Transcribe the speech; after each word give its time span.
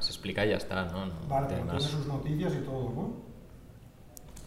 se 0.00 0.10
explica 0.10 0.44
y 0.46 0.50
ya 0.50 0.56
está, 0.56 0.84
¿no? 0.86 1.06
No, 1.06 1.12
Vale, 1.28 1.46
tiene 1.48 1.62
pero 1.62 1.74
más. 1.74 1.84
tiene 1.84 1.98
sus 1.98 2.06
noticias 2.06 2.54
y 2.54 2.58
todo, 2.64 2.90
¿no? 2.90 3.30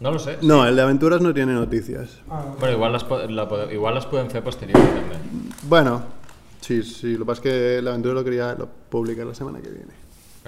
No 0.00 0.10
lo 0.10 0.18
sé. 0.18 0.38
No, 0.42 0.66
el 0.66 0.74
de 0.76 0.82
aventuras 0.82 1.20
no 1.20 1.32
tiene 1.32 1.52
noticias. 1.52 2.18
Ah, 2.28 2.44
Bueno, 2.58 2.74
igual 2.74 2.92
las, 2.92 3.04
po- 3.04 3.18
la 3.18 3.48
igual 3.72 3.94
las 3.94 4.06
pueden 4.06 4.26
hacer 4.26 4.42
posterior 4.42 4.78
también. 4.78 5.50
Bueno, 5.62 6.02
sí, 6.60 6.82
sí, 6.82 7.12
lo 7.12 7.20
que 7.20 7.24
pasa 7.26 7.38
es 7.38 7.42
que 7.42 7.82
la 7.82 7.90
aventura 7.90 8.14
lo 8.14 8.24
quería 8.24 8.54
lo 8.54 8.68
publicar 8.68 9.24
la 9.26 9.34
semana 9.34 9.60
que 9.60 9.70
viene. 9.70 9.92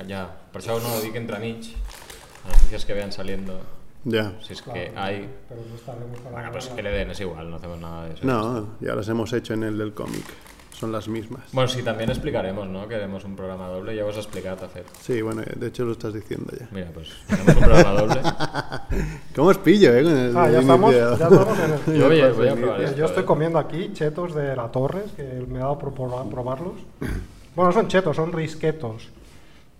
Ya, 0.09 0.29
por 0.53 0.61
eso 0.61 0.79
no 0.81 1.01
di 1.01 1.11
que 1.11 1.19
entre 1.19 1.39
mig, 1.39 1.75
las 2.45 2.57
noticias 2.59 2.85
que 2.85 2.93
vayan 2.93 3.13
saliendo, 3.13 3.61
Ya. 4.05 4.35
si 4.43 4.53
es 4.53 4.61
claro, 4.63 4.79
que 4.81 4.93
hay... 4.99 5.31
Pero 5.49 5.63
no 5.63 6.31
Bueno, 6.31 6.53
pues 6.53 6.67
que 6.69 6.83
le 6.83 6.91
den, 6.91 7.11
es 7.13 7.21
igual, 7.21 7.49
no 7.49 7.57
hacemos 7.57 7.81
nada 7.81 8.05
de 8.07 8.15
eso. 8.15 8.27
No, 8.27 8.75
ya 8.81 8.95
las 8.95 9.09
hemos 9.09 9.33
hecho 9.33 9.55
en 9.55 9.63
el 9.63 9.79
del 9.79 9.95
cómic. 9.95 10.25
Son 10.79 10.93
las 10.93 11.09
mismas. 11.09 11.43
Bueno, 11.53 11.69
sí, 11.69 11.83
también 11.83 12.11
explicaremos, 12.11 12.69
¿no? 12.69 12.87
Que 12.87 12.97
haremos 12.97 13.25
un 13.25 13.35
programa 13.35 13.67
doble, 13.69 13.97
ya 13.97 14.05
os 14.05 14.15
he 14.17 14.19
explicado, 14.21 14.57
Tafet. 14.59 14.85
Sí, 15.01 15.23
bueno, 15.23 15.43
de 15.57 15.67
hecho 15.69 15.85
lo 15.87 15.93
estás 15.93 16.13
diciendo 16.13 16.53
ya. 16.59 16.69
Mira, 16.71 16.91
pues 16.93 17.09
tenemos 17.27 17.57
un 17.57 17.63
programa 17.63 18.01
doble. 18.03 18.21
¿Cómo 19.35 19.49
os 19.49 19.59
pillo, 19.59 19.95
eh? 19.95 20.03
Con 20.03 20.17
el 20.17 20.37
Ah, 20.37 20.51
ya 20.51 20.61
estamos, 20.61 20.93
inicio? 20.93 21.09
ya 21.19 21.25
estamos 21.25 21.59
en 21.59 21.73
el... 21.95 21.99
Yo 22.01 22.07
voy 22.09 22.21
a, 22.21 22.29
voy 22.33 22.49
a 22.49 22.55
probar 22.55 22.81
Yo 22.81 22.87
esto, 22.89 23.05
estoy 23.07 23.23
eh. 23.23 23.27
comiendo 23.27 23.59
aquí 23.59 23.91
chetos 23.95 24.35
de 24.35 24.55
la 24.55 24.71
Torres, 24.71 25.11
que 25.17 25.23
me 25.49 25.59
ha 25.59 25.63
dado 25.63 25.79
por 25.79 25.95
probar- 25.95 26.29
probarlos. 26.29 26.75
Bueno, 27.55 27.73
son 27.73 27.89
chetos, 27.89 28.15
son 28.17 28.33
risquetos 28.33 29.09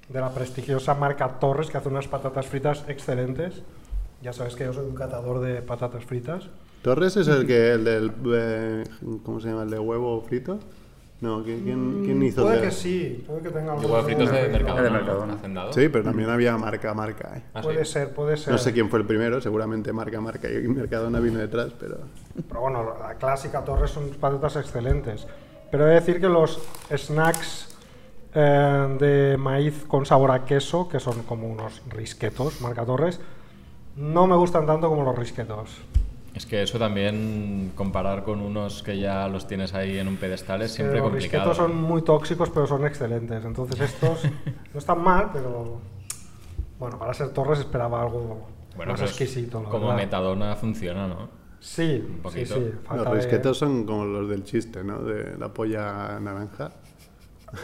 de 0.09 0.21
la 0.21 0.31
prestigiosa 0.33 0.95
marca 0.95 1.29
Torres, 1.39 1.69
que 1.69 1.77
hace 1.77 1.91
unas 1.91 2.09
patatas 2.09 2.47
fritas 2.47 2.85
excelentes. 2.89 3.61
Ya 4.23 4.33
sabes 4.33 4.57
que 4.57 4.65
yo 4.65 4.73
soy 4.73 4.87
un 4.87 4.95
catador 4.95 5.41
de 5.41 5.61
patatas 5.61 6.05
fritas. 6.07 6.45
Torres 6.81 7.17
es 7.19 7.29
el 7.29 7.47
que 7.47 7.73
el 7.73 7.85
del 7.85 8.13
eh, 8.33 8.85
¿cómo 9.25 9.41
se 9.41 9.49
llama? 9.49 9.65
El 9.65 9.71
de 9.71 9.79
huevo 9.79 10.23
frito. 10.23 10.59
No, 11.21 11.43
¿quién, 11.43 11.63
quién, 12.05 12.23
hizo 12.23 12.43
Puede 12.43 12.61
que 12.61 12.71
sí, 12.71 13.25
puede 13.27 13.41
que 13.41 13.49
tenga 13.49 13.73
algún 13.73 13.87
huevos 13.87 14.05
fritos 14.05 14.31
de. 14.31 14.49
Mercadona, 14.49 14.83
de 14.83 14.91
¿no? 14.91 14.97
Mercadona. 14.97 15.35
Hacendado. 15.35 15.73
Sí, 15.73 15.89
pero 15.89 16.05
también 16.05 16.29
había 16.29 16.57
marca 16.59 16.93
marca, 16.93 17.39
eh. 17.39 17.43
Ah, 17.55 17.63
sí. 17.63 17.65
Puede 17.65 17.85
ser, 17.87 18.13
puede 18.13 18.37
ser. 18.37 18.53
No 18.53 18.59
sé 18.59 18.75
quién 18.75 18.91
fue 18.91 18.99
el 18.99 19.07
primero, 19.07 19.41
seguramente 19.41 19.95
marca 19.95 20.21
marca 20.21 20.49
y 20.51 20.69
Mercadona 20.69 21.19
vino 21.19 21.39
detrás, 21.39 21.73
pero 21.81 22.01
Pero 22.47 22.61
bueno, 22.61 22.85
la 23.01 23.15
clásica 23.15 23.65
Torres 23.65 23.91
son 23.91 24.11
patatas 24.11 24.57
excelentes. 24.57 25.27
Pero 25.71 25.87
he 25.87 25.89
de 25.89 25.95
decir 25.95 26.21
que 26.21 26.29
los 26.29 26.61
snacks 26.95 27.77
eh, 28.35 28.97
de 28.99 29.37
maíz 29.39 29.85
con 29.89 30.05
sabor 30.05 30.31
a 30.33 30.45
queso, 30.45 30.87
que 30.87 31.01
son 31.01 31.23
como 31.23 31.49
unos 31.49 31.81
risquetos, 31.89 32.61
marca 32.61 32.85
Torres, 32.85 33.19
no 33.97 34.27
me 34.27 34.37
gustan 34.37 34.67
tanto 34.67 34.91
como 34.91 35.03
los 35.03 35.19
risquetos. 35.19 35.81
Es 36.37 36.45
que 36.45 36.63
eso 36.63 36.79
también, 36.79 37.73
comparar 37.75 38.23
con 38.23 38.41
unos 38.43 38.83
que 38.83 38.99
ya 38.99 39.27
los 39.27 39.47
tienes 39.47 39.73
ahí 39.75 39.99
en 39.99 40.07
un 40.07 40.17
pedestal 40.17 40.61
es 40.63 40.73
siempre 40.73 40.99
los 40.99 41.09
complicado. 41.09 41.45
risquetos 41.51 41.57
son 41.57 41.83
muy 41.83 42.03
tóxicos, 42.03 42.51
pero 42.51 42.67
son 42.67 42.85
excelentes. 42.87 43.43
Entonces 43.45 43.81
estos 43.81 44.23
no 44.75 44.79
están 44.79 45.03
mal, 45.03 45.31
pero 45.33 45.81
bueno, 46.79 46.99
para 46.99 47.15
ser 47.15 47.31
Torres 47.31 47.61
esperaba 47.61 48.03
algo 48.03 48.47
Bueno, 48.77 48.93
más 48.93 49.01
exquisito. 49.01 49.63
la 49.63 49.71
Como 49.71 49.87
verdad. 49.87 49.97
metadona 50.03 50.55
funciona, 50.57 51.09
¿no? 51.09 51.29
Sí, 51.59 52.05
sí, 52.07 52.19
poquito. 52.23 52.55
sí. 52.55 52.71
falta 52.85 53.05
los 53.05 53.13
de- 53.15 53.19
risquetos 53.21 53.57
son 53.59 53.87
como 53.87 54.05
los 54.05 54.29
del 54.29 54.45
chiste, 54.45 54.85
¿no? 54.85 54.99
De 55.03 55.39
la 55.39 55.49
polla 55.55 56.21
naranja. 56.21 56.71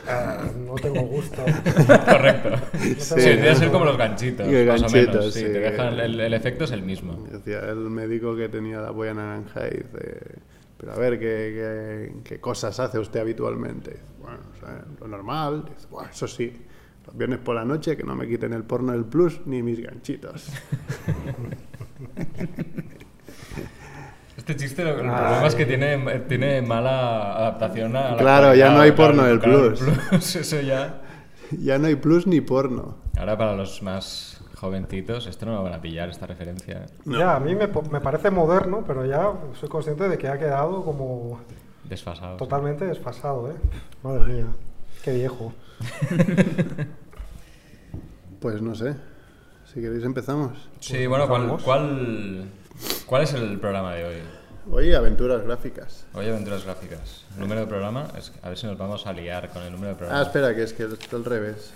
Eh, 0.08 0.50
no 0.66 0.74
tengo 0.76 1.02
gusto. 1.02 1.42
Correcto. 2.08 2.50
sí, 2.78 2.94
Sí, 2.98 3.20
debe 3.20 3.50
¿no? 3.50 3.56
ser 3.56 3.70
como 3.70 3.84
los 3.84 3.96
ganchitos. 3.98 4.48
Y 4.48 4.64
más 4.64 4.82
o 4.82 4.88
menos. 4.88 5.32
Sí, 5.34 5.40
sí. 5.40 5.46
te 5.46 5.60
dejan, 5.60 5.98
el, 5.98 6.18
el 6.20 6.34
efecto 6.34 6.64
es 6.64 6.70
el 6.72 6.82
mismo. 6.82 7.26
Decía 7.30 7.60
el 7.60 7.76
médico 7.90 8.34
que 8.36 8.48
tenía 8.48 8.80
la 8.80 8.92
polla 8.92 9.14
naranja 9.14 9.66
y 9.68 9.78
dice, 9.78 10.20
pero 10.78 10.92
a 10.92 10.96
ver, 10.98 11.18
¿qué, 11.18 12.10
qué, 12.14 12.22
qué 12.24 12.40
cosas 12.40 12.78
hace 12.80 12.98
usted 12.98 13.20
habitualmente? 13.20 13.92
Dice, 13.92 14.02
Bueno, 14.20 14.38
o 14.56 14.60
sea, 14.60 14.84
lo 15.00 15.08
normal. 15.08 15.64
Dice, 15.66 15.86
"Bueno, 15.90 16.08
eso 16.10 16.26
sí, 16.26 16.52
los 17.06 17.16
viernes 17.16 17.38
por 17.40 17.54
la 17.56 17.64
noche 17.64 17.96
que 17.96 18.04
no 18.04 18.14
me 18.14 18.26
quiten 18.28 18.52
el 18.52 18.64
porno 18.64 18.92
del 18.92 19.04
plus 19.04 19.40
ni 19.46 19.62
mis 19.62 19.80
ganchitos. 19.80 20.46
Este 24.42 24.56
chiste, 24.56 24.82
lo- 24.82 24.90
el 24.90 24.96
problema 25.08 25.46
es 25.46 25.54
que 25.54 25.64
tiene, 25.66 26.18
tiene 26.28 26.62
mala 26.62 27.32
adaptación 27.36 27.94
a 27.94 28.10
la 28.10 28.16
Claro, 28.16 28.54
ya 28.56 28.72
no 28.72 28.80
hay 28.80 28.90
porno 28.90 29.22
del 29.22 29.38
plus. 29.38 29.80
Eso 30.34 30.60
ya. 30.60 31.00
ya 31.60 31.78
no 31.78 31.86
hay 31.86 31.94
plus 31.94 32.26
ni 32.26 32.40
porno. 32.40 32.96
Ahora 33.16 33.38
para 33.38 33.54
los 33.54 33.84
más 33.84 34.42
jovencitos, 34.56 35.28
esto 35.28 35.46
no 35.46 35.54
lo 35.54 35.62
van 35.62 35.74
a 35.74 35.80
pillar, 35.80 36.08
esta 36.08 36.26
referencia. 36.26 36.86
Ya, 37.04 37.36
a 37.36 37.38
mí 37.38 37.54
me, 37.54 37.68
parece 37.68 38.32
moderno, 38.32 38.82
pero 38.84 39.06
ya 39.06 39.32
soy 39.60 39.68
consciente 39.68 40.08
de 40.08 40.18
que 40.18 40.26
ha 40.26 40.36
quedado 40.36 40.84
como 40.84 41.40
Desfasado. 41.84 42.36
totalmente 42.36 42.84
desfasado, 42.84 43.48
¿eh? 43.48 43.54
Madre 44.02 44.32
mía, 44.32 44.46
qué 45.04 45.12
viejo. 45.12 45.52
Pues 48.40 48.60
no 48.60 48.74
sé. 48.74 48.96
Si 49.72 49.80
queréis 49.80 50.02
empezamos. 50.02 50.68
Sí, 50.80 51.06
bueno, 51.06 51.28
¿cuál, 51.28 51.56
cuál, 51.64 52.44
¿cuál 53.06 53.22
es 53.22 53.32
el 53.34 53.58
programa 53.58 53.94
de 53.94 54.04
hoy? 54.04 54.16
Hoy 54.70 54.94
aventuras 54.94 55.42
gráficas. 55.42 56.06
Hoy 56.14 56.28
aventuras 56.28 56.64
gráficas. 56.64 57.24
El 57.34 57.40
número 57.40 57.62
de 57.62 57.66
programa, 57.66 58.08
es, 58.16 58.32
a 58.42 58.48
ver 58.48 58.58
si 58.58 58.66
nos 58.66 58.78
vamos 58.78 59.06
a 59.06 59.12
liar 59.12 59.50
con 59.50 59.62
el 59.62 59.72
número 59.72 59.90
de 59.90 59.96
programa. 59.96 60.20
Ah, 60.20 60.22
espera, 60.22 60.54
que 60.54 60.62
es 60.62 60.72
que 60.72 60.84
está 60.84 61.16
al 61.16 61.24
revés. 61.24 61.72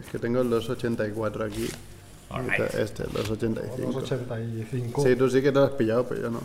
Es 0.00 0.06
que 0.06 0.18
tengo 0.18 0.40
el 0.40 0.48
284 0.48 1.44
aquí. 1.44 1.68
Alright. 2.30 2.74
Este, 2.74 3.02
el 3.02 3.12
285. 3.12 3.92
285. 3.92 5.02
Sí, 5.02 5.16
tú 5.16 5.28
sí 5.28 5.42
que 5.42 5.52
te 5.52 5.58
lo 5.58 5.64
has 5.64 5.72
pillado, 5.72 6.06
pero 6.06 6.22
yo 6.22 6.30
no. 6.30 6.40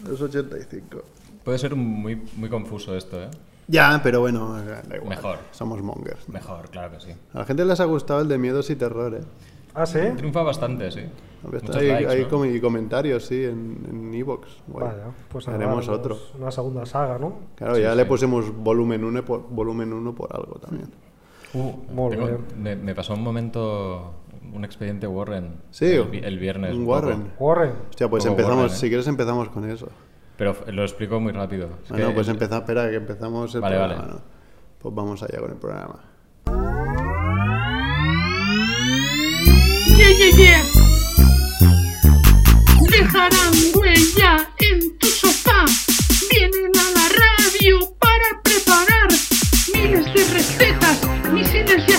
285. 0.00 1.02
Puede 1.44 1.58
ser 1.58 1.74
muy, 1.76 2.16
muy 2.36 2.48
confuso 2.48 2.96
esto, 2.96 3.22
¿eh? 3.22 3.28
Ya, 3.66 4.00
pero 4.02 4.20
bueno, 4.20 4.54
da 4.54 4.96
igual. 4.96 5.08
Mejor. 5.08 5.38
Somos 5.52 5.82
mongers. 5.82 6.28
Mejor, 6.28 6.70
claro 6.70 6.92
que 6.92 7.00
sí. 7.00 7.10
A 7.32 7.40
la 7.40 7.44
gente 7.44 7.64
les 7.64 7.80
ha 7.80 7.84
gustado 7.84 8.20
el 8.20 8.28
de 8.28 8.38
miedos 8.38 8.70
y 8.70 8.76
terror, 8.76 9.14
¿eh? 9.14 9.24
Ah, 9.74 9.86
sí. 9.86 9.98
Triunfa 10.16 10.42
bastante, 10.42 10.90
sí. 10.90 11.00
Ahí, 11.74 11.88
likes, 11.88 12.08
hay 12.08 12.22
¿no? 12.22 12.28
com- 12.28 12.44
y 12.46 12.60
comentarios, 12.60 13.26
sí, 13.26 13.44
en, 13.44 13.84
en 13.90 14.14
Evox. 14.14 14.48
Bueno, 14.66 14.86
Vaya, 14.88 15.04
pues 15.28 15.46
nada, 15.46 15.58
haremos 15.58 15.88
otro. 15.88 16.16
Una 16.38 16.50
segunda 16.50 16.86
saga, 16.86 17.18
¿no? 17.18 17.34
Claro, 17.56 17.76
ya 17.76 17.94
le 17.94 18.06
pusimos 18.06 18.50
volumen 18.56 19.04
1 19.04 19.24
por, 19.24 19.42
volumen 19.50 19.92
uno 19.92 20.14
por 20.14 20.34
algo 20.34 20.54
también. 20.60 20.90
Muy 21.52 22.10
Tengo- 22.10 22.26
bien. 22.26 22.38
me, 22.58 22.76
me 22.76 22.94
pasó 22.94 23.14
un 23.14 23.22
momento, 23.22 24.14
un 24.52 24.64
expediente 24.64 25.06
Warren. 25.06 25.56
Sí, 25.70 25.86
el, 25.86 26.24
el 26.24 26.38
viernes. 26.38 26.72
un 26.74 26.80
poco. 26.86 26.92
Warren. 26.92 27.32
Warren. 27.38 27.72
Hostia, 27.90 28.08
pues 28.08 28.24
empezamos, 28.24 28.56
Warren, 28.56 28.72
¿eh? 28.74 28.78
si 28.78 28.88
quieres 28.88 29.06
empezamos 29.06 29.48
con 29.50 29.68
eso. 29.70 29.88
Pero 30.38 30.56
lo 30.72 30.82
explico 30.82 31.20
muy 31.20 31.32
rápido. 31.32 31.68
Es 31.84 31.90
Bueno, 31.90 32.08
que 32.08 32.14
pues 32.14 32.28
el- 32.28 32.34
empezamos, 32.34 32.62
espera, 32.62 32.88
que 32.90 32.96
empezamos 32.96 33.54
el 33.54 33.60
Vale, 33.60 33.76
programa, 33.76 34.02
vale. 34.02 34.14
¿no? 34.14 34.20
Pues 34.78 34.94
vamos 34.94 35.22
allá 35.22 35.40
con 35.40 35.50
el 35.50 35.56
programa. 35.58 36.83
Yeah, 39.86 40.08
yeah, 40.08 40.36
yeah. 40.36 40.62
Dejarán 42.90 43.52
huella 43.74 44.48
en 44.58 44.98
tu 44.98 45.06
sofá. 45.08 45.64
Vienen 46.30 46.72
a 46.74 46.90
la 46.98 47.08
radio 47.24 47.78
para 47.98 48.42
preparar 48.42 49.08
miles 49.74 50.06
de 50.14 50.24
recetas, 50.32 50.98
misiles 51.32 51.86
de 51.86 51.96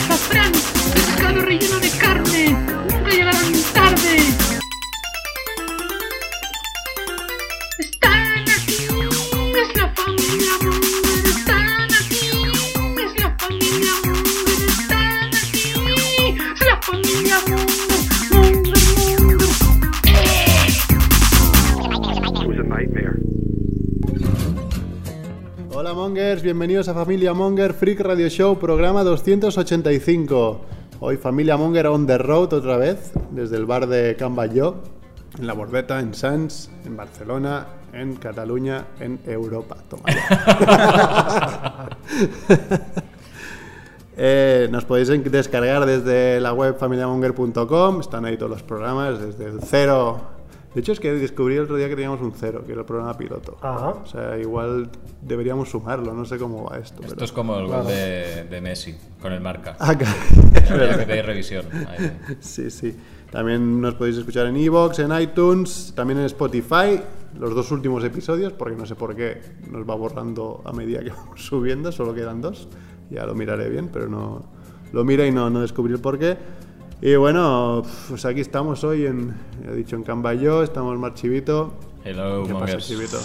Hola 25.73 25.93
Mongers, 25.93 26.41
bienvenidos 26.41 26.87
a 26.87 26.93
Familia 26.93 27.33
Monger 27.33 27.73
Freak 27.73 27.99
Radio 27.99 28.29
Show, 28.29 28.57
programa 28.57 29.03
285. 29.03 30.61
Hoy 31.01 31.17
Familia 31.17 31.57
Monger 31.57 31.87
on 31.87 32.07
the 32.07 32.17
road 32.17 32.53
otra 32.53 32.77
vez, 32.77 33.11
desde 33.31 33.57
el 33.57 33.65
bar 33.65 33.87
de 33.87 34.15
Can 34.15 34.35
Batlló, 34.35 34.75
en 35.37 35.47
La 35.47 35.53
Bordeta, 35.53 35.99
en 35.99 36.13
Sants, 36.13 36.71
en 36.85 36.95
Barcelona, 36.95 37.67
en 37.91 38.15
Cataluña, 38.15 38.85
en 38.99 39.19
Europa. 39.25 39.77
Toma. 39.89 40.03
Eh, 44.17 44.69
nos 44.71 44.85
podéis 44.85 45.09
descargar 45.29 45.85
desde 45.85 46.39
la 46.39 46.53
web 46.53 46.77
familiamonger.com, 46.77 47.99
están 47.99 48.23
ahí 48.23 48.37
todos 48.37 48.49
los 48.49 48.63
programas, 48.63 49.19
desde 49.19 49.47
el 49.47 49.59
cero. 49.61 50.34
De 50.75 50.81
hecho, 50.81 50.91
es 50.91 50.99
que 50.99 51.11
descubrí 51.13 51.55
el 51.55 51.63
otro 51.63 51.77
día 51.77 51.87
que 51.87 51.95
teníamos 51.95 52.21
un 52.21 52.33
cero, 52.33 52.61
que 52.65 52.73
era 52.73 52.81
el 52.81 52.85
programa 52.85 53.17
piloto. 53.17 53.57
Ajá. 53.61 53.89
O 53.91 54.05
sea, 54.05 54.37
igual 54.37 54.89
deberíamos 55.21 55.69
sumarlo, 55.69 56.13
no 56.13 56.25
sé 56.25 56.37
cómo 56.37 56.65
va 56.65 56.77
esto. 56.77 57.01
Esto 57.01 57.15
pero- 57.15 57.25
es 57.25 57.31
como 57.31 57.57
el 57.57 57.67
gol 57.67 57.87
de, 57.87 58.43
de 58.49 58.61
Messi, 58.61 58.93
con 59.21 59.31
el 59.31 59.39
marca. 59.39 59.77
Ah, 59.79 59.95
claro. 59.97 60.15
Habría 60.69 60.97
que 60.99 61.05
pedir 61.05 61.25
revisión. 61.25 61.65
Ahí. 61.87 62.11
Sí, 62.41 62.69
sí. 62.69 62.95
También 63.31 63.79
nos 63.81 63.95
podéis 63.95 64.17
escuchar 64.17 64.47
en 64.47 64.57
Evox, 64.57 64.99
en 64.99 65.17
iTunes, 65.19 65.93
también 65.95 66.19
en 66.19 66.25
Spotify, 66.25 66.99
los 67.39 67.55
dos 67.55 67.71
últimos 67.71 68.03
episodios, 68.03 68.51
porque 68.53 68.75
no 68.75 68.85
sé 68.85 68.95
por 68.95 69.15
qué 69.15 69.41
nos 69.71 69.89
va 69.89 69.95
borrando 69.95 70.61
a 70.65 70.71
medida 70.73 71.01
que 71.03 71.09
vamos 71.17 71.41
subiendo, 71.45 71.91
solo 71.93 72.13
quedan 72.13 72.41
dos. 72.41 72.67
Ya 73.09 73.25
lo 73.25 73.33
miraré 73.33 73.69
bien, 73.69 73.89
pero 73.93 74.07
no, 74.09 74.45
lo 74.91 75.03
mire 75.05 75.25
y 75.27 75.31
no, 75.31 75.49
no 75.49 75.61
descubrí 75.61 75.93
el 75.93 75.99
porqué. 75.99 76.37
Y 77.05 77.15
bueno, 77.17 77.83
pues 78.09 78.25
aquí 78.25 78.41
estamos 78.41 78.83
hoy 78.83 79.05
en, 79.05 79.31
he 79.63 79.75
dicho, 79.75 79.95
en 79.95 80.01
Cambayó, 80.01 80.63
estamos 80.63 80.97
Marchivito. 80.97 81.71
Hello, 82.03 82.41
¿Qué 82.47 82.53
pasa, 82.53 82.65
mongers. 82.65 82.87
Chivito? 82.87 83.19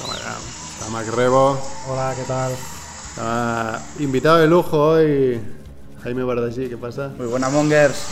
Toma 0.00 0.14
ya, 0.18 0.36
Está 0.80 0.90
Mac 0.90 1.06
Rebo, 1.14 1.56
Hola, 1.88 2.12
¿qué 2.16 2.24
tal? 2.24 2.50
está 3.10 3.80
invitado 4.00 4.38
de 4.38 4.48
lujo 4.48 4.76
hoy 4.88 5.40
Jaime 6.02 6.24
Bardasí, 6.24 6.68
¿qué 6.68 6.76
pasa? 6.76 7.12
Muy 7.16 7.28
buena, 7.28 7.48
Mongers. 7.48 8.08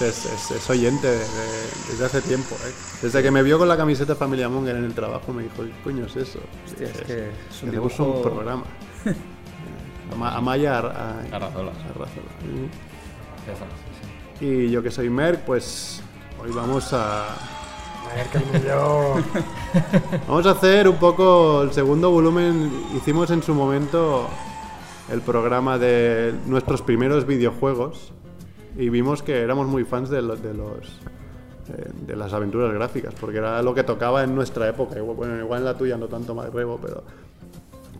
Es, 0.00 0.24
es- 0.26 0.50
es 0.52 0.70
oyente 0.70 1.08
de- 1.08 1.18
de- 1.18 1.24
desde 1.90 2.04
hace 2.04 2.20
tiempo, 2.22 2.54
¿eh? 2.54 2.72
Desde 3.02 3.20
que 3.20 3.32
me 3.32 3.42
vio 3.42 3.58
con 3.58 3.66
la 3.66 3.76
camiseta 3.76 4.14
Familia 4.14 4.48
Monger 4.48 4.76
en 4.76 4.84
el 4.84 4.94
trabajo 4.94 5.32
me 5.32 5.42
dijo, 5.42 5.56
¿qué 5.64 5.72
coño 5.82 6.06
es 6.06 6.14
eso? 6.14 6.38
Hostia, 6.64 6.86
es 6.86 7.00
que 7.00 7.30
es 7.50 7.62
un 7.64 7.70
"Tenemos 7.70 7.92
dibujo- 7.98 8.14
un 8.18 8.22
programa. 8.22 8.62
Ama- 10.14 10.36
Amaya 10.36 10.78
Arrazola. 10.78 11.26
Arrazola. 11.32 11.72
Sí, 13.56 14.38
sí. 14.40 14.46
Y 14.46 14.70
yo 14.70 14.82
que 14.82 14.90
soy 14.90 15.10
Merck, 15.10 15.40
pues 15.40 16.02
hoy 16.42 16.50
vamos 16.52 16.92
a. 16.92 17.36
Vamos 20.26 20.46
a 20.46 20.52
hacer 20.52 20.88
un 20.88 20.96
poco 20.96 21.62
el 21.62 21.72
segundo 21.72 22.10
volumen. 22.10 22.70
Hicimos 22.96 23.30
en 23.30 23.42
su 23.42 23.54
momento 23.54 24.28
el 25.10 25.20
programa 25.20 25.78
de 25.78 26.34
nuestros 26.46 26.82
primeros 26.82 27.26
videojuegos 27.26 28.12
y 28.76 28.88
vimos 28.88 29.22
que 29.22 29.40
éramos 29.40 29.66
muy 29.66 29.84
fans 29.84 30.10
de 30.10 30.22
los 30.22 30.42
de 30.42 30.54
los 30.54 31.00
eh, 31.68 31.90
de 32.06 32.16
las 32.16 32.32
aventuras 32.32 32.72
gráficas 32.72 33.14
porque 33.20 33.38
era 33.38 33.62
lo 33.62 33.74
que 33.74 33.84
tocaba 33.84 34.24
en 34.24 34.34
nuestra 34.34 34.68
época. 34.68 34.96
Igual, 34.98 35.16
bueno, 35.16 35.38
igual 35.38 35.60
en 35.60 35.64
la 35.64 35.76
tuya 35.76 35.96
no 35.96 36.06
tanto 36.06 36.34
más 36.34 36.46
pero 36.52 36.78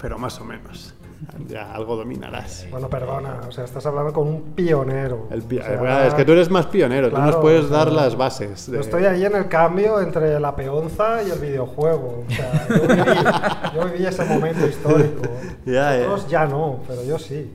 pero 0.01 0.19
más 0.19 0.41
o 0.41 0.45
menos. 0.45 0.95
Ya 1.49 1.73
algo 1.75 1.97
dominarás. 1.97 2.67
Bueno, 2.71 2.89
perdona, 2.89 3.41
o 3.49 3.53
sea, 3.53 3.65
estás 3.65 3.85
hablando 3.87 4.13
con 4.13 4.29
un 4.29 4.43
pionero. 4.55 5.29
El 5.31 5.43
pi- 5.43 5.59
O 5.59 5.63
sea, 5.63 6.07
es 6.07 6.15
que 6.15 6.25
tú 6.25 6.33
eres 6.33 6.51
más 6.51 6.67
pionero, 6.67 7.09
tú 7.11 7.17
nos 7.17 7.25
claro, 7.27 7.41
puedes 7.41 7.69
dar 7.71 7.91
las 7.91 8.17
bases. 8.17 8.67
Yo 8.67 8.73
de- 8.75 8.81
estoy 8.81 9.05
ahí 9.07 9.25
en 9.25 9.35
el 9.35 9.49
cambio 9.49 10.01
entre 10.01 10.39
la 10.39 10.55
peonza 10.55 11.23
y 11.23 11.31
el 11.31 11.39
videojuego. 11.39 12.25
O 12.29 12.31
sea, 12.33 12.67
yo 12.69 12.83
viví, 12.89 13.21
yo 13.75 13.85
viví 13.93 14.07
ese 14.07 14.25
momento 14.25 14.67
histórico. 14.67 15.23
Ya. 15.67 15.99
Otros 16.03 16.29
ya 16.29 16.47
no, 16.47 16.81
pero 16.89 17.05
yo 17.05 17.19
sí. 17.19 17.51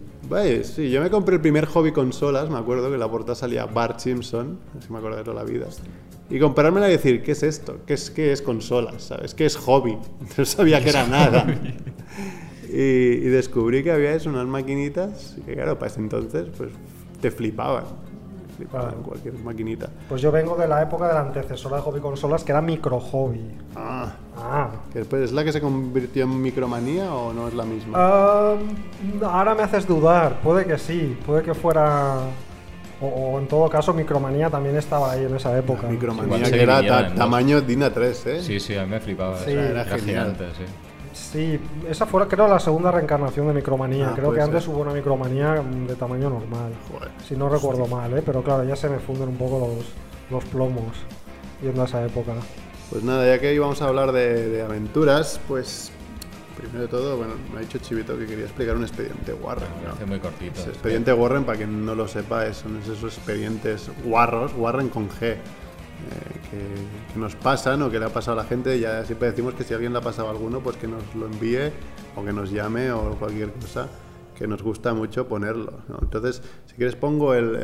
Sí, 0.64 0.90
yo 0.92 1.02
me 1.02 1.10
compré 1.10 1.36
el 1.36 1.42
primer 1.42 1.66
hobby 1.66 1.92
consolas, 1.92 2.50
me 2.50 2.58
acuerdo 2.58 2.88
que 2.88 2.94
en 2.96 3.00
la 3.00 3.10
portada 3.10 3.36
salía 3.36 3.66
Bart 3.66 4.00
Simpson, 4.00 4.60
así 4.78 4.92
me 4.92 4.98
acuerdo 5.00 5.18
de 5.18 5.24
toda 5.24 5.36
la 5.36 5.44
vida. 5.44 5.66
Y 6.30 6.40
comprármela 6.40 6.88
y 6.90 6.92
decir, 6.92 7.22
¿qué 7.24 7.34
es 7.34 7.44
esto? 7.44 7.78
¿Qué 7.86 7.94
es, 7.96 8.10
qué 8.10 8.32
es 8.32 8.42
consolas? 8.42 9.04
¿Sabes? 9.04 9.34
¿Qué 9.36 9.46
es 9.46 9.58
hobby? 9.58 9.98
No 10.38 10.46
sabía 10.46 10.82
que 10.84 10.90
era 10.90 11.06
nada. 11.08 11.46
Y, 12.76 13.28
y 13.28 13.30
descubrí 13.30 13.84
que 13.84 13.92
había 13.92 14.14
eso, 14.14 14.30
unas 14.30 14.48
maquinitas, 14.48 15.36
que 15.46 15.54
claro, 15.54 15.78
para 15.78 15.92
ese 15.92 16.00
entonces, 16.00 16.48
pues 16.58 16.72
te 17.22 17.30
flipaban. 17.30 17.84
Flipaban 18.58 18.88
Claro. 18.92 19.04
cualquier 19.04 19.34
maquinita. 19.40 19.90
Pues 20.10 20.22
yo 20.22 20.32
vengo 20.32 20.56
de 20.56 20.68
la 20.68 20.82
época 20.82 21.08
de 21.08 21.14
la 21.14 21.22
antecesora 21.22 21.78
de 21.78 21.82
hobby 21.84 22.00
consolas, 22.00 22.44
que 22.44 22.52
era 22.52 22.62
micro 22.62 23.00
hobby. 23.00 23.42
Ah, 23.76 24.14
Ah. 24.38 24.70
¿es 24.94 25.32
la 25.32 25.44
que 25.44 25.52
se 25.52 25.62
convirtió 25.62 26.24
en 26.24 26.42
micromanía 26.42 27.14
o 27.14 27.32
no 27.34 27.48
es 27.48 27.54
la 27.54 27.66
misma? 27.66 27.94
Ah, 27.96 28.56
ahora 29.24 29.54
me 29.56 29.64
haces 29.64 29.88
dudar, 29.88 30.40
puede 30.42 30.66
que 30.66 30.78
sí, 30.78 31.18
puede 31.26 31.44
que 31.44 31.54
fuera. 31.54 32.18
O, 33.02 33.08
o 33.08 33.40
en 33.40 33.48
todo 33.48 33.68
caso, 33.70 33.94
Micromanía 33.94 34.50
también 34.50 34.78
estaba 34.78 35.12
ahí 35.12 35.26
en 35.26 35.36
esa 35.36 35.58
época. 35.58 35.88
micromanía 35.90 36.38
Igual 36.38 36.52
que 36.52 36.62
era 36.62 36.86
ta- 36.88 37.14
tamaño 37.14 37.60
DIN 37.60 37.82
A3, 37.82 38.26
¿eh? 38.28 38.42
Sí, 38.42 38.60
sí, 38.62 38.78
a 38.78 38.84
mí 38.86 38.92
me 38.92 39.00
flipaba. 39.02 39.38
Sí. 39.40 39.52
Era 39.52 39.84
genial. 39.84 40.02
gigante, 40.38 40.46
sí. 40.58 40.64
Sí, 41.34 41.60
esa 41.90 42.06
fue 42.06 42.28
creo 42.28 42.48
la 42.48 42.60
segunda 42.60 42.92
reencarnación 42.92 43.48
de 43.48 43.54
Micromanía. 43.54 44.10
Ah, 44.12 44.14
creo 44.16 44.32
que 44.32 44.40
antes 44.42 44.68
hubo 44.68 44.82
una 44.82 44.94
Micromanía 44.94 45.62
mm, 45.64 45.88
de 45.88 45.96
tamaño 45.96 46.30
normal. 46.30 46.72
Joder. 46.92 47.10
Si 47.28 47.36
no 47.36 47.50
recuerdo 47.50 47.88
mal, 47.88 48.16
¿eh? 48.16 48.22
pero 48.24 48.44
claro, 48.44 48.64
ya 48.64 48.76
se 48.76 48.88
me 48.88 49.00
funden 49.00 49.30
un 49.30 49.38
poco 49.38 49.58
los, 49.76 49.86
los 50.30 50.46
plomos 50.52 50.96
yendo 51.62 51.82
a 51.82 51.86
esa 51.86 52.06
época. 52.06 52.34
Pues 52.92 53.04
nada, 53.04 53.26
ya 53.26 53.40
que 53.42 53.50
hoy 53.50 53.58
vamos 53.58 53.82
a 53.82 53.88
hablar 53.88 54.12
de, 54.12 54.48
de 54.50 54.62
aventuras, 54.62 55.40
pues 55.48 55.92
primero 56.56 56.82
de 56.82 56.88
todo, 56.88 57.18
bueno, 57.18 57.34
me 57.52 57.58
ha 57.58 57.62
dicho 57.62 57.80
Chivito 57.80 58.16
que 58.16 58.28
quería 58.28 58.46
explicar 58.46 58.76
un 58.76 58.84
expediente 58.84 59.34
Warren. 59.34 59.68
Me 59.82 59.88
¿no? 59.88 59.94
hace 59.96 60.06
muy 60.06 60.20
cortito. 60.20 60.62
Expediente 60.62 61.12
Warren, 61.14 61.46
para 61.46 61.58
quien 61.58 61.84
no 61.84 61.96
lo 61.96 62.08
sepa, 62.08 62.46
es- 62.46 62.58
son 62.58 62.80
esos 62.80 63.04
expedientes 63.18 63.90
guarros, 64.06 64.54
Warren 64.56 64.90
con 64.90 65.10
G, 65.10 65.38
que, 66.50 67.14
que 67.14 67.20
nos 67.20 67.36
pasan 67.36 67.82
o 67.82 67.90
que 67.90 68.00
le 68.00 68.06
ha 68.06 68.10
pasado 68.10 68.40
a 68.40 68.44
la 68.44 68.48
gente. 68.50 68.80
Ya 68.80 69.04
siempre 69.06 69.30
decimos 69.30 69.54
que 69.54 69.64
si 69.64 69.74
a 69.74 69.78
alguien 69.78 69.94
le 69.94 70.00
ha 70.00 70.02
pasado 70.02 70.30
alguno, 70.30 70.60
pues 70.62 70.78
que 70.78 70.88
nos 70.88 71.04
lo 71.16 71.26
envíe 71.26 71.72
o 72.16 72.24
que 72.24 72.34
nos 72.34 72.52
llame 72.52 72.92
o 72.92 73.16
cualquier 73.18 73.52
cosa, 73.54 73.88
que 74.38 74.48
nos 74.48 74.62
gusta 74.64 74.94
mucho 74.94 75.28
ponerlo. 75.28 75.82
¿no? 75.88 76.00
Entonces, 76.02 76.42
si 76.66 76.76
quieres, 76.76 76.96
pongo 76.96 77.34
el, 77.34 77.56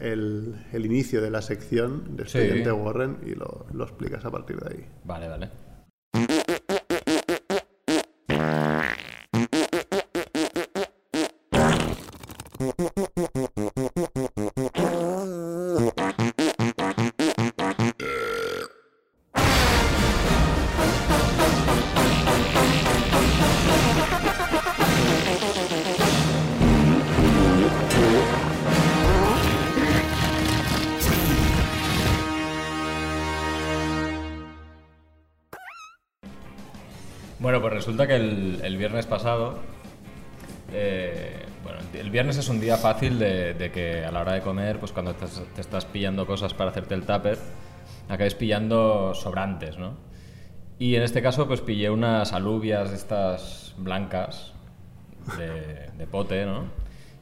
el- 0.00 0.56
el- 0.72 0.86
inicio 0.86 1.20
de 1.22 1.30
la 1.30 1.42
sección 1.42 2.16
de 2.16 2.26
Sí. 2.26 2.38
expediente 2.38 2.72
Warren 2.72 3.18
y 3.26 3.34
lo, 3.34 3.66
lo 3.72 3.84
explicas 3.84 4.24
a 4.24 4.30
partir 4.30 4.56
de 4.58 4.74
ahí. 4.74 4.86
Vale, 5.04 5.28
vale. 5.28 5.50
Viernes 38.92 39.06
pasado. 39.06 39.54
eh, 40.70 41.46
bueno, 41.62 41.78
el 41.94 42.10
viernes 42.10 42.36
es 42.36 42.48
un 42.50 42.60
día 42.60 42.76
fácil 42.76 43.18
de, 43.18 43.54
de 43.54 43.70
que 43.70 44.04
a 44.04 44.10
la 44.12 44.20
hora 44.20 44.34
de 44.34 44.42
comer, 44.42 44.78
pues 44.78 44.92
cuando 44.92 45.14
te, 45.14 45.24
te 45.54 45.60
estás 45.62 45.86
pillando 45.86 46.26
cosas 46.26 46.52
para 46.52 46.70
hacerte 46.70 46.94
el 46.94 47.06
tupper, 47.06 47.38
acabes 48.10 48.34
pillando 48.34 49.14
sobrantes, 49.14 49.78
¿no? 49.78 49.94
Y 50.78 50.96
en 50.96 51.02
este 51.04 51.22
caso, 51.22 51.46
pues 51.48 51.62
pillé 51.62 51.88
unas 51.88 52.34
alubias 52.34 52.90
de 52.90 52.96
estas 52.96 53.74
blancas 53.78 54.52
de, 55.38 55.88
de 55.96 56.06
pote, 56.06 56.44
¿no? 56.44 56.64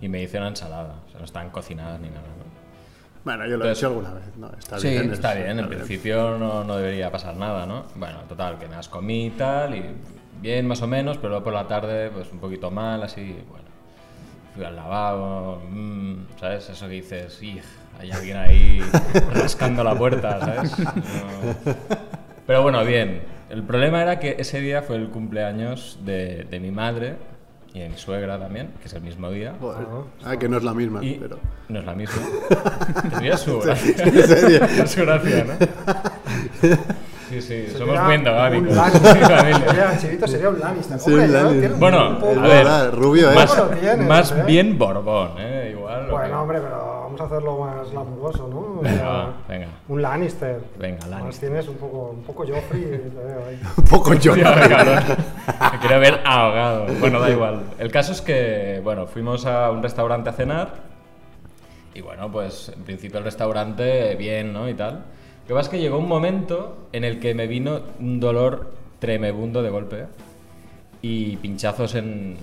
Y 0.00 0.08
me 0.08 0.23
hice 0.23 0.38
una 0.38 0.49
ensalada. 0.49 0.96
O 1.06 1.11
sea, 1.11 1.19
no 1.20 1.25
están 1.26 1.50
cocinadas 1.50 2.00
ni 2.00 2.09
nada, 2.09 2.23
¿no? 2.23 2.50
Bueno, 3.23 3.45
yo 3.47 3.59
lo 3.59 3.64
he 3.64 3.68
Entonces- 3.68 3.78
hecho 3.78 3.87
alguna 3.88 4.14
vez. 4.14 4.37
No, 4.37 4.50
está 4.59 4.78
sí, 4.80 4.88
bien. 4.88 5.12
está 5.12 5.35
es- 5.35 5.45
bien. 5.45 5.59
En 5.61 5.68
principio 5.68 6.37
no, 6.38 6.64
no 6.64 6.76
debería 6.76 7.12
pasar 7.12 7.37
nada, 7.37 7.64
¿no? 7.66 7.85
Bueno, 7.95 8.21
total, 8.28 8.59
que 8.59 8.66
me 8.66 8.75
las 8.76 8.88
comí 8.88 9.26
y 9.26 9.30
tal, 9.30 9.75
y 9.76 9.85
bien 10.40 10.66
más 10.66 10.82
o 10.82 10.87
menos, 10.87 11.16
pero 11.18 11.30
luego 11.30 11.44
por 11.44 11.52
la 11.52 11.66
tarde, 11.66 12.11
pues 12.11 12.30
un 12.32 12.38
poquito 12.38 12.70
mal, 12.70 13.02
así, 13.02 13.37
bueno. 13.49 13.66
Fui 14.54 14.64
al 14.64 14.75
lavabo, 14.75 15.62
mm, 15.70 16.14
¿sabes? 16.40 16.68
Eso 16.70 16.87
que 16.88 16.94
dices, 16.94 17.40
"Ij, 17.40 17.61
hay 18.00 18.11
alguien 18.11 18.37
ahí 18.37 18.80
rascando 19.35 19.85
la 19.85 19.94
puerta, 19.94 20.40
¿sabes? 20.40 20.78
No. 20.78 20.94
Pero 22.47 22.62
bueno, 22.62 22.85
bien. 22.85 23.23
El 23.49 23.62
problema 23.62 24.02
era 24.02 24.18
que 24.18 24.37
ese 24.38 24.61
día 24.61 24.82
fue 24.82 24.97
el 24.97 25.09
cumpleaños 25.09 25.99
de, 26.04 26.44
de 26.44 26.61
mi 26.61 26.70
madre 26.70 27.16
y 27.75 27.80
de 27.80 27.88
mi 27.88 27.97
suegra 27.97 28.38
también, 28.38 28.70
que 28.80 28.87
es 28.88 28.94
el 28.94 29.02
mismo 29.02 29.30
día. 29.30 29.54
Joder. 29.61 29.87
Ah, 30.25 30.37
que 30.37 30.49
no 30.49 30.56
es 30.56 30.64
la 30.64 30.75
misma, 30.75 31.04
Y 31.04 31.14
pero... 31.14 31.38
no 31.68 31.78
es 31.80 31.85
la 31.85 31.94
misma. 31.94 32.23
Tendría 33.11 33.37
su 33.37 33.61
gracia. 33.61 33.94
¿En 34.04 34.26
serio? 34.26 34.87
su 34.87 35.00
gracia, 35.02 35.44
¿no? 35.44 35.54
Sí, 37.30 37.40
sí, 37.40 37.66
somos 37.78 37.94
muy 37.96 38.06
un 38.06 38.10
endogámicos. 38.12 38.76
Chivito 40.00 40.26
sería 40.26 40.49
un 40.49 40.58
Lannister. 40.58 40.99
Sí, 40.99 41.10
Hombre, 41.12 41.28
Lannister. 41.28 41.72
Bueno, 41.75 42.08
un 42.10 42.14
poco- 42.18 42.32
Es 42.32 42.38
a 42.38 42.42
verdad, 42.42 42.84
ver, 42.87 42.94
rubio, 42.96 43.30
¿eh? 43.30 43.34
más, 43.37 43.50
¿Cómo 43.54 43.70
lo 43.70 43.76
tienes, 43.78 44.06
más 44.08 44.32
eh? 44.32 44.42
bien 44.46 44.76
Borbón, 44.78 45.30
¿eh? 45.38 45.68
Igual. 45.72 46.08
¿o 46.08 46.12
Bueno, 46.12 46.26
qué? 46.28 46.34
hombre, 46.34 46.60
pero 46.60 47.00
vamos 47.04 47.20
a 47.20 47.25
hacerlo 47.25 47.58
más 47.58 47.90
glamuroso, 47.90 48.49
¿no? 48.49 48.58
O 48.58 48.80
Venga, 48.82 48.96
sea, 48.99 49.26
venga. 49.49 49.66
Un 49.88 50.02
Lannister. 50.02 50.60
Venga, 50.76 50.99
Además 51.02 51.20
Lannister. 51.20 51.49
tienes 51.50 51.68
un 51.68 51.76
poco, 51.76 52.10
un 52.16 52.22
poco 52.25 52.44
Joffrey. 52.46 52.84
Un 53.76 53.84
poco 53.84 54.10
calor. 54.10 55.02
Me 55.72 55.78
quiero 55.78 56.00
ver 56.00 56.20
ahogado. 56.25 56.87
Bueno, 56.99 57.20
da 57.20 57.30
igual. 57.30 57.62
El 57.78 57.92
caso 57.92 58.10
es 58.12 58.20
que, 58.22 58.80
bueno, 58.82 59.06
fuimos 59.06 59.46
a 59.46 59.70
un 59.70 59.82
restaurante 59.84 60.30
a 60.30 60.32
cenar. 60.32 60.90
Y 61.94 62.00
bueno, 62.00 62.30
pues 62.30 62.70
en 62.75 62.82
principio 62.82 63.18
el 63.18 63.25
restaurante 63.25 64.14
bien, 64.16 64.52
¿no? 64.52 64.68
Y 64.68 64.75
tal. 64.75 65.04
Lo 65.50 65.57
que 65.57 65.59
pasa 65.59 65.71
es 65.71 65.78
que 65.78 65.80
llegó 65.80 65.99
un 65.99 66.07
momento 66.07 66.76
en 66.92 67.02
el 67.02 67.19
que 67.19 67.35
me 67.35 67.49
vino 67.49 67.80
un 67.99 68.21
dolor 68.21 68.71
tremebundo 69.00 69.64
de 69.64 69.71
golpe. 69.71 70.07
Y 71.02 71.38
pinchazos 71.38 71.97
en, 71.97 72.37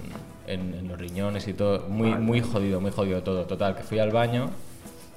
en- 0.45 0.73
en 0.73 0.89
los 0.89 0.99
riñones 0.99 1.47
y 1.47 1.53
todo. 1.53 1.87
Muy, 1.87 2.09
muy 2.15 2.41
jodido, 2.41 2.81
muy 2.81 2.91
jodido 2.91 3.23
todo. 3.23 3.45
Total, 3.45 3.77
que 3.77 3.83
fui 3.83 3.99
al 3.99 4.11
baño. 4.11 4.49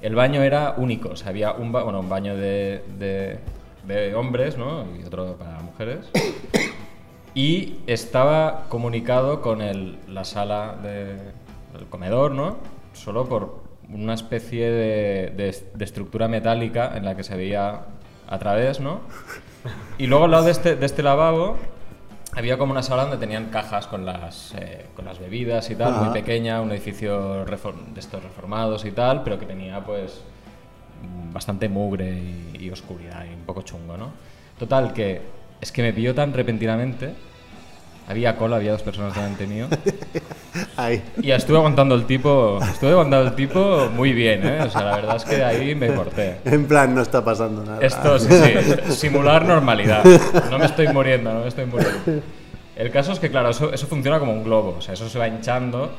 El 0.01 0.15
baño 0.15 0.41
era 0.41 0.75
único. 0.77 1.09
O 1.09 1.15
sea, 1.17 1.31
había 1.31 1.51
un, 1.51 1.73
ba- 1.73 1.83
bueno, 1.83 1.99
un 1.99 2.07
baño 2.07 2.37
de, 2.37 2.81
de, 2.97 3.39
de 3.85 4.15
hombres, 4.15 4.57
¿no? 4.57 4.85
Y 4.97 5.03
otro 5.05 5.35
para 5.35 5.59
mujeres. 5.59 6.09
Y 7.33 7.75
estaba 7.87 8.67
comunicado 8.69 9.41
con 9.41 9.61
el- 9.61 9.97
la 10.07 10.23
sala 10.23 10.77
de, 10.81 11.11
el 11.77 11.85
comedor, 11.89 12.31
¿no? 12.31 12.55
Solo 12.93 13.25
por 13.25 13.60
una 13.93 14.13
especie 14.13 14.69
de, 14.69 15.33
de- 15.35 15.55
de 15.73 15.85
estructura 15.85 16.27
metálica 16.27 16.93
en 16.95 17.05
la 17.05 17.15
que 17.15 17.23
se 17.23 17.35
veía 17.35 17.81
a 18.27 18.39
través, 18.39 18.79
¿no? 18.79 19.01
Y 19.97 20.07
luego 20.07 20.25
al 20.25 20.31
lado 20.31 20.45
de 20.45 20.51
este, 20.51 20.75
de 20.75 20.85
este 20.85 21.03
lavabo 21.03 21.57
había 22.35 22.57
como 22.57 22.71
una 22.71 22.81
sala 22.81 23.03
donde 23.03 23.17
tenían 23.17 23.45
cajas 23.47 23.87
con 23.87 24.05
las, 24.05 24.53
eh, 24.57 24.85
con 24.95 25.05
las 25.05 25.19
bebidas 25.19 25.69
y 25.69 25.75
tal, 25.75 25.93
muy 25.93 26.13
pequeña, 26.13 26.61
un 26.61 26.71
edificio 26.71 27.43
de 27.45 27.99
estos 27.99 28.23
reformados 28.23 28.85
y 28.85 28.91
tal, 28.91 29.23
pero 29.23 29.37
que 29.37 29.45
tenía 29.45 29.81
pues 29.81 30.21
bastante 31.33 31.67
mugre 31.69 32.09
y, 32.53 32.57
y 32.59 32.69
oscuridad 32.69 33.25
y 33.29 33.33
un 33.33 33.41
poco 33.41 33.61
chungo, 33.63 33.97
¿no? 33.97 34.11
Total, 34.57 34.93
que 34.93 35.21
es 35.59 35.71
que 35.71 35.81
me 35.81 35.91
pilló 35.93 36.15
tan 36.15 36.33
repentinamente, 36.33 37.13
había 38.11 38.35
cola, 38.35 38.57
había 38.57 38.71
dos 38.73 38.81
personas 38.83 39.15
delante 39.15 39.47
mío, 39.47 39.67
Ahí. 40.77 41.01
y 41.21 41.31
estuve 41.31 41.57
aguantando 41.57 41.95
el 41.95 42.05
tipo, 42.05 42.59
estuve 42.61 42.91
aguantando 42.91 43.29
el 43.29 43.35
tipo 43.35 43.89
muy 43.95 44.13
bien, 44.13 44.45
¿eh? 44.45 44.61
O 44.61 44.69
sea, 44.69 44.83
la 44.83 44.95
verdad 44.97 45.15
es 45.15 45.25
que 45.25 45.37
de 45.37 45.43
ahí 45.45 45.75
me 45.75 45.93
corté. 45.93 46.37
En 46.45 46.67
plan, 46.67 46.93
no 46.93 47.01
está 47.01 47.23
pasando 47.23 47.63
nada. 47.63 47.79
Esto, 47.81 48.19
sí, 48.19 48.27
sí, 48.29 48.93
simular 48.93 49.45
normalidad. 49.45 50.03
No 50.49 50.59
me 50.59 50.65
estoy 50.65 50.87
muriendo, 50.89 51.33
no 51.33 51.39
me 51.41 51.47
estoy 51.47 51.65
muriendo. 51.65 52.21
El 52.75 52.91
caso 52.91 53.11
es 53.13 53.19
que, 53.19 53.29
claro, 53.29 53.49
eso, 53.49 53.71
eso 53.73 53.87
funciona 53.87 54.19
como 54.19 54.33
un 54.33 54.43
globo, 54.43 54.75
o 54.77 54.81
sea, 54.81 54.93
eso 54.93 55.07
se 55.09 55.17
va 55.19 55.27
hinchando, 55.27 55.91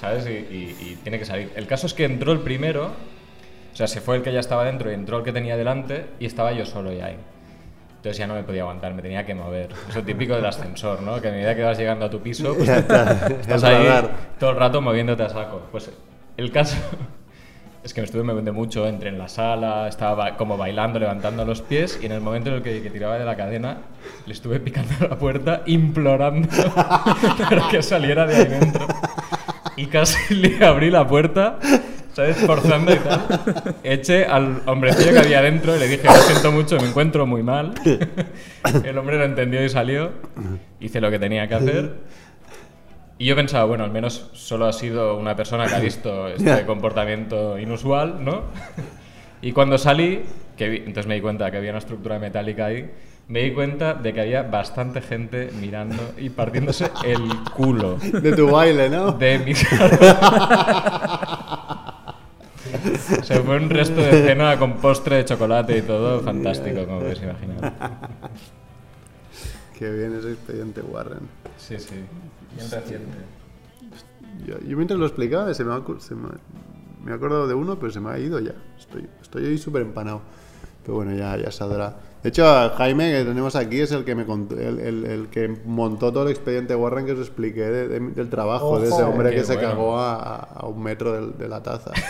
¿sabes? 0.00 0.26
Y, 0.26 0.30
y- 0.30 0.76
y 0.80 0.98
tiene 1.02 1.18
que 1.18 1.24
salir. 1.24 1.52
El 1.54 1.66
caso 1.66 1.86
es 1.86 1.94
que 1.94 2.04
entró 2.04 2.32
el 2.32 2.40
primero, 2.40 2.86
o 3.72 3.76
sea, 3.76 3.86
se 3.86 4.00
fue 4.00 4.16
el 4.16 4.22
que 4.22 4.32
ya 4.32 4.40
estaba 4.40 4.64
dentro 4.64 4.90
y 4.90 4.94
entró 4.94 5.18
el 5.18 5.24
que 5.24 5.32
tenía 5.32 5.56
delante 5.56 6.06
y 6.18 6.26
estaba 6.26 6.52
yo 6.52 6.64
solo 6.66 6.92
ya 6.92 7.06
ahí. 7.06 7.16
Entonces 8.04 8.18
ya 8.18 8.26
no 8.26 8.34
me 8.34 8.42
podía 8.42 8.60
aguantar, 8.60 8.92
me 8.92 9.00
tenía 9.00 9.24
que 9.24 9.34
mover. 9.34 9.70
Eso 9.88 10.02
típico 10.02 10.34
del 10.34 10.44
ascensor, 10.44 11.00
¿no? 11.00 11.22
Que 11.22 11.28
a 11.28 11.30
medida 11.30 11.54
que 11.56 11.62
vas 11.62 11.78
llegando 11.78 12.04
a 12.04 12.10
tu 12.10 12.20
piso, 12.20 12.54
pues 12.54 12.68
está, 12.68 13.28
estás 13.28 13.64
ahí 13.64 13.82
radar. 13.86 14.10
todo 14.38 14.50
el 14.50 14.56
rato 14.56 14.82
moviéndote 14.82 15.22
a 15.22 15.30
saco. 15.30 15.62
Pues 15.72 15.90
el 16.36 16.52
caso 16.52 16.76
es 17.82 17.94
que 17.94 18.02
me 18.02 18.04
estuve 18.04 18.22
moviendo 18.22 18.52
mucho, 18.52 18.86
entré 18.86 19.08
en 19.08 19.16
la 19.16 19.26
sala, 19.28 19.88
estaba 19.88 20.14
ba- 20.32 20.36
como 20.36 20.58
bailando, 20.58 20.98
levantando 20.98 21.46
los 21.46 21.62
pies 21.62 21.98
y 22.02 22.04
en 22.04 22.12
el 22.12 22.20
momento 22.20 22.50
en 22.50 22.56
el 22.56 22.62
que, 22.62 22.82
que 22.82 22.90
tiraba 22.90 23.16
de 23.18 23.24
la 23.24 23.36
cadena 23.36 23.78
le 24.26 24.34
estuve 24.34 24.60
picando 24.60 24.92
la 25.08 25.16
puerta, 25.16 25.62
implorando 25.64 26.46
para 27.48 27.68
que 27.70 27.82
saliera 27.82 28.26
de 28.26 28.36
ahí 28.36 28.44
dentro. 28.44 28.86
Y 29.78 29.86
casi 29.86 30.34
le 30.34 30.62
abrí 30.62 30.90
la 30.90 31.06
puerta, 31.06 31.58
¿sabes? 32.14 32.36
Forzando 32.38 32.92
y 32.94 32.96
tal. 32.96 33.26
Eché 33.82 34.24
al 34.24 34.62
hombrecillo 34.66 35.12
que 35.12 35.18
había 35.18 35.42
dentro 35.42 35.76
y 35.76 35.78
le 35.78 35.88
dije, 35.88 36.06
lo 36.06 36.12
siento 36.14 36.50
mucho, 36.52 36.78
me 36.80 36.88
encuentro 36.88 37.26
muy 37.26 37.42
mal. 37.42 37.74
El 38.84 38.96
hombre 38.98 39.18
lo 39.18 39.24
entendió 39.24 39.62
y 39.64 39.68
salió. 39.68 40.10
Hice 40.80 41.00
lo 41.00 41.10
que 41.10 41.18
tenía 41.18 41.46
que 41.48 41.54
hacer. 41.54 41.94
Y 43.18 43.26
yo 43.26 43.36
pensaba, 43.36 43.64
bueno, 43.64 43.84
al 43.84 43.90
menos 43.92 44.30
solo 44.32 44.66
ha 44.66 44.72
sido 44.72 45.16
una 45.16 45.36
persona 45.36 45.66
que 45.66 45.74
ha 45.74 45.80
visto 45.80 46.26
este 46.28 46.66
comportamiento 46.66 47.58
inusual, 47.58 48.24
¿no? 48.24 48.42
Y 49.40 49.52
cuando 49.52 49.78
salí, 49.78 50.22
que 50.56 50.68
vi- 50.68 50.78
entonces 50.78 51.06
me 51.06 51.14
di 51.14 51.20
cuenta 51.20 51.50
que 51.50 51.58
había 51.58 51.70
una 51.70 51.78
estructura 51.78 52.18
metálica 52.18 52.66
ahí, 52.66 52.90
me 53.28 53.40
di 53.42 53.52
cuenta 53.52 53.94
de 53.94 54.12
que 54.12 54.20
había 54.20 54.42
bastante 54.42 55.00
gente 55.00 55.50
mirando 55.60 56.12
y 56.18 56.28
partiéndose 56.30 56.90
el 57.04 57.22
culo 57.54 57.96
De 57.98 58.32
tu 58.32 58.50
baile, 58.50 58.90
¿no? 58.90 59.12
de 59.12 59.38
mi 59.38 59.52
O 63.20 63.22
sea, 63.22 63.40
fue 63.40 63.56
un 63.56 63.70
resto 63.70 64.00
de 64.00 64.10
cena 64.22 64.58
con 64.58 64.74
postre 64.74 65.16
de 65.16 65.24
chocolate 65.24 65.78
y 65.78 65.82
todo 65.82 66.20
fantástico, 66.20 66.86
como 66.86 67.00
puedes 67.00 67.22
imaginar. 67.22 67.72
Qué 69.78 69.90
bien 69.90 70.14
ese 70.16 70.32
expediente 70.32 70.80
Warren. 70.82 71.28
Sí, 71.58 71.78
sí. 71.78 71.96
Bien 72.56 72.70
reciente. 72.70 73.18
Yo, 74.46 74.58
yo 74.60 74.76
mientras 74.76 74.98
lo 74.98 75.06
explicaba 75.06 75.52
se 75.54 75.64
me, 75.64 75.74
ha 75.74 75.82
se 75.98 76.14
me, 76.14 76.28
me 77.04 77.12
he 77.12 77.14
acordado 77.14 77.46
de 77.46 77.54
uno, 77.54 77.78
pero 77.78 77.92
se 77.92 78.00
me 78.00 78.10
ha 78.10 78.18
ido 78.18 78.38
ya. 78.40 78.54
Estoy, 78.78 79.08
estoy 79.20 79.46
ahí 79.46 79.58
súper 79.58 79.82
empanado. 79.82 80.22
Pero 80.84 80.96
bueno, 80.96 81.14
ya, 81.14 81.36
ya 81.36 81.50
saldrá. 81.50 81.96
De 82.22 82.28
hecho, 82.30 82.44
Jaime, 82.76 83.10
que 83.12 83.24
tenemos 83.24 83.54
aquí, 83.56 83.80
es 83.80 83.92
el 83.92 84.04
que 84.04 84.14
me 84.14 84.24
contó- 84.24 84.58
el, 84.58 84.78
el- 84.80 85.04
el 85.04 85.28
que 85.28 85.48
montó 85.66 86.10
todo 86.12 86.24
el 86.24 86.30
expediente 86.30 86.74
Warren 86.74 87.04
que 87.06 87.12
os 87.12 87.18
expliqué 87.18 87.62
de- 87.62 87.88
de- 87.88 88.00
del 88.00 88.30
trabajo 88.30 88.78
de 88.80 88.86
ese 88.88 89.02
Ojo. 89.02 89.10
hombre 89.12 89.30
que 89.34 89.44
se 89.44 89.54
bueno. 89.54 89.68
cagó 89.70 89.98
a, 89.98 90.36
a 90.36 90.66
un 90.66 90.82
metro 90.82 91.12
del- 91.12 91.36
de, 91.38 91.48
la 91.48 91.62
taza. 91.62 91.90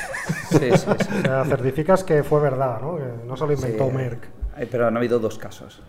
Sí, 0.50 0.58
sí, 0.58 0.76
sí. 0.76 0.86
O 1.18 1.22
sea, 1.22 1.44
certificas 1.46 2.04
que 2.04 2.22
fue 2.22 2.40
verdad, 2.40 2.80
¿no? 2.80 2.96
Que 2.96 3.04
no 3.26 3.36
se 3.36 3.46
lo 3.46 3.52
inventó 3.54 3.86
Sí. 3.88 3.92
Merck. 3.96 4.28
Pero 4.70 4.86
han 4.86 4.96
habido 4.96 5.18
dos 5.18 5.36
casos. 5.38 5.82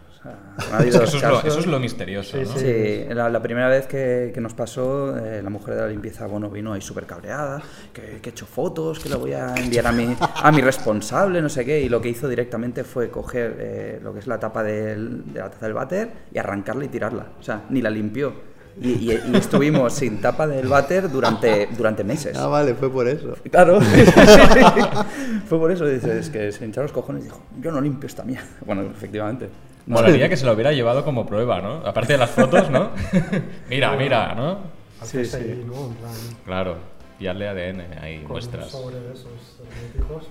Es 0.57 0.65
que 0.81 0.87
eso, 0.89 1.03
es 1.03 1.13
lo, 1.15 1.19
casos. 1.21 1.45
eso 1.45 1.59
es 1.59 1.65
lo 1.67 1.79
misterioso, 1.79 2.37
Sí, 2.37 2.43
¿no? 2.43 2.53
sí. 2.57 2.59
Sí, 2.59 3.05
la, 3.13 3.29
la 3.29 3.41
primera 3.41 3.67
vez 3.67 3.87
que, 3.87 4.31
que 4.33 4.41
nos 4.41 4.53
pasó, 4.53 5.17
eh, 5.17 5.41
la 5.43 5.49
mujer 5.49 5.75
de 5.75 5.81
la 5.81 5.87
limpieza, 5.87 6.25
bueno, 6.27 6.49
vino 6.49 6.73
ahí 6.73 6.81
súper 6.81 7.05
cabreada, 7.05 7.61
que, 7.93 8.19
que 8.21 8.29
he 8.29 8.31
hecho 8.31 8.45
fotos, 8.45 8.99
que 8.99 9.09
lo 9.09 9.19
voy 9.19 9.33
a 9.33 9.53
enviar 9.57 9.85
a 9.87 9.91
mi, 9.91 10.15
a 10.19 10.51
mi 10.51 10.61
responsable, 10.61 11.41
no 11.41 11.49
sé 11.49 11.65
qué, 11.65 11.81
y 11.81 11.89
lo 11.89 12.01
que 12.01 12.09
hizo 12.09 12.27
directamente 12.27 12.83
fue 12.83 13.09
coger 13.09 13.55
eh, 13.59 13.99
lo 14.01 14.13
que 14.13 14.19
es 14.19 14.27
la 14.27 14.39
tapa 14.39 14.63
del- 14.63 15.31
de 15.33 15.39
la 15.39 15.49
taza 15.49 15.65
del 15.65 15.73
váter 15.73 16.09
y 16.33 16.37
arrancarla 16.37 16.85
y 16.85 16.87
tirarla. 16.87 17.27
O 17.39 17.43
sea, 17.43 17.63
ni 17.69 17.81
la 17.81 17.89
limpió. 17.89 18.55
Y, 18.81 18.89
y- 18.89 19.21
y 19.31 19.37
estuvimos 19.37 19.93
sin 19.93 20.19
tapa 20.19 20.47
del 20.47 20.67
váter 20.67 21.09
durante, 21.09 21.69
durante 21.77 22.03
meses. 22.03 22.35
ah, 22.37 22.47
vale, 22.47 22.73
fue 22.75 22.89
por 22.91 23.07
eso. 23.07 23.33
Claro, 23.49 23.79
fue 25.47 25.57
por 25.59 25.71
eso, 25.71 25.85
dices, 25.85 26.29
que 26.29 26.51
se 26.51 26.65
hincharon 26.65 26.85
los 26.85 26.91
cojones 26.91 27.21
y 27.23 27.25
dijo, 27.25 27.41
yo 27.61 27.71
no 27.71 27.79
limpio 27.81 28.07
esta 28.07 28.23
mierda. 28.23 28.45
Bueno, 28.65 28.81
efectivamente. 28.83 29.47
No, 29.87 29.95
Molaría 29.97 30.27
que 30.29 30.37
se 30.37 30.45
lo 30.45 30.53
hubiera 30.53 30.71
llevado 30.71 31.05
como 31.05 31.25
prueba, 31.27 31.61
¿no? 31.61 31.75
Aparte 31.85 32.13
de 32.13 32.19
las 32.19 32.31
fotos, 32.31 32.69
¿no? 32.71 32.89
mira, 33.69 33.95
mira, 33.95 34.33
¿no? 34.33 34.59
Sí, 35.03 35.23
sí. 35.25 35.63
¿no? 35.67 35.87
En 35.87 35.93
plan, 35.93 36.11
Claro, 36.43 36.77
pillarle 37.19 37.47
ADN 37.47 37.81
ahí, 38.01 38.15
con 38.17 38.25
un 38.25 38.31
muestras. 38.31 38.71
sobre 38.71 38.99
de 38.99 39.13
esos 39.13 39.59
herméticos, 39.59 40.23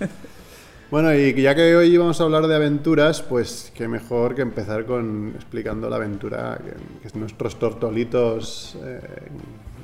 una- 0.00 0.08
Bueno, 0.90 1.14
y 1.14 1.32
ya 1.40 1.54
que 1.54 1.74
hoy 1.74 1.96
vamos 1.96 2.20
a 2.20 2.24
hablar 2.24 2.46
de 2.46 2.54
aventuras, 2.54 3.22
pues 3.22 3.72
qué 3.74 3.88
mejor 3.88 4.34
que 4.34 4.42
empezar 4.42 4.84
con 4.84 5.32
explicando 5.34 5.88
la 5.88 5.96
aventura 5.96 6.58
que, 6.62 7.08
que 7.08 7.18
nuestros 7.18 7.58
tortolitos 7.58 8.76
eh, 8.84 9.00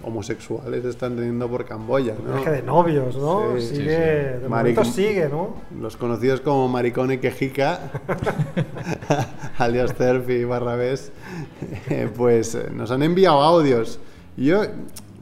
homosexuales 0.02 0.84
están 0.84 1.16
teniendo 1.16 1.48
por 1.48 1.64
Camboya, 1.64 2.14
¿no? 2.24 2.34
viaje 2.34 2.50
de 2.50 2.62
novios, 2.62 3.16
¿no? 3.16 3.56
Sí, 3.56 3.60
sí, 3.62 3.76
sigue, 3.76 3.84
sí. 3.84 4.40
de 4.42 4.48
Maric- 4.48 4.50
momento 4.76 4.84
sigue, 4.84 5.28
¿no? 5.28 5.54
Los 5.80 5.96
conocidos 5.96 6.40
como 6.40 6.68
Maricón 6.68 7.10
y 7.12 7.18
Quejica, 7.18 7.90
alias 9.58 9.94
Cerf 9.96 10.28
y 10.30 10.44
Barrabés, 10.44 11.12
eh, 11.90 12.08
pues 12.16 12.54
eh, 12.54 12.68
nos 12.72 12.90
han 12.90 13.02
enviado 13.02 13.40
audios. 13.42 13.98
Yo, 14.36 14.62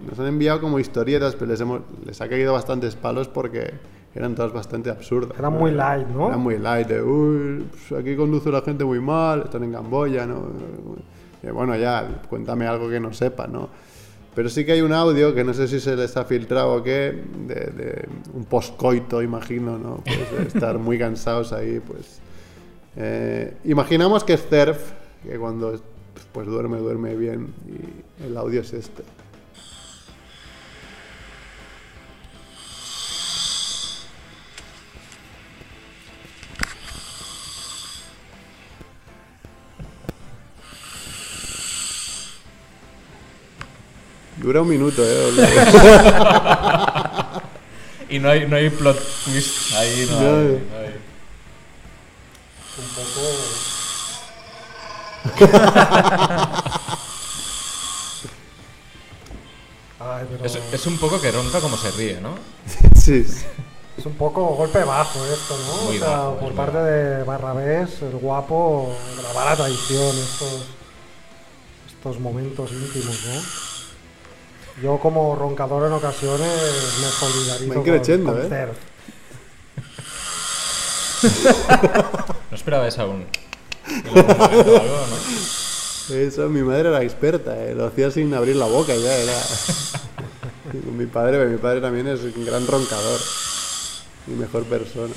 nos 0.09 0.19
han 0.19 0.27
enviado 0.27 0.61
como 0.61 0.79
historietas, 0.79 1.35
pero 1.35 1.51
les, 1.51 1.61
hemos, 1.61 1.81
les 2.05 2.21
ha 2.21 2.29
caído 2.29 2.53
bastantes 2.53 2.95
palos 2.97 3.29
porque 3.29 3.73
eran 4.15 4.35
todas 4.35 4.53
bastante 4.53 4.91
absurdas. 4.91 5.39
Eran 5.39 5.55
muy 5.55 5.71
light, 5.73 6.07
¿no? 6.09 6.29
Eran 6.29 6.41
muy 6.41 6.59
light, 6.59 6.87
de, 6.89 7.03
uy, 7.03 7.67
pues 7.71 8.01
aquí 8.01 8.17
conduce 8.17 8.51
la 8.51 8.63
gente 8.63 8.85
muy 8.85 9.01
mal, 9.01 9.43
están 9.45 9.65
en 9.65 9.73
Camboya, 9.73 10.27
¿no? 10.27 10.43
Y 11.43 11.49
bueno, 11.51 11.77
ya, 11.77 12.23
cuéntame 12.29 12.67
algo 12.67 12.89
que 12.89 12.99
no 13.01 13.13
sepa, 13.13 13.47
¿no? 13.47 13.69
Pero 14.37 14.51
sí 14.51 14.67
que 14.67 14.73
hay 14.73 14.83
un 14.83 14.93
audio 14.93 15.35
que 15.35 15.43
no 15.45 15.55
sé 15.55 15.67
si 15.67 15.81
se 15.81 15.97
les 15.97 16.15
ha 16.19 16.27
filtrado 16.27 16.75
o 16.75 16.83
qué, 16.83 17.23
de, 17.47 17.55
de 17.55 18.09
un 18.35 18.45
postcoito, 18.45 19.23
imagino, 19.23 19.79
¿no? 19.79 20.05
Pues 20.05 20.55
estar 20.55 20.79
muy 20.79 20.99
cansados 20.99 21.55
ahí, 21.55 21.81
pues. 21.81 22.21
Eh, 22.97 23.57
imaginamos 23.65 24.25
que 24.25 24.35
es 24.35 24.47
Cerf, 24.47 24.93
que 25.23 25.39
cuando 25.39 25.81
pues 26.33 26.47
duerme, 26.47 26.77
duerme 26.77 27.17
bien, 27.17 27.55
y 27.67 28.25
el 28.25 28.37
audio 28.37 28.61
es 28.61 28.75
este. 28.75 29.05
Dura 44.37 44.63
un 44.63 44.69
minuto, 44.69 45.03
¿eh? 45.05 45.33
Y 48.09 48.21
no 48.21 48.31
hay, 48.31 48.47
no 48.47 48.55
hay 48.55 48.71
plot 48.71 48.97
twist 49.25 49.73
ahí, 49.75 50.07
no, 50.09 50.21
No. 50.21 50.29
hay, 50.29 50.63
no 50.71 50.79
hay. 50.79 50.95
Un 52.79 52.87
poco... 52.95 53.21
Ay, 59.99 60.27
pero 60.31 60.45
Es, 60.45 60.59
es 60.73 60.87
un 60.87 60.99
poco 60.99 61.19
que 61.21 61.33
ronca 61.33 61.61
como 61.61 61.77
se 61.77 61.91
ríe, 61.93 62.21
¿no? 62.21 62.37
sí, 62.95 63.25
sí. 63.25 63.45
es 63.97 64.07
un 64.07 64.15
poco 64.15 64.43
golpe 64.55 64.85
bajo 64.85 65.25
esto, 65.27 65.57
¿no? 65.67 65.77
Muy 65.87 65.97
o 65.97 66.01
sea, 66.01 66.09
bajo, 66.19 66.39
por 66.39 66.53
parte 66.53 66.79
de 66.79 67.25
Barrabés, 67.25 68.03
el 68.03 68.17
guapo, 68.19 68.95
grabar 69.19 69.49
a 69.49 69.57
traición 69.57 70.17
estos, 70.17 70.67
estos 71.89 72.21
momentos 72.21 72.71
íntimos, 72.73 73.17
¿no? 73.27 73.43
Yo 74.83 74.99
como 74.99 75.35
roncador 75.35 75.87
en 75.87 75.93
ocasiones 75.93 76.49
me 77.01 77.09
solidarizo 77.09 77.73
Va 77.73 77.77
increciendo, 77.77 78.33
con, 78.33 78.43
con 78.43 78.53
¿eh? 78.53 78.69
No 82.51 82.57
esperaba 82.57 82.87
eso 82.87 83.03
aún. 83.03 83.27
Algo, 84.15 84.23
¿no? 86.09 86.15
Eso, 86.15 86.49
mi 86.49 86.63
madre 86.63 86.91
era 86.91 87.03
experta, 87.03 87.57
¿eh? 87.65 87.75
lo 87.75 87.87
hacía 87.87 88.11
sin 88.11 88.33
abrir 88.35 88.57
la 88.57 88.67
boca 88.67 88.95
ya, 88.95 89.17
era... 89.17 89.33
Y 90.73 90.79
con 90.85 90.97
mi 90.97 91.07
padre, 91.07 91.47
mi 91.47 91.57
padre 91.57 91.81
también 91.81 92.07
es 92.07 92.21
un 92.21 92.45
gran 92.45 92.67
roncador. 92.67 93.21
Mi 94.27 94.37
mejor 94.37 94.65
persona. 94.65 95.15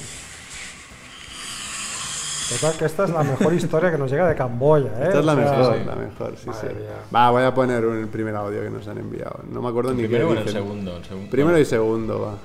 Total, 2.49 2.73
que 2.77 2.85
esta 2.85 3.03
es 3.03 3.09
la 3.11 3.23
mejor 3.23 3.53
historia 3.53 3.91
que 3.91 3.97
nos 3.97 4.09
llega 4.09 4.27
de 4.27 4.35
Camboya, 4.35 4.89
¿eh? 4.89 5.03
Esta 5.07 5.19
es 5.19 5.25
la 5.25 5.33
O 5.33 5.35
sea, 5.35 5.45
mejor, 5.51 5.77
sí. 5.77 5.83
la 5.85 5.95
mejor, 5.95 6.35
sí, 6.41 6.47
Madre 6.47 6.69
sí. 6.69 6.75
mía. 6.75 6.89
Va, 7.15 7.29
voy 7.29 7.43
a 7.43 7.53
poner 7.53 7.85
un- 7.85 7.99
el 7.99 8.07
primer 8.07 8.35
audio 8.35 8.61
que 8.61 8.69
nos 8.69 8.87
han 8.87 8.97
enviado. 8.97 9.41
No 9.49 9.61
me 9.61 9.69
acuerdo 9.69 9.93
ni 9.93 10.01
qué 10.03 10.07
Primero 10.09 10.31
el 10.33 10.49
segundo. 10.51 10.97
el 10.97 11.05
segundo. 11.05 11.29
Primero 11.31 11.57
y 11.59 11.65
segundo, 11.65 12.19
va. 12.21 12.37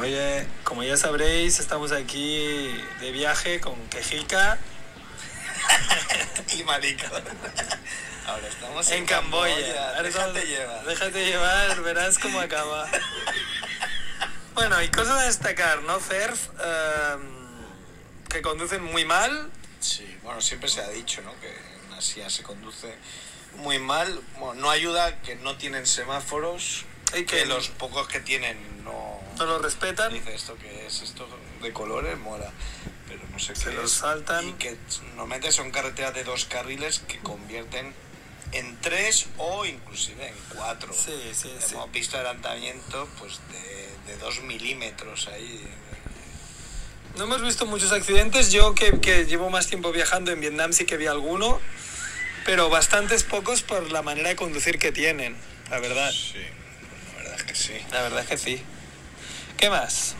Oye, 0.00 0.46
como 0.64 0.82
ya 0.82 0.96
sabréis, 0.96 1.58
estamos 1.60 1.92
aquí 1.92 2.74
de 3.00 3.12
viaje 3.12 3.60
con 3.60 3.74
Quejica 3.90 4.58
y 6.58 6.62
marica. 6.64 7.08
Ahora 8.26 8.48
estamos 8.48 8.90
en, 8.90 8.98
en 8.98 9.06
Camboya. 9.06 10.02
Déjate 10.02 10.46
llevar. 10.46 10.84
Déjate 10.86 11.24
llevar, 11.26 11.82
verás 11.82 12.18
cómo 12.18 12.40
acaba. 12.40 12.86
Bueno, 14.54 14.82
y 14.82 14.88
cosas 14.88 15.18
a 15.18 15.22
destacar, 15.26 15.82
¿no, 15.82 16.00
Ferf? 16.00 16.48
Em, 16.48 17.35
que 18.28 18.42
conducen 18.42 18.82
muy 18.82 19.04
mal. 19.04 19.50
Sí, 19.80 20.06
bueno, 20.22 20.40
siempre 20.40 20.68
se 20.68 20.80
ha 20.80 20.88
dicho, 20.88 21.22
¿no? 21.22 21.32
Que 21.40 21.48
en 21.48 21.94
Asia 21.94 22.28
se 22.30 22.42
conduce 22.42 22.94
muy 23.58 23.78
mal. 23.78 24.20
Bueno, 24.38 24.60
no 24.60 24.70
ayuda 24.70 25.20
que 25.22 25.36
no 25.36 25.56
tienen 25.56 25.86
semáforos 25.86 26.84
Y 27.16 27.24
que- 27.24 27.46
los 27.46 27.68
pocos 27.68 28.08
que 28.08 28.20
tienen 28.20 28.84
no... 28.84 29.20
No 29.38 29.44
lo 29.46 29.58
respetan. 29.58 30.12
Dice 30.12 30.34
esto 30.34 30.56
que 30.56 30.86
es 30.86 31.02
esto 31.02 31.28
de 31.62 31.72
colores, 31.72 32.18
mola. 32.18 32.50
Pero 33.08 33.22
no 33.30 33.38
sé 33.38 33.54
Se 33.54 33.70
qué 33.70 33.76
los 33.76 33.92
es. 33.92 33.98
saltan. 33.98 34.48
Y 34.48 34.52
que 34.54 34.76
normalmente 35.10 35.52
son 35.52 35.70
carreteras 35.70 36.14
de 36.14 36.24
dos 36.24 36.46
carriles 36.46 37.00
que 37.00 37.18
convierten 37.20 37.94
en 38.52 38.80
tres 38.80 39.26
o 39.38 39.64
inclusive 39.66 40.26
en 40.28 40.34
cuatro. 40.54 40.92
Sí, 40.92 41.12
sí, 41.34 41.54
sí. 41.60 41.74
Hemos 41.74 41.92
visto 41.92 42.16
adelantamiento 42.16 43.08
pues 43.18 43.38
de, 43.52 44.12
de 44.12 44.18
dos 44.18 44.40
milímetros 44.40 45.28
ahí. 45.28 45.68
No 47.16 47.24
hemos 47.24 47.40
visto 47.40 47.64
muchos 47.64 47.92
accidentes. 47.92 48.52
Yo 48.52 48.74
que, 48.74 49.00
que 49.00 49.24
llevo 49.24 49.48
más 49.48 49.68
tiempo 49.68 49.90
viajando 49.90 50.32
en 50.32 50.40
Vietnam 50.40 50.72
sí 50.72 50.84
que 50.84 50.98
vi 50.98 51.06
alguno. 51.06 51.60
Pero 52.44 52.68
bastantes 52.68 53.24
pocos 53.24 53.62
por 53.62 53.90
la 53.90 54.02
manera 54.02 54.28
de 54.28 54.36
conducir 54.36 54.78
que 54.78 54.92
tienen, 54.92 55.34
la 55.70 55.80
verdad. 55.80 56.12
Sí, 56.12 56.38
la 57.16 57.22
verdad 57.22 57.36
es 57.38 57.42
que 57.42 57.54
sí. 57.54 57.72
La 57.90 58.02
verdad 58.02 58.20
es 58.20 58.28
que 58.28 58.38
sí. 58.38 58.62
¿Qué 59.56 59.70
más? 59.70 60.14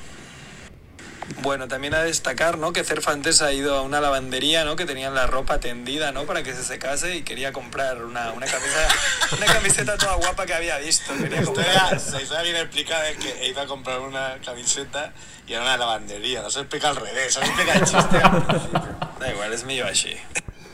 Bueno, 1.42 1.68
también 1.68 1.94
a 1.94 2.02
destacar, 2.02 2.58
¿no? 2.58 2.72
Que 2.72 2.84
Cerfantes 2.84 3.42
ha 3.42 3.52
ido 3.52 3.76
a 3.76 3.82
una 3.82 4.00
lavandería, 4.00 4.64
¿no? 4.64 4.76
Que 4.76 4.84
tenían 4.84 5.14
la 5.14 5.26
ropa 5.26 5.58
tendida, 5.60 6.12
¿no? 6.12 6.24
Para 6.24 6.42
que 6.42 6.54
se 6.54 6.62
secase 6.62 7.16
y 7.16 7.22
quería 7.22 7.52
comprar 7.52 8.04
una, 8.04 8.32
una 8.32 8.46
camiseta, 8.46 8.88
una 9.36 9.46
camiseta 9.46 9.96
toda 9.96 10.14
guapa 10.14 10.46
que 10.46 10.54
había 10.54 10.78
visto. 10.78 11.12
Quería 11.16 11.42
comprar. 11.42 12.00
se 12.00 12.22
está 12.22 12.42
bien 12.42 12.56
explicado 12.56 13.02
es 13.04 13.16
que 13.18 13.30
he 13.42 13.48
ido 13.48 13.60
a 13.60 13.66
comprar 13.66 14.00
una 14.00 14.38
camiseta 14.44 15.12
y 15.46 15.52
era 15.52 15.62
una 15.62 15.76
lavandería. 15.76 16.42
No 16.42 16.50
se 16.50 16.60
explica 16.60 16.90
al 16.90 16.96
revés, 16.96 17.34
se 17.34 17.40
explica 17.40 17.72
el 17.74 17.84
chiste 17.84 18.18
al 18.22 18.46
principio. 18.46 18.96
Da 19.18 19.30
igual, 19.30 19.52
es 19.52 19.64
mío 19.64 19.86
así. 19.86 20.16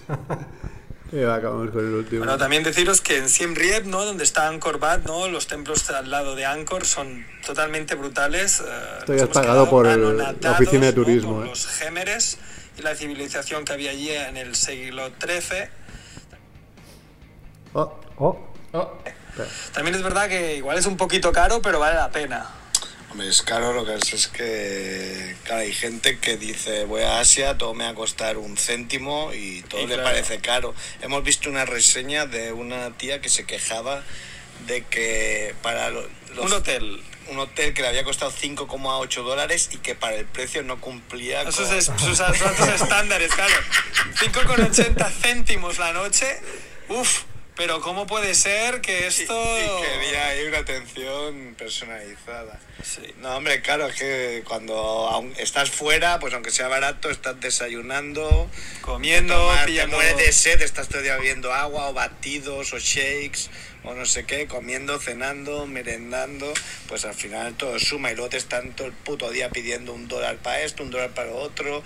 Y 1.13 1.21
va, 1.25 1.35
acabamos 1.37 1.71
con 1.71 1.87
el 1.87 1.93
último. 1.95 2.21
Bueno, 2.21 2.39
también 2.39 2.63
deciros 2.63 3.03
que 3.03 3.19
en 3.19 3.29
Siem 3.29 3.55
Reap, 3.55 3.85
¿no? 3.85 4.05
Donde 4.05 4.25
está 4.25 4.49
Angkor 4.49 4.77
Wat, 4.81 5.01
¿no? 5.01 5.29
Los 5.29 5.47
templos 5.47 5.89
al 5.91 6.11
lado 6.11 6.35
de 6.35 6.47
Angkor 6.47 6.87
son 6.87 7.27
totalmente 7.45 7.95
brutales. 7.97 8.61
eh, 8.61 8.65
Esto 9.01 9.01
nos 9.01 9.07
ya 9.09 9.15
es 9.17 9.23
hemos 9.23 9.35
pagado 9.35 9.69
por 9.69 9.87
el- 9.87 10.17
la 10.17 10.53
oficina 10.53 10.87
de 10.87 10.93
¿no? 10.93 10.95
turismo, 11.05 11.35
Por 11.37 11.45
¿eh? 11.45 11.49
los 11.51 11.67
gémeres 11.67 12.39
y 12.79 12.83
la 12.83 12.95
civilización 12.95 13.65
que 13.67 13.75
había 13.75 13.91
allí 13.91 14.11
en 14.11 14.39
el 14.39 14.55
siglo 14.55 15.11
XIII. 15.21 15.69
Oh, 17.75 17.99
Oh, 18.17 18.49
Oh, 18.75 18.99
También 19.75 19.95
es 19.97 20.03
verdad 20.03 20.29
que 20.29 20.57
igual 20.57 20.79
es 20.79 20.87
un 20.87 20.97
poquito 20.97 21.31
caro, 21.33 21.61
pero 21.61 21.79
vale 21.79 21.97
la 21.97 22.11
pena. 22.11 22.47
Hombre, 23.13 23.29
es 23.29 23.43
caro, 23.43 23.75
lo 23.75 23.85
que 23.85 23.95
es 23.95 24.13
es 24.15 24.27
que 24.29 25.37
claro, 25.45 25.61
hay 25.61 25.73
gente 25.75 26.19
que 26.19 26.37
dice 26.39 26.85
voy 26.87 27.03
a 27.03 27.21
Asia, 27.21 27.59
todo 27.59 27.75
me 27.75 27.85
va 27.85 27.91
a 27.91 27.95
costar 27.95 28.39
un 28.39 28.57
céntimo 28.57 29.33
y 29.35 29.61
todo 29.63 29.81
Y 29.83 29.87
le 29.87 29.95
claro. 29.95 30.09
parece 30.09 30.41
caro. 30.41 30.75
Hemos 31.03 31.23
visto 31.23 31.51
una 31.51 31.67
reseña 31.67 32.25
de 32.27 32.53
una 32.53 32.91
tía 32.97 33.21
que 33.21 33.29
se 33.29 33.45
quejaba 33.45 34.03
de 34.67 34.85
que 34.87 35.55
para 35.63 35.91
lo- 35.91 36.09
los, 36.35 36.47
Un 36.47 36.53
hotel. 36.55 37.03
un 37.29 37.39
hotel 37.39 37.75
que 37.75 37.83
le 37.83 37.89
había 37.89 38.03
costado 38.05 38.31
5,8 38.33 39.23
dólares 39.23 39.69
y 39.73 39.77
que 39.77 39.95
para 39.95 40.17
el 40.17 40.25
precio 40.25 40.63
no 40.63 40.81
cumplía 40.81 41.45
con- 41.45 41.51
es- 41.77 41.91
sus 41.99 42.19
estándares, 42.21 43.31
claro. 43.35 43.55
5,80 44.21 45.11
céntimos 45.21 45.79
la 45.79 45.93
noche. 45.93 46.41
Uf, 46.89 47.25
pero 47.63 47.81
¿cómo 47.81 48.09
puede 48.09 48.35
ser 48.35 48.81
que 48.81 49.03
Y- 49.03 49.05
esto... 49.05 49.33
Y 49.33 49.83
quería 49.83 50.27
ahí 50.27 50.43
una 50.49 50.59
atención 50.59 51.55
personalizada. 51.57 52.59
Sí. 52.83 53.03
No, 53.21 53.37
hombre, 53.37 53.63
claro, 53.63 53.87
es 53.87 53.95
que 53.95 54.43
cuando 54.45 54.75
aún 54.75 55.33
estás 55.39 55.71
fuera, 55.71 56.19
pues 56.19 56.35
aunque 56.35 56.51
sea 56.51 56.67
barato, 56.67 57.09
estás 57.09 57.41
desayunando, 57.41 58.51
Comiendo, 58.81 59.49
te 59.65 59.87
mueres 59.87 60.17
de 60.17 60.33
sed, 60.33 60.61
estás 60.61 60.89
todo 60.89 60.99
el 60.99 61.05
día 61.05 61.15
bebiendo 61.15 61.53
agua 61.55 61.91
o 61.91 61.93
batidos 61.93 62.73
o 62.73 62.81
shakes 62.81 63.49
o 63.85 63.95
no 63.95 64.07
sé 64.07 64.25
qué, 64.25 64.49
comiendo, 64.49 64.99
cenando, 64.99 65.65
merendando, 65.69 66.53
pues 66.89 67.05
al 67.05 67.15
final 67.15 67.55
todo 67.57 67.79
suma 67.79 68.11
y 68.11 68.17
luego 68.17 68.31
te 68.31 68.39
están 68.39 68.75
todo 68.75 68.89
el 68.89 68.93
puto 68.93 69.31
día 69.31 69.51
pidiendo 69.51 69.93
un 69.93 70.09
dólar 70.09 70.39
para 70.39 70.63
esto, 70.63 70.83
un 70.83 70.91
dólar 70.91 71.11
para 71.11 71.31
lo 71.31 71.37
otro. 71.37 71.85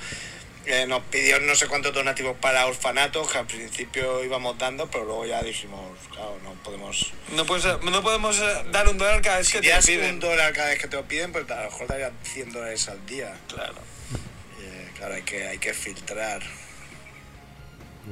Eh, 0.67 0.85
nos 0.89 1.01
pidió 1.05 1.39
no 1.41 1.55
sé 1.55 1.69
cuántos 1.69 1.95
donativos 1.95 2.37
para 2.39 2.67
orfanatos 2.67 3.31
que 3.31 3.39
al 3.39 3.47
principio 3.47 4.25
íbamos 4.25 4.59
dando, 4.59 4.89
pero 4.91 5.05
luego 5.05 5.25
ya 5.25 5.41
dijimos, 5.43 5.81
claro, 6.11 6.37
no 6.43 6.55
podemos... 6.65 7.13
No, 7.37 7.45
puedes- 7.47 7.81
no 7.85 8.03
podemos 8.03 8.41
eh, 8.41 8.65
dar 8.73 8.89
un 8.89 8.99
dólar 8.99 9.23
cada 9.23 9.39
vez 9.39 9.53
que 9.53 9.59
Si 9.59 9.69
te 9.69 9.75
lo 9.77 9.81
piden. 10.01 10.15
un 10.15 10.21
dólar 10.21 10.53
cada 10.53 10.71
vez 10.71 10.81
que 10.81 10.89
te 10.89 10.97
lo 10.97 11.05
piden, 11.05 11.31
pues 11.31 11.49
a 11.49 11.57
lo 11.63 11.71
mejor 11.71 11.87
darían 11.87 12.13
100 12.25 12.53
dólares 12.53 12.89
al 12.89 13.07
día. 13.07 13.37
Claro. 13.47 13.75
Eh, 14.61 14.91
claro, 14.99 15.15
hay 15.15 15.23
que, 15.23 15.47
hay 15.47 15.59
que 15.59 15.73
filtrar. 15.73 16.43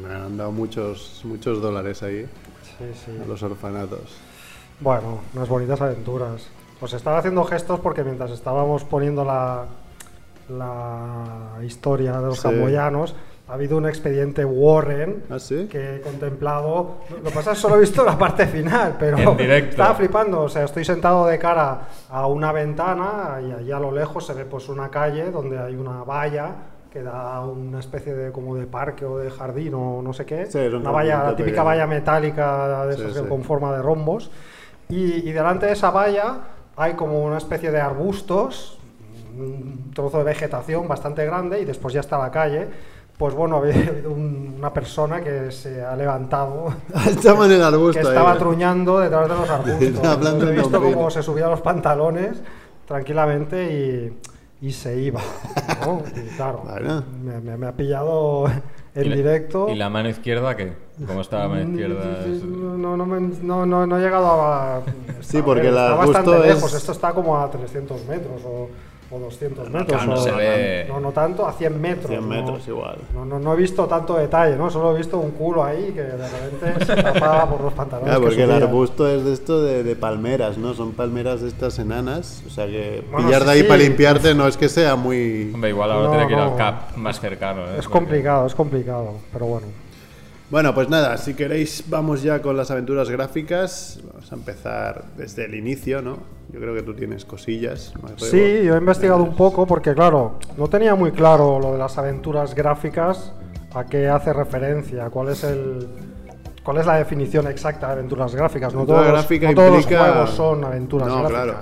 me 0.00 0.14
han 0.14 0.36
dado 0.36 0.52
muchos, 0.52 1.22
muchos 1.24 1.60
dólares 1.60 2.02
ahí 2.04 2.26
sí, 2.78 2.84
sí. 3.04 3.10
a 3.20 3.26
los 3.26 3.42
orfanatos. 3.42 4.12
Bueno, 4.78 5.22
unas 5.34 5.48
bonitas 5.48 5.80
aventuras. 5.80 6.48
Os 6.80 6.92
estaba 6.92 7.18
haciendo 7.18 7.44
gestos 7.44 7.80
porque 7.80 8.04
mientras 8.04 8.30
estábamos 8.30 8.84
poniendo 8.84 9.24
la, 9.24 9.66
la 10.48 11.62
historia 11.62 12.12
de 12.18 12.26
los 12.26 12.36
Sí. 12.38 12.42
camboyanos, 12.48 13.14
ha 13.48 13.54
habido 13.54 13.76
un 13.76 13.86
expediente 13.86 14.44
Warren 14.44 15.24
¿Ah, 15.30 15.38
sí? 15.38 15.66
que 15.70 15.96
he 15.96 16.00
contemplado. 16.00 16.96
Lo 17.10 17.22
que 17.22 17.30
pasa 17.34 17.52
es 17.52 17.58
que 17.58 17.62
solo 17.62 17.76
he 17.76 17.80
visto 17.80 18.02
la 18.04 18.16
parte 18.16 18.46
final, 18.46 18.96
pero 18.98 19.18
estaba 19.38 19.94
flipando. 19.94 20.42
O 20.42 20.48
sea, 20.48 20.64
estoy 20.64 20.84
sentado 20.84 21.26
de 21.26 21.38
cara 21.38 21.80
a 22.10 22.26
una 22.26 22.52
ventana 22.52 23.40
y 23.46 23.52
allí 23.52 23.70
a 23.72 23.78
lo 23.78 23.92
lejos 23.92 24.26
se 24.26 24.32
ve 24.32 24.44
pues 24.46 24.68
una 24.70 24.88
calle 24.88 25.30
donde 25.30 25.58
hay 25.58 25.74
una 25.76 26.04
valla 26.04 26.52
que 26.90 27.02
da 27.02 27.40
una 27.40 27.80
especie 27.80 28.14
de 28.14 28.30
como 28.32 28.54
de 28.54 28.66
parque 28.66 29.04
o 29.04 29.18
de 29.18 29.28
jardín 29.30 29.74
o 29.74 30.00
no 30.00 30.12
sé 30.14 30.24
qué. 30.24 30.46
Sí, 30.46 30.58
una 30.58 30.90
valla, 30.90 31.16
la 31.24 31.30
típica 31.30 31.44
pequeño. 31.46 31.64
valla 31.64 31.86
metálica 31.86 32.86
de 32.86 32.94
Sí, 32.94 33.02
esas 33.02 33.14
sí. 33.16 33.22
que 33.22 33.28
con 33.28 33.42
forma 33.42 33.72
de 33.76 33.82
rombos. 33.82 34.30
Y, 34.88 35.28
y 35.28 35.32
delante 35.32 35.66
de 35.66 35.72
esa 35.72 35.90
valla 35.90 36.36
hay 36.76 36.94
como 36.94 37.22
una 37.24 37.38
especie 37.38 37.70
de 37.72 37.80
arbustos, 37.80 38.78
un 39.38 39.90
trozo 39.94 40.18
de 40.18 40.24
vegetación 40.24 40.86
bastante 40.88 41.24
grande 41.24 41.60
y 41.60 41.64
después 41.64 41.92
ya 41.94 42.00
está 42.00 42.18
la 42.18 42.30
calle. 42.30 42.66
Pues 43.16 43.32
bueno, 43.34 43.56
había 43.58 43.74
un- 44.06 44.54
una 44.58 44.72
persona 44.72 45.20
que 45.20 45.50
se 45.52 45.84
ha 45.84 45.94
levantado, 45.94 46.74
Estaba 47.08 47.46
en 47.46 47.52
el 47.52 47.58
que 47.58 47.64
arbusto 47.64 48.00
estaba 48.08 48.32
ahí. 48.32 48.38
truñando 48.38 48.98
detrás 49.00 49.28
de 49.28 49.34
los 49.36 49.48
arbustos. 49.50 49.82
He 50.48 50.52
visto 50.52 50.82
cómo 50.82 51.10
se 51.10 51.22
subía 51.22 51.46
los 51.48 51.60
pantalones 51.60 52.42
tranquilamente 52.86 54.12
y, 54.60 54.66
y 54.66 54.72
se 54.72 54.96
iba. 55.00 55.20
¿no? 55.84 56.02
Y 56.16 56.28
claro, 56.36 56.62
Bueno. 56.64 57.04
me, 57.22 57.40
me- 57.40 57.56
me 57.56 57.66
ha 57.66 57.72
pillado 57.72 58.46
en 58.94 59.06
¿Y 59.06 59.08
la- 59.08 59.16
directo. 59.16 59.68
¿Y 59.68 59.74
la 59.76 59.88
mano 59.90 60.08
izquierda 60.08 60.54
qué? 60.56 60.72
¿Cómo 61.06 61.20
está 61.22 61.38
la 61.40 61.48
mano 61.48 61.62
izquierda? 61.70 62.20
Es- 62.26 62.42
No, 62.44 62.96
no, 62.96 63.06
no, 63.06 63.66
no, 63.66 63.86
no 63.86 63.98
he 63.98 64.00
llegado 64.00 64.26
a... 64.42 64.82
Sí, 65.20 65.40
porque 65.42 65.68
está 65.68 65.92
el 65.92 65.98
bastante 65.98 66.36
es- 66.48 66.54
lejos. 66.54 66.74
Esto 66.74 66.92
está 66.92 67.12
como 67.12 67.38
a 67.40 67.50
300 67.50 68.04
metros 68.06 68.42
o, 68.44 68.68
o 69.10 69.18
200 69.18 69.70
metros. 69.70 70.06
no 70.06 70.14
o- 70.14 70.16
se 70.16 70.30
ve. 70.32 70.86
No, 70.88 70.98
no 71.00 71.12
tanto, 71.12 71.46
a 71.46 71.52
100 71.52 71.80
metros. 71.80 72.08
100 72.08 72.20
no. 72.20 72.26
metros 72.28 72.66
igual. 72.68 72.96
No, 73.14 73.24
no, 73.24 73.38
no 73.38 73.52
he 73.52 73.56
visto 73.56 73.86
tanto 73.86 74.16
detalle, 74.16 74.56
¿no? 74.56 74.70
Solo 74.70 74.94
he 74.94 74.98
visto 74.98 75.18
un 75.18 75.30
culo 75.32 75.62
ahí 75.64 75.92
que 75.94 76.02
de 76.02 76.28
repente 76.28 76.84
se 76.86 76.96
tapaba 77.02 77.48
por 77.48 77.60
los 77.60 77.72
pantalones. 77.74 78.06
Claro, 78.08 78.20
que 78.20 78.26
porque 78.26 78.42
el 78.44 78.50
arbusto 78.52 79.08
es 79.08 79.24
de 79.24 79.32
esto 79.32 79.62
de, 79.62 79.82
de 79.84 79.96
palmeras, 79.96 80.58
¿no? 80.58 80.74
Son 80.74 80.92
palmeras 80.92 81.42
de 81.42 81.48
estas 81.48 81.78
enanas. 81.78 82.42
O 82.46 82.50
sea 82.50 82.66
que 82.66 83.04
Bueno, 83.10 83.26
pillar 83.26 83.42
sí, 83.42 83.46
de 83.46 83.52
ahí 83.52 83.60
sí. 83.62 83.66
para 83.68 83.78
limpiarte 83.82 84.34
no 84.34 84.46
es 84.48 84.56
que 84.56 84.68
sea 84.68 84.96
muy... 84.96 85.50
Hombre, 85.54 85.70
igual 85.70 85.92
ahora 85.92 86.04
No, 86.06 86.10
tiene 86.12 86.26
que 86.26 86.32
ir 86.32 86.38
no. 86.38 86.44
al 86.52 86.56
CAP 86.56 86.96
más 86.96 87.20
cercano. 87.20 87.62
¿eh? 87.62 87.64
Es 87.78 87.84
Porque- 87.84 87.88
complicado, 87.98 88.46
es 88.46 88.54
complicado, 88.54 89.12
pero 89.32 89.46
bueno. 89.46 89.66
Bueno, 90.50 90.74
pues 90.74 90.88
nada, 90.88 91.16
si 91.16 91.34
queréis 91.34 91.84
vamos 91.88 92.22
ya 92.22 92.40
con 92.42 92.56
las 92.56 92.70
aventuras 92.70 93.08
gráficas. 93.10 93.98
Vamos 94.12 94.30
a 94.30 94.34
empezar 94.34 95.04
desde 95.16 95.46
el 95.46 95.54
inicio, 95.54 96.02
¿no? 96.02 96.18
Yo 96.52 96.60
creo 96.60 96.74
que 96.74 96.82
tú 96.82 96.94
tienes 96.94 97.24
cosillas. 97.24 97.92
¿no? 98.00 98.08
Sí, 98.18 98.62
yo 98.64 98.74
he 98.74 98.78
investigado 98.78 99.22
un 99.22 99.34
poco 99.34 99.66
porque, 99.66 99.94
claro, 99.94 100.38
no 100.56 100.68
tenía 100.68 100.94
muy 100.94 101.10
claro 101.12 101.58
lo 101.58 101.72
de 101.72 101.78
las 101.78 101.96
aventuras 101.98 102.54
gráficas, 102.54 103.32
a 103.74 103.84
qué 103.86 104.06
hace 104.08 104.32
referencia, 104.32 105.10
cuál 105.10 105.30
es 105.30 105.42
el, 105.44 105.88
¿Cuál 106.62 106.78
es 106.78 106.86
la 106.86 106.96
definición 106.96 107.46
exacta 107.46 107.88
de 107.88 107.92
aventuras 107.94 108.34
gráficas? 108.34 108.72
No 108.72 108.86
todos, 108.86 109.06
gráfica 109.06 109.48
no 109.50 109.54
todos 109.54 109.70
los 109.76 109.86
juegos 109.86 110.30
son 110.30 110.64
aventuras 110.64 111.08
no, 111.08 111.18
gráficas. 111.18 111.42
claro. 111.44 111.58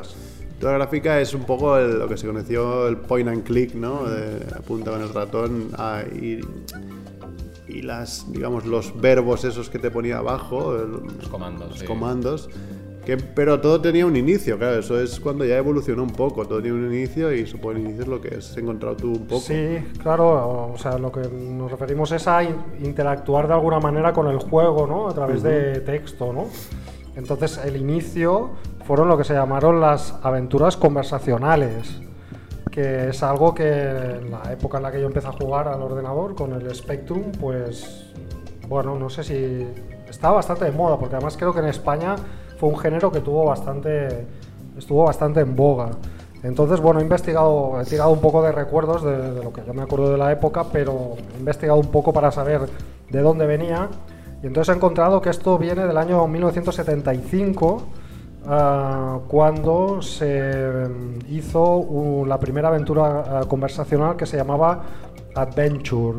Aventura 0.47 0.73
gráfica 0.75 1.21
es 1.21 1.35
un 1.35 1.42
poco 1.42 1.77
el- 1.77 1.99
lo 1.99 2.07
que 2.09 2.16
se 2.16 2.25
conoció 2.29 2.87
el 2.87 2.99
point 2.99 3.29
and 3.29 3.42
click, 3.42 3.75
¿no? 3.75 4.05
De, 4.05 4.37
apunta 4.57 4.92
con 4.92 5.03
el 5.03 5.12
ratón 5.12 5.71
a 5.77 6.03
ir- 6.14 6.47
y 7.73 7.83
las, 7.83 8.31
digamos, 8.31 8.67
los 8.67 9.01
verbos 9.01 9.45
esos 9.45 9.71
que 9.71 9.79
te 9.79 9.91
ponía 9.91 10.19
abajo, 10.19 10.77
el- 10.77 10.93
Los 11.19 11.29
comandos. 11.29 11.71
los 11.71 11.79
sí. 11.81 11.87
comandos. 11.87 12.51
Que, 13.05 13.17
pero 13.17 13.61
todo 13.61 13.81
tenía 13.81 14.07
un 14.07 14.15
inicio, 14.15 14.57
claro, 14.57 14.79
eso 14.79 15.01
es 15.01 15.19
cuando 15.19 15.45
ya 15.45 15.57
evolucionó 15.57 16.05
un 16.05 16.11
poco, 16.13 16.47
todo 16.47 16.63
tiene 16.63 16.77
un 16.77 16.95
inicio 16.95 17.33
y 17.35 17.45
supongo 17.47 17.73
el 17.73 17.79
inicio 17.79 18.03
es 18.03 18.09
lo 18.09 18.21
que 18.21 18.37
has 18.37 18.57
encontrado 18.57 18.95
tú 18.97 19.09
un 19.09 19.27
poco. 19.27 19.41
Sí, 19.41 19.79
claro, 20.01 20.71
o 20.73 20.79
sea, 20.79 20.99
lo 20.99 21.11
que 21.11 21.23
nos 21.29 21.69
referimos 21.69 22.13
es 22.13 22.29
a 22.29 22.45
in- 22.45 22.55
interactuar 22.81 23.49
de 23.49 23.55
alguna 23.55 23.81
manera 23.81 24.13
con 24.13 24.29
el 24.29 24.39
juego, 24.39 24.87
¿no? 24.87 25.09
A 25.09 25.15
través 25.15 25.43
de 25.43 25.81
texto, 25.81 26.33
¿no? 26.33 26.47
Entonces, 27.17 27.59
el 27.65 27.77
inicio 27.77 28.51
fueron 28.87 29.09
lo 29.09 29.19
que 29.19 29.25
se 29.25 29.35
llamaron 29.35 29.81
las 29.81 30.15
aventuras 30.23 30.77
conversacionales, 30.77 32.01
que 32.73 33.11
es 33.11 33.23
algo 33.23 33.55
que 33.55 33.71
en 33.71 34.31
la 34.31 34.51
época 34.51 34.79
en 34.79 34.83
la 34.83 34.91
que 34.91 35.01
yo 35.01 35.07
empecé 35.07 35.29
a 35.29 35.33
jugar 35.33 35.69
al 35.69 35.81
ordenador 35.83 36.35
con 36.35 36.53
el 36.55 36.75
Spectrum, 36.75 37.31
pues, 37.39 38.11
bueno, 38.67 38.99
no 38.99 39.11
sé 39.11 39.23
si 39.23 39.69
está 40.09 40.31
bastante 40.31 40.65
de 40.65 40.73
moda, 40.73 40.99
porque 40.99 41.15
además 41.15 41.37
creo 41.37 41.53
que 41.53 41.61
en 41.61 41.67
España 41.67 42.17
fue 42.59 42.71
un 42.71 42.79
género 42.79 43.13
que 43.13 43.21
tuvo 43.21 43.45
bastante, 43.45 44.27
estuvo 44.77 45.05
bastante 45.05 45.41
en 45.41 45.55
boga. 45.55 45.91
Entonces, 46.43 46.81
bueno, 46.81 47.01
he 47.01 47.03
investigado, 47.03 47.81
he 47.81 47.85
tirado 47.85 48.11
un 48.11 48.21
poco 48.21 48.43
de 48.43 48.51
recuerdos 48.51 49.05
de, 49.05 49.33
de 49.33 49.45
lo 49.45 49.53
que 49.53 49.63
yo 49.65 49.75
me 49.75 49.83
acuerdo 49.83 50.11
de 50.11 50.19
la 50.19 50.33
época, 50.33 50.65
pero 50.73 51.17
he 51.35 51.39
investigado 51.39 51.79
un 51.79 51.91
poco 51.91 52.13
para 52.13 52.33
saber 52.33 52.63
de 53.11 53.21
dónde 53.21 53.47
venía. 53.47 53.89
Y 54.43 54.47
entonces 54.47 54.75
he 54.75 54.77
encontrado 54.77 55.21
que 55.21 55.31
esto 55.31 55.59
viene 55.59 55.87
del 55.87 55.99
año 55.99 56.27
1975, 56.27 57.83
ah, 58.47 59.21
cuando 59.29 60.03
se 60.03 60.89
mm, 60.89 61.19
hizo 61.31 61.77
uh, 61.77 62.27
la 62.27 62.39
primera 62.39 62.69
aventura 62.69 63.41
ah, 63.41 63.45
conversacional 63.49 64.17
que 64.17 64.27
se 64.27 64.37
llamaba 64.37 64.83
Adventure, 65.35 66.19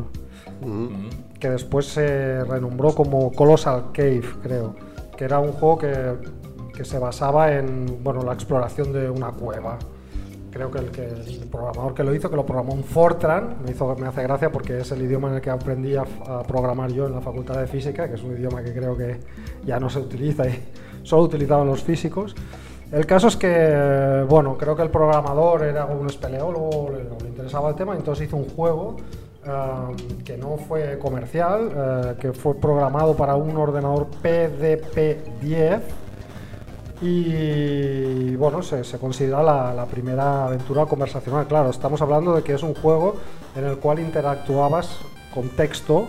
que 1.38 1.50
después 1.50 1.86
se 1.86 2.42
renombró 2.44 2.94
como 2.94 3.30
Colossal 3.32 3.92
Cave, 3.92 4.24
creo, 4.42 4.74
que 5.16 5.24
era 5.24 5.38
un 5.38 5.52
juego 5.52 5.78
que, 5.78 6.14
que 6.74 6.84
se 6.84 6.98
basaba 6.98 7.52
en 7.52 8.02
bueno, 8.02 8.22
la 8.22 8.32
exploración 8.32 8.92
de 8.92 9.08
una 9.10 9.30
cueva. 9.32 9.78
Creo 10.50 10.70
que 10.70 10.78
el, 10.78 10.90
que 10.90 11.04
el 11.04 11.48
programador 11.50 11.94
que 11.94 12.04
lo 12.04 12.14
hizo, 12.14 12.30
que 12.30 12.36
lo 12.36 12.46
programó 12.46 12.74
un 12.74 12.84
Fortran, 12.84 13.56
me, 13.64 13.72
hizo, 13.72 13.94
me 13.96 14.06
hace 14.06 14.22
gracia 14.22 14.52
porque 14.52 14.78
es 14.78 14.92
el 14.92 15.02
idioma 15.02 15.28
en 15.28 15.34
el 15.34 15.40
que 15.40 15.50
aprendí 15.50 15.96
a, 15.96 16.02
a 16.02 16.42
programar 16.44 16.92
yo 16.92 17.06
en 17.06 17.12
la 17.12 17.20
Facultad 17.20 17.58
de 17.58 17.66
Física, 17.66 18.08
que 18.08 18.14
es 18.14 18.22
un 18.22 18.36
idioma 18.36 18.62
que 18.62 18.72
creo 18.72 18.96
que 18.96 19.18
ya 19.64 19.80
no 19.80 19.90
se 19.90 19.98
utiliza 19.98 20.46
y 20.46 20.62
solo 21.04 21.22
utilizaban 21.22 21.66
los 21.66 21.82
físicos. 21.82 22.34
El 22.90 23.06
caso 23.06 23.28
es 23.28 23.36
que, 23.36 24.24
bueno, 24.28 24.56
creo 24.56 24.76
que 24.76 24.82
el 24.82 24.90
programador 24.90 25.62
era 25.62 25.86
un 25.86 26.06
espeleólogo, 26.06 26.90
le, 26.90 27.04
le 27.04 27.28
interesaba 27.28 27.70
el 27.70 27.76
tema, 27.76 27.94
entonces 27.94 28.26
hizo 28.26 28.36
un 28.36 28.48
juego 28.48 28.96
eh, 29.46 30.22
que 30.24 30.38
no 30.38 30.56
fue 30.56 30.98
comercial, 30.98 31.70
eh, 31.76 32.14
que 32.18 32.32
fue 32.32 32.54
programado 32.54 33.14
para 33.14 33.34
un 33.34 33.54
ordenador 33.56 34.06
PDP-10 34.22 35.80
y 37.02 38.36
bueno, 38.36 38.62
se, 38.62 38.84
se 38.84 38.98
considera 38.98 39.42
la, 39.42 39.74
la 39.74 39.84
primera 39.84 40.46
aventura 40.46 40.86
conversacional. 40.86 41.46
Claro, 41.46 41.68
estamos 41.68 42.00
hablando 42.00 42.34
de 42.34 42.42
que 42.42 42.54
es 42.54 42.62
un 42.62 42.74
juego 42.74 43.16
en 43.54 43.64
el 43.64 43.76
cual 43.76 43.98
interactuabas 43.98 44.96
con 45.34 45.50
texto, 45.50 46.08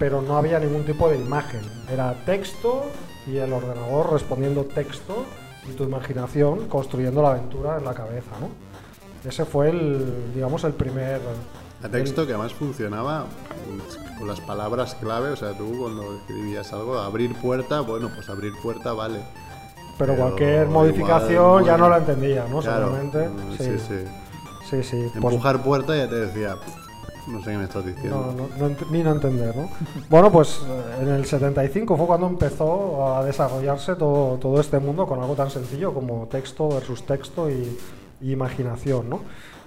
pero 0.00 0.20
no 0.20 0.36
había 0.36 0.58
ningún 0.58 0.84
tipo 0.84 1.08
de 1.08 1.16
imagen. 1.16 1.60
Era 1.92 2.14
texto 2.26 2.86
y 3.28 3.36
el 3.38 3.52
ordenador 3.52 4.12
respondiendo 4.12 4.64
texto 4.64 5.24
y 5.68 5.72
tu 5.74 5.84
imaginación 5.84 6.66
construyendo 6.68 7.22
la 7.22 7.30
aventura 7.32 7.76
en 7.78 7.84
la 7.84 7.94
cabeza, 7.94 8.30
¿no? 8.40 8.48
Ese 9.28 9.44
fue 9.44 9.70
el, 9.70 10.32
digamos, 10.34 10.64
el 10.64 10.72
primer... 10.72 11.20
A 11.82 11.88
texto 11.88 12.26
que 12.26 12.32
además 12.32 12.52
funcionaba 12.54 13.26
con 14.18 14.26
las 14.26 14.40
palabras 14.40 14.94
clave, 14.96 15.30
o 15.30 15.36
sea, 15.36 15.52
tú 15.56 15.72
cuando 15.78 16.16
escribías 16.16 16.72
algo, 16.72 16.98
abrir 16.98 17.34
puerta, 17.36 17.80
bueno, 17.82 18.10
pues 18.14 18.28
abrir 18.30 18.52
puerta 18.62 18.92
vale. 18.92 19.20
Pero, 19.98 20.12
Pero 20.12 20.16
cualquier 20.16 20.52
igual, 20.66 20.68
modificación 20.70 21.64
ya 21.64 21.72
bueno, 21.72 21.78
no 21.78 21.90
la 21.90 21.98
entendía, 21.98 22.46
¿no? 22.50 22.60
Claro, 22.60 22.86
Seguramente. 22.96 23.28
mm, 23.28 23.52
Sí, 23.58 23.64
sí, 23.64 23.78
sí. 23.78 24.04
sí. 24.70 24.82
sí. 24.82 25.10
Pues- 25.20 25.34
Empujar 25.34 25.62
puerta 25.62 25.96
ya 25.96 26.08
te 26.08 26.16
decía, 26.16 26.54
"Pff, 26.56 26.87
no 27.28 27.42
sé 27.42 27.50
qué 27.50 27.58
me 27.58 27.64
estás 27.64 27.84
diciendo. 27.84 28.34
No, 28.36 28.48
no, 28.58 28.68
no 28.68 28.76
ni 28.90 29.02
no 29.02 29.12
entender, 29.12 29.56
¿no? 29.56 29.68
Bueno, 30.10 30.32
pues 30.32 30.60
eh, 30.66 31.02
en 31.02 31.08
el 31.08 31.24
75 31.24 31.96
fue 31.96 32.06
cuando 32.06 32.26
empezó 32.26 33.14
a 33.16 33.24
desarrollarse 33.24 33.94
todo, 33.94 34.38
todo 34.38 34.60
este 34.60 34.78
mundo 34.78 35.06
con 35.06 35.20
algo 35.20 35.34
tan 35.34 35.50
sencillo 35.50 35.92
como 35.92 36.26
texto 36.26 36.68
versus 36.68 37.04
texto 37.04 37.50
y, 37.50 37.78
y 38.20 38.32
imaginación, 38.32 39.08
¿no? 39.08 39.20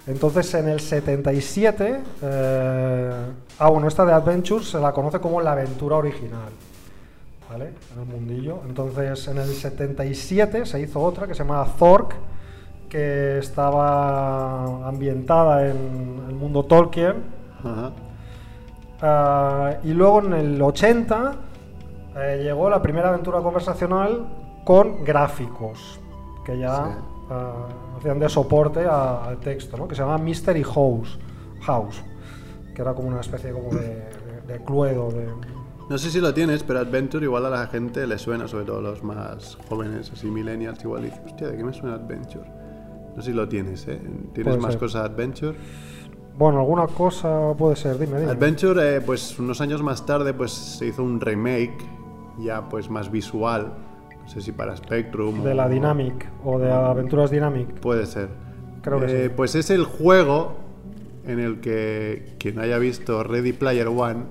Entonces 0.06 0.52
en 0.54 0.68
el 0.68 0.80
77, 0.80 2.00
eh, 2.22 3.10
ah 3.58 3.70
bueno, 3.70 3.86
esta 3.86 4.04
de 4.04 4.12
Adventures 4.12 4.68
se 4.68 4.80
la 4.80 4.92
conoce 4.92 5.20
como 5.20 5.40
la 5.40 5.52
aventura 5.52 5.96
original, 5.96 6.50
¿vale? 7.48 7.72
En 7.94 8.00
el 8.00 8.06
mundillo. 8.06 8.60
Entonces 8.66 9.28
en 9.28 9.38
el 9.38 9.48
77 9.48 10.66
se 10.66 10.80
hizo 10.80 11.00
otra 11.00 11.28
que 11.28 11.34
se 11.34 11.44
llamaba 11.44 11.66
Zork, 11.78 12.14
que 12.88 13.38
estaba 13.38 14.88
ambientada 14.88 15.68
en 15.68 16.24
el 16.28 16.34
mundo 16.34 16.64
Tolkien. 16.64 17.41
Ajá. 17.64 17.92
Ah, 19.00 19.74
y 19.82 19.92
luego 19.92 20.20
en 20.24 20.32
el 20.34 20.62
80 20.62 21.34
eh, 22.16 22.40
llegó 22.42 22.70
la 22.70 22.80
primera 22.82 23.08
aventura 23.08 23.40
conversacional 23.40 24.26
con 24.64 25.04
gráficos, 25.04 26.00
que 26.44 26.58
ya 26.58 26.76
Sí. 26.86 26.92
ah, 27.30 27.66
hacían 27.98 28.18
de 28.18 28.28
soporte 28.28 28.84
a- 28.86 29.24
al 29.24 29.38
texto, 29.38 29.76
¿no? 29.76 29.88
que 29.88 29.94
se 29.94 30.02
llama 30.02 30.18
Mystery 30.18 30.62
House, 30.62 31.18
House, 31.62 32.02
que 32.74 32.82
era 32.82 32.94
como 32.94 33.08
una 33.08 33.20
especie 33.20 33.50
como 33.52 33.70
de, 33.70 33.88
de- 34.46 34.52
de 34.52 34.64
cluedo. 34.64 35.10
De, 35.10 35.26
No 35.90 35.98
sé 35.98 36.10
si 36.10 36.20
lo 36.20 36.32
tienes, 36.32 36.62
pero 36.62 36.78
Adventure 36.78 37.24
igual 37.24 37.44
a 37.46 37.50
la 37.50 37.66
gente 37.66 38.06
le 38.06 38.16
suena, 38.18 38.46
sobre 38.46 38.64
todo 38.64 38.80
los 38.80 39.02
más 39.02 39.58
jóvenes, 39.68 40.10
así 40.12 40.28
millennials, 40.30 40.82
igual 40.84 41.02
dice, 41.02 41.20
hostia, 41.26 41.48
¿de 41.48 41.56
qué 41.56 41.64
me 41.64 41.72
suena 41.72 41.96
Adventure? 41.96 42.48
No 43.16 43.20
sé 43.20 43.30
si 43.32 43.36
lo 43.36 43.46
tienes, 43.48 43.86
¿eh? 43.88 43.98
¿Tienes 44.32 44.44
Puede 44.54 44.58
más 44.58 44.72
ser. 44.72 44.78
cosas 44.80 45.04
Adventure? 45.04 45.54
Bueno, 46.38 46.60
alguna 46.60 46.86
cosa 46.86 47.52
puede 47.56 47.76
ser, 47.76 47.98
dime, 47.98 48.20
dime. 48.20 48.32
Adventure, 48.32 48.96
eh, 48.96 49.00
pues 49.00 49.38
unos 49.38 49.60
años 49.60 49.82
más 49.82 50.04
tarde, 50.06 50.32
pues 50.34 50.52
se 50.52 50.86
hizo 50.86 51.02
un 51.02 51.20
remake, 51.20 51.76
ya 52.38 52.68
pues 52.68 52.88
más 52.90 53.10
visual, 53.10 53.72
no 54.22 54.28
sé 54.28 54.40
si 54.40 54.52
para 54.52 54.74
Spectrum 54.76 55.42
de 55.42 55.50
o- 55.50 55.54
la 55.54 55.68
Dynamic 55.68 56.26
o 56.44 56.58
de 56.58 56.70
Aventuras 56.72 57.30
Dynamic. 57.30 57.68
Puede 57.80 58.06
ser. 58.06 58.28
Creo 58.82 59.00
que 59.00 59.06
Eh, 59.06 59.28
sí. 59.28 59.32
Pues 59.36 59.54
es 59.54 59.70
el 59.70 59.84
juego 59.84 60.54
en 61.26 61.38
el 61.38 61.60
que 61.60 62.34
quien 62.38 62.58
haya 62.58 62.78
visto 62.78 63.22
Ready 63.22 63.52
Player 63.52 63.88
One, 63.88 64.24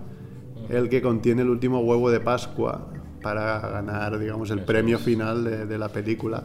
el 0.69 0.89
que 0.89 1.01
contiene 1.01 1.41
el 1.43 1.49
último 1.49 1.79
huevo 1.81 2.09
de 2.11 2.19
Pascua 2.19 2.87
para 3.21 3.59
ganar, 3.59 4.17
digamos, 4.19 4.49
el 4.51 4.61
premio 4.63 4.97
final 4.97 5.43
de, 5.43 5.65
de 5.65 5.77
la 5.77 5.89
película. 5.89 6.43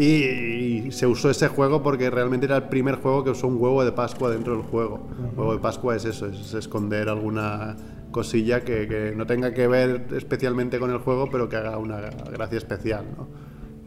Y, 0.00 0.86
y 0.86 0.92
se 0.92 1.06
usó 1.06 1.28
ese 1.28 1.48
juego 1.48 1.82
porque 1.82 2.08
realmente 2.08 2.46
era 2.46 2.56
el 2.56 2.62
primer 2.64 2.96
juego 2.96 3.22
que 3.22 3.30
usó 3.30 3.46
un 3.48 3.60
huevo 3.60 3.84
de 3.84 3.92
Pascua 3.92 4.30
dentro 4.30 4.54
del 4.56 4.62
juego. 4.62 5.00
Huevo 5.36 5.52
de 5.52 5.58
Pascua 5.58 5.94
es 5.94 6.06
eso, 6.06 6.26
es 6.26 6.54
esconder 6.54 7.10
alguna 7.10 7.76
cosilla 8.10 8.62
que, 8.62 8.88
que 8.88 9.12
no 9.14 9.26
tenga 9.26 9.52
que 9.52 9.68
ver 9.68 10.06
especialmente 10.16 10.78
con 10.78 10.90
el 10.90 10.98
juego, 10.98 11.28
pero 11.30 11.50
que 11.50 11.56
haga 11.56 11.76
una 11.76 12.00
gracia 12.32 12.56
especial, 12.58 13.04
¿no? 13.16 13.28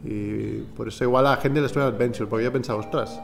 Y 0.08 0.60
por 0.76 0.86
eso 0.88 1.02
igual 1.02 1.26
a 1.26 1.30
la 1.30 1.36
gente 1.38 1.60
le 1.60 1.68
suena 1.68 1.88
Adventure, 1.88 2.28
porque 2.28 2.44
yo 2.44 2.50
he 2.50 2.52
pensado, 2.52 2.78
ostras, 2.78 3.20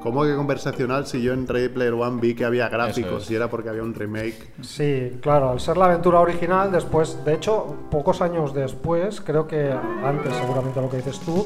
¿cómo 0.00 0.22
que 0.24 0.36
conversacional 0.36 1.06
si 1.06 1.22
yo 1.22 1.32
en 1.32 1.46
Ready 1.46 1.70
Player 1.70 1.94
One 1.94 2.20
vi 2.20 2.34
que 2.34 2.44
había 2.44 2.68
gráficos 2.68 3.24
es. 3.24 3.30
y 3.30 3.34
era 3.34 3.48
porque 3.48 3.70
había 3.70 3.82
un 3.82 3.94
remake? 3.94 4.52
Sí, 4.60 5.18
claro, 5.22 5.50
al 5.50 5.60
ser 5.60 5.76
la 5.76 5.86
aventura 5.86 6.20
original, 6.20 6.70
después, 6.70 7.24
de 7.24 7.34
hecho, 7.34 7.76
pocos 7.90 8.20
años 8.20 8.54
después, 8.54 9.20
creo 9.22 9.48
que 9.48 9.72
antes 10.04 10.34
seguramente 10.36 10.80
lo 10.80 10.90
que 10.90 10.98
dices 10.98 11.18
tú, 11.20 11.44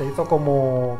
se 0.00 0.06
hizo 0.06 0.24
como, 0.24 0.96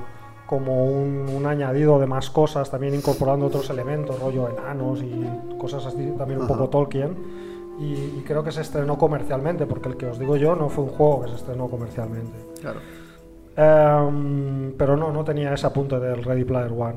como 0.46 0.84
un, 0.84 1.26
un 1.34 1.46
añadido 1.46 1.98
de 1.98 2.06
más 2.06 2.28
cosas, 2.28 2.70
también 2.70 2.94
incorporando 2.94 3.46
otros 3.46 3.70
elementos, 3.70 4.20
rollo 4.20 4.50
enanos 4.50 5.02
y 5.02 5.26
cosas 5.56 5.86
así, 5.86 6.12
también 6.18 6.42
un 6.42 6.46
poco 6.46 6.64
Ajá. 6.64 6.70
Tolkien. 6.70 7.16
Y, 7.78 8.18
y 8.18 8.24
creo 8.26 8.44
que 8.44 8.52
se 8.52 8.60
estrenó 8.60 8.98
comercialmente, 8.98 9.64
porque 9.64 9.88
el 9.88 9.96
que 9.96 10.04
os 10.04 10.18
digo 10.18 10.36
yo 10.36 10.54
no 10.54 10.68
fue 10.68 10.84
un 10.84 10.90
juego 10.90 11.22
que 11.22 11.28
se 11.30 11.36
estrenó 11.36 11.68
comercialmente. 11.68 12.36
Claro. 12.60 12.80
Em, 13.56 14.74
pero 14.76 14.98
no, 14.98 15.10
no 15.10 15.24
tenía 15.24 15.54
ese 15.54 15.66
apunte 15.66 15.98
del 15.98 16.22
Ready 16.22 16.44
Player 16.44 16.70
One. 16.70 16.96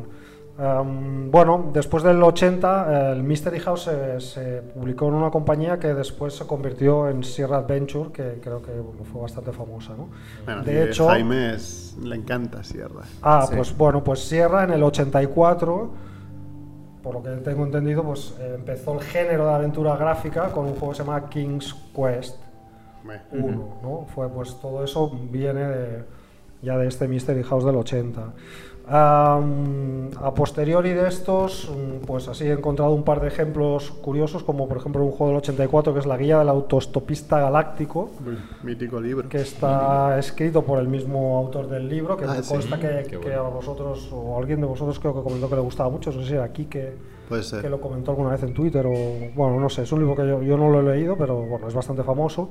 Em, 0.57 1.31
bueno, 1.31 1.71
después 1.73 2.03
del 2.03 2.21
80, 2.21 3.11
el 3.13 3.23
Mystery 3.23 3.59
House 3.59 3.83
se, 3.85 4.19
se 4.21 4.61
publicó 4.61 5.07
en 5.07 5.15
una 5.15 5.31
compañía 5.31 5.79
que 5.79 5.95
después 5.95 6.35
se 6.35 6.45
convirtió 6.45 7.09
en 7.09 7.23
Sierra 7.23 7.57
Adventure, 7.57 8.11
que 8.11 8.39
creo 8.39 8.61
que 8.61 8.71
bueno, 8.71 9.03
fue 9.03 9.21
bastante 9.21 9.51
famosa. 9.51 9.93
¿no? 9.97 10.09
Bueno, 10.45 10.61
de 10.63 10.73
y 10.73 10.77
hecho, 10.89 11.07
Jaime 11.07 11.55
es- 11.55 11.97
le 12.01 12.15
encanta 12.15 12.63
Sierra. 12.63 13.01
ah, 13.23 13.45
Sí. 13.49 13.55
pues 13.55 13.75
bueno, 13.75 14.03
pues 14.03 14.19
Sierra 14.27 14.63
en 14.63 14.71
el 14.73 14.83
84, 14.83 15.89
por 17.01 17.15
lo 17.15 17.23
que 17.23 17.29
tengo 17.37 17.63
entendido, 17.65 18.03
pues 18.03 18.35
eh, 18.39 18.53
empezó 18.55 18.93
el 18.93 19.01
género 19.01 19.47
de 19.47 19.53
aventura 19.53 19.97
gráfica 19.97 20.49
con 20.51 20.65
un 20.65 20.73
juego 20.73 20.89
que 20.91 20.97
se 20.97 21.03
llama 21.03 21.29
King's 21.29 21.73
Quest. 21.95 22.37
Hombre. 23.01 23.21
1, 23.31 23.79
¿no? 23.81 24.05
Fue 24.13 24.29
pues 24.29 24.55
todo 24.61 24.83
eso 24.83 25.09
viene 25.31 25.65
de- 25.67 26.03
ya 26.61 26.77
de 26.77 26.87
este 26.87 27.07
Mystery 27.09 27.43
House 27.43 27.65
del 27.65 27.75
80. 27.75 28.31
Am, 28.85 30.09
a 30.21 30.33
posteriori 30.33 30.91
de 30.91 31.07
estos, 31.07 31.69
mm, 31.71 32.05
pues 32.05 32.27
así 32.27 32.43
he 32.45 32.51
encontrado 32.51 32.91
un 32.91 33.03
par 33.03 33.21
de 33.21 33.29
ejemplos 33.29 33.91
curiosos, 33.91 34.43
como 34.43 34.67
por 34.67 34.75
ejemplo 34.77 35.03
un 35.05 35.11
juego 35.11 35.27
del 35.29 35.37
84 35.37 35.93
que 35.93 35.99
es 36.01 36.05
la 36.05 36.17
guía 36.17 36.39
del 36.39 36.49
autostopista 36.49 37.39
galáctico, 37.39 38.11
Uy, 38.27 38.37
mítico 38.63 38.99
libro. 38.99 39.29
que 39.29 39.37
está 39.39 40.19
escrito 40.19 40.63
por 40.63 40.79
el 40.79 40.89
mismo 40.89 41.37
autor 41.37 41.69
del 41.69 41.87
libro, 41.87 42.17
que 42.17 42.25
Ah, 42.25 42.33
me 42.35 42.43
sí. 42.43 42.53
consta 42.53 42.77
que, 42.77 43.03
Qué 43.03 43.11
que 43.11 43.17
bueno. 43.17 43.45
a 43.45 43.49
vosotros 43.49 44.09
o 44.11 44.35
a 44.35 44.39
alguien 44.39 44.59
de 44.59 44.67
vosotros 44.67 44.99
creo 44.99 45.13
que 45.15 45.21
comentó 45.23 45.47
que 45.49 45.55
le 45.55 45.61
gustaba 45.61 45.89
mucho, 45.89 46.11
no 46.11 46.21
sé 46.21 46.27
si 46.27 46.33
era 46.33 46.43
aquí 46.43 46.65
que, 46.65 46.93
que 47.61 47.69
lo 47.69 47.79
comentó 47.79 48.11
alguna 48.11 48.31
vez 48.31 48.43
en 48.43 48.53
Twitter 48.53 48.85
o 48.85 48.91
bueno, 49.33 49.61
no 49.61 49.69
sé, 49.69 49.83
es 49.83 49.91
un 49.93 49.99
libro 49.99 50.13
que 50.15 50.27
yo, 50.27 50.41
yo 50.43 50.57
no 50.57 50.69
lo 50.69 50.81
he 50.81 50.95
leído, 50.95 51.15
pero 51.15 51.37
bueno, 51.37 51.69
es 51.69 51.73
bastante 51.73 52.03
famoso. 52.03 52.49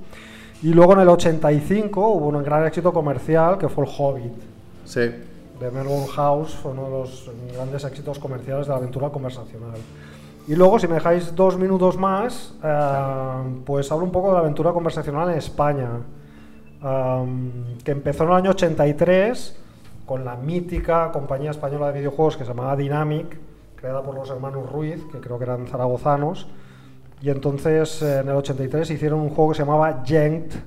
Y 0.63 0.73
luego 0.73 0.95
en 0.95 1.01
el 1.01 1.09
85 1.11 2.09
hubo 2.09 2.29
un 2.29 2.43
gran 2.43 2.67
éxito 2.67 2.91
comercial 2.93 3.59
que 3.59 3.69
fue 3.69 3.85
el 3.85 3.91
Hobbit 3.99 4.33
Sí. 4.85 5.01
Melbourne 5.71 6.09
House, 6.15 6.55
fue 6.55 6.73
uno 6.73 6.85
de 6.85 6.91
los 6.91 7.31
grandes 7.55 7.85
éxitos 7.85 8.19
comerciales 8.19 8.67
de 8.67 8.73
la 8.73 8.79
aventura 8.79 9.11
conversacional. 9.11 9.79
Y 10.49 10.57
luego, 10.57 10.79
si 10.79 10.89
me 10.89 10.95
dejáis 10.95 11.35
dos 11.37 11.57
minutos 11.57 11.97
más, 11.97 12.55
eh, 12.65 13.63
pues 13.65 13.93
hablo 13.93 14.05
un 14.05 14.11
poco 14.11 14.29
de 14.29 14.35
la 14.35 14.41
aventura 14.41 14.73
conversacional 14.73 15.31
en 15.31 15.39
España, 15.39 15.91
am, 16.83 17.79
que 17.85 17.93
empezó 17.93 18.25
en 18.25 18.31
el 18.31 18.37
año 18.37 18.51
83 18.51 19.59
con 20.05 20.25
la 20.25 20.35
mítica 20.35 21.13
compañía 21.13 21.53
española 21.53 21.93
de 21.93 22.01
videojuegos 22.01 22.37
que 22.37 22.45
se 22.45 22.51
llamaba 22.51 22.75
Dynamic, 22.75 23.39
creada 23.77 24.03
por 24.03 24.17
los 24.17 24.29
hermanos 24.31 24.71
Ruiz, 24.71 25.05
que 25.13 25.21
creo 25.21 25.39
que 25.39 25.45
eran 25.45 25.67
zaragozanos. 25.69 26.49
Y 27.21 27.31
entonces, 27.31 28.03
en 28.03 28.29
el 28.29 28.35
83, 28.35 28.91
hicieron 28.91 29.21
un 29.21 29.31
juego 29.31 29.53
que 29.53 29.59
se 29.59 29.63
llamaba 29.63 30.03
Yanked, 30.03 30.59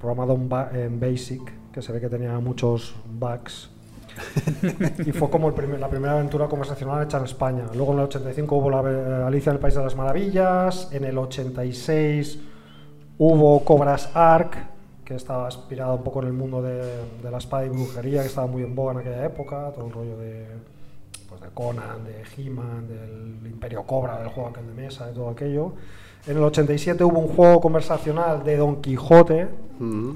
programado 0.00 0.38
en 0.72 0.98
Basic, 0.98 1.70
que 1.70 1.82
se 1.82 1.92
ve 1.92 2.00
que 2.00 2.08
tenía 2.08 2.38
muchos 2.40 2.94
bugs. 3.04 3.70
y 5.06 5.12
fue 5.12 5.30
como 5.30 5.48
el 5.48 5.54
primer- 5.54 5.80
la 5.80 5.88
primera 5.88 6.14
aventura 6.14 6.46
conversacional 6.48 7.02
hecha 7.04 7.18
en 7.18 7.24
España. 7.24 7.64
Luego 7.74 7.92
en 7.92 7.98
el 8.00 8.04
85 8.04 8.56
hubo 8.56 8.70
la, 8.70 8.82
eh, 8.90 9.24
Alicia 9.26 9.50
en 9.50 9.56
el 9.56 9.60
País 9.60 9.74
de 9.74 9.82
las 9.82 9.96
Maravillas, 9.96 10.88
en 10.92 11.04
el 11.04 11.18
86 11.18 12.38
hubo 13.18 13.64
Cobras 13.64 14.10
Ark, 14.14 14.56
que 15.04 15.14
estaba 15.14 15.46
inspirado 15.46 15.94
un 15.96 16.02
poco 16.02 16.20
en 16.22 16.28
el 16.28 16.32
mundo 16.32 16.62
de, 16.62 16.76
de 17.22 17.30
la 17.30 17.38
espada 17.38 17.64
y 17.66 17.68
brujería, 17.68 18.20
que 18.22 18.28
estaba 18.28 18.46
muy 18.46 18.62
en 18.62 18.74
boga 18.74 18.92
en 18.92 18.98
aquella 19.00 19.24
época, 19.26 19.70
todo 19.74 19.86
el 19.86 19.92
rollo 19.92 20.16
de, 20.18 20.46
pues 21.28 21.40
de 21.40 21.48
Conan, 21.54 22.04
de 22.04 22.22
He-Man, 22.36 22.88
del 22.88 23.50
Imperio 23.50 23.82
Cobra, 23.84 24.18
del 24.18 24.28
juego 24.28 24.50
aquel 24.50 24.66
de 24.66 24.74
mesa, 24.82 25.06
de 25.06 25.12
todo 25.12 25.28
aquello. 25.30 25.72
En 26.26 26.36
el 26.36 26.42
87 26.44 27.02
hubo 27.04 27.18
un 27.18 27.28
juego 27.28 27.60
conversacional 27.60 28.44
de 28.44 28.56
Don 28.56 28.80
Quijote, 28.80 29.48
Mm. 29.78 30.10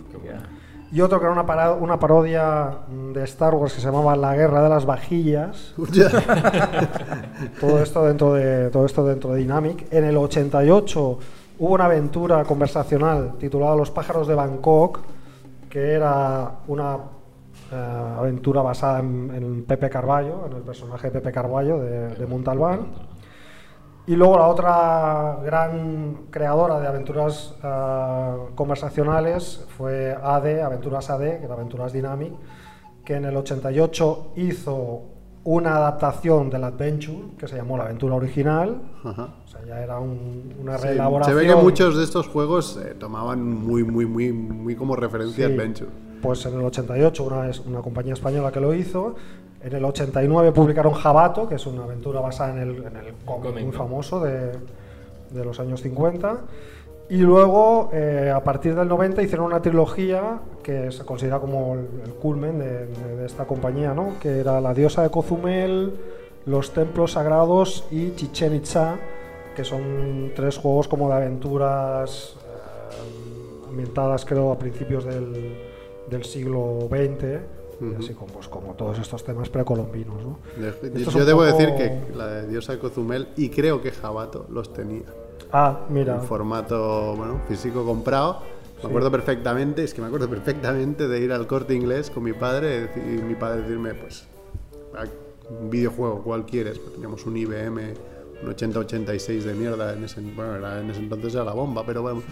Y 0.97 1.01
otro 1.03 1.19
que 1.19 1.27
era 1.27 1.33
una, 1.35 1.45
para- 1.45 1.75
una 1.75 1.99
parodia 1.99 2.71
mm, 2.89 3.13
de 3.13 3.25
Star 3.25 3.55
Wars 3.55 3.75
que 3.75 3.81
se 3.83 3.87
llamaba 3.87 4.17
La 4.17 4.35
Guerra 4.35 4.63
de 4.63 4.71
las 4.71 4.87
Vajillas. 4.87 5.75
todo 7.61 7.83
esto 7.83 8.03
dentro 8.07 8.33
de 8.33 8.71
todo 8.71 8.87
esto 8.87 9.05
dentro 9.05 9.33
de 9.35 9.41
Dynamic. 9.41 9.93
En 9.93 10.05
el 10.05 10.17
88 10.17 11.19
hubo 11.59 11.75
una 11.75 11.85
aventura 11.85 12.43
conversacional 12.45 13.35
titulada 13.39 13.77
Los 13.77 13.91
pájaros 13.91 14.27
de 14.27 14.35
Bangkok, 14.35 15.01
que 15.69 15.93
era 15.93 16.51
una 16.67 16.97
eh, 17.71 18.15
aventura 18.19 18.63
basada 18.63 19.01
en, 19.01 19.31
en 19.35 19.65
Pepe 19.65 19.91
Carballo, 19.91 20.47
en 20.47 20.57
el 20.57 20.63
personaje 20.63 21.09
de 21.09 21.13
Pepe 21.21 21.31
Carballo 21.31 21.79
de, 21.79 22.15
de 22.15 22.27
Montalbán. 22.27 22.87
Y 24.09 24.15
luego 24.15 24.37
la 24.39 24.47
otra 24.47 25.39
gran 25.45 26.27
creadora 26.31 26.79
de 26.79 26.87
aventuras 26.87 27.55
eh, 27.63 28.37
conversacionales 28.55 29.65
fue 29.77 30.15
AD, 30.23 30.61
Aventuras 30.63 31.11
AD, 31.11 31.39
que 31.39 31.45
era 31.45 31.55
Aventuras 31.55 31.93
Dynamic, 31.93 32.33
que 33.05 33.15
en 33.15 33.25
el 33.25 33.37
88 33.37 34.33
hizo 34.37 35.03
una 35.43 35.77
adaptación 35.77 36.51
del 36.51 36.65
Adventure 36.65 37.31
que 37.39 37.49
se 37.49 37.57
llamó 37.57 37.77
La 37.77 37.85
Aventura 37.85 38.15
Original. 38.17 38.81
Ajá. 39.05 39.29
O 39.45 39.49
sea, 39.49 39.65
ya 39.65 39.81
era 39.81 39.99
un- 39.99 40.55
una 40.61 40.79
Sí, 40.79 40.87
reelaboración. 40.89 41.37
se 41.39 41.45
ve 41.45 41.49
que 41.55 41.61
muchos 41.61 41.97
de 41.97 42.05
estos 42.05 42.29
juegos 42.29 42.77
eh, 42.85 42.95
tomaban 42.99 43.45
muy, 43.45 43.83
muy, 43.85 44.07
muy, 44.07 44.33
muy 44.33 44.77
como 44.77 44.95
referencia 44.97 45.47
Sí. 45.49 45.53
Adventure. 45.53 45.91
Pues 46.23 46.45
en 46.47 46.55
el 46.55 46.65
88 46.65 47.23
una, 47.25 47.51
una 47.67 47.81
compañía 47.81 48.15
española 48.15 48.51
que 48.53 48.61
lo 48.61 48.73
hizo. 48.75 49.15
En 49.67 49.73
el 49.75 49.85
89 49.85 50.53
publicaron 50.53 50.93
Jabato, 50.93 51.49
que 51.49 51.57
es 51.57 51.67
una 51.67 51.83
aventura 51.83 52.21
basada 52.21 52.53
en 52.53 52.59
el, 52.59 52.77
en 52.85 52.97
el 52.97 53.15
cómic 53.25 53.53
muy 53.65 53.73
famoso 53.73 54.21
de, 54.21 54.53
de 55.31 55.45
los 55.45 55.59
años 55.59 55.83
50. 55.83 56.39
Y 57.09 57.19
luego, 57.19 57.91
eh, 57.93 58.33
a 58.35 58.43
partir 58.45 58.77
del 58.77 58.87
90, 58.87 59.23
hicieron 59.23 59.47
una 59.47 59.61
trilogía 59.61 60.39
que 60.63 60.93
se 60.93 61.05
considera 61.05 61.41
como 61.41 61.75
el, 61.75 61.89
el 62.05 62.15
culmen 62.15 62.61
de, 62.61 62.87
de- 62.87 63.17
de 63.17 63.27
esta 63.27 63.45
compañía, 63.45 63.93
¿no? 63.93 64.15
que 64.21 64.39
era 64.39 64.61
La 64.61 64.73
diosa 64.73 65.03
de 65.03 65.11
Cozumel, 65.11 65.95
Los 66.47 66.71
templos 66.73 67.13
sagrados 67.13 67.85
y 67.91 68.13
Chichen 68.15 68.55
Itza, 68.55 68.97
que 69.57 69.65
son 69.65 70.31
tres 70.37 70.59
juegos 70.59 70.87
como 70.87 71.09
de 71.09 71.15
aventuras 71.17 72.37
eh, 72.37 73.69
ambientadas, 73.69 74.25
creo, 74.25 74.53
a 74.53 74.59
principios 74.59 75.05
del, 75.05 75.57
del 76.09 76.25
siglo 76.25 76.89
XX, 76.89 77.41
y 77.81 77.95
así 78.03 78.15
como, 78.15 78.33
pues, 78.33 78.49
como 78.49 78.73
todos 78.75 78.99
estos 78.99 79.23
temas 79.25 79.49
precolombinos. 79.49 80.17
¿no? 80.23 80.39
De- 80.61 81.05
Yo, 81.05 81.25
debo 81.25 81.41
poco- 81.45 81.57
decir 81.59 81.75
que 81.77 82.17
la 82.17 82.27
de 82.27 82.49
Diosa 82.49 82.73
de 82.73 82.79
Cozumel 82.79 83.29
y 83.37 83.51
creo 83.51 83.83
que 83.83 83.91
Jabato 83.93 84.47
los 84.51 84.73
tenía 84.73 85.03
Ah, 85.53 85.81
mira. 85.91 86.15
en 86.17 86.23
formato 86.23 87.15
bueno, 87.17 87.41
físico 87.49 87.85
comprado. 87.85 88.41
Me 88.83 88.89
acuerdo 88.91 89.11
perfectamente, 89.11 89.85
es 89.85 89.95
que 89.95 90.01
me 90.03 90.07
acuerdo 90.09 90.29
perfectamente 90.29 91.09
de 91.09 91.21
ir 91.21 91.33
al 91.33 91.47
corte 91.47 91.75
inglés 91.75 92.11
con 92.11 92.23
mi 92.25 92.33
padre 92.35 92.91
y 92.97 93.23
mi 93.23 93.35
padre 93.35 93.63
decirme, 93.63 93.95
pues, 93.95 94.27
"Ah, 94.95 95.05
un 95.61 95.71
videojuego, 95.71 96.23
¿cuál 96.23 96.45
quieres? 96.45 96.79
Pues 96.79 96.93
teníamos 96.93 97.25
un 97.27 97.37
IBM, 97.37 97.95
un 98.43 98.49
8086 98.51 99.45
de 99.45 99.55
mierda, 99.55 99.95
en 99.95 100.05
ese, 100.05 100.21
bueno, 100.21 100.57
era- 100.57 100.81
en 100.81 100.91
ese 100.91 101.01
entonces 101.01 101.35
era 101.35 101.45
la 101.45 101.53
bomba, 101.53 101.85
pero 101.87 102.03
bueno, 102.03 102.23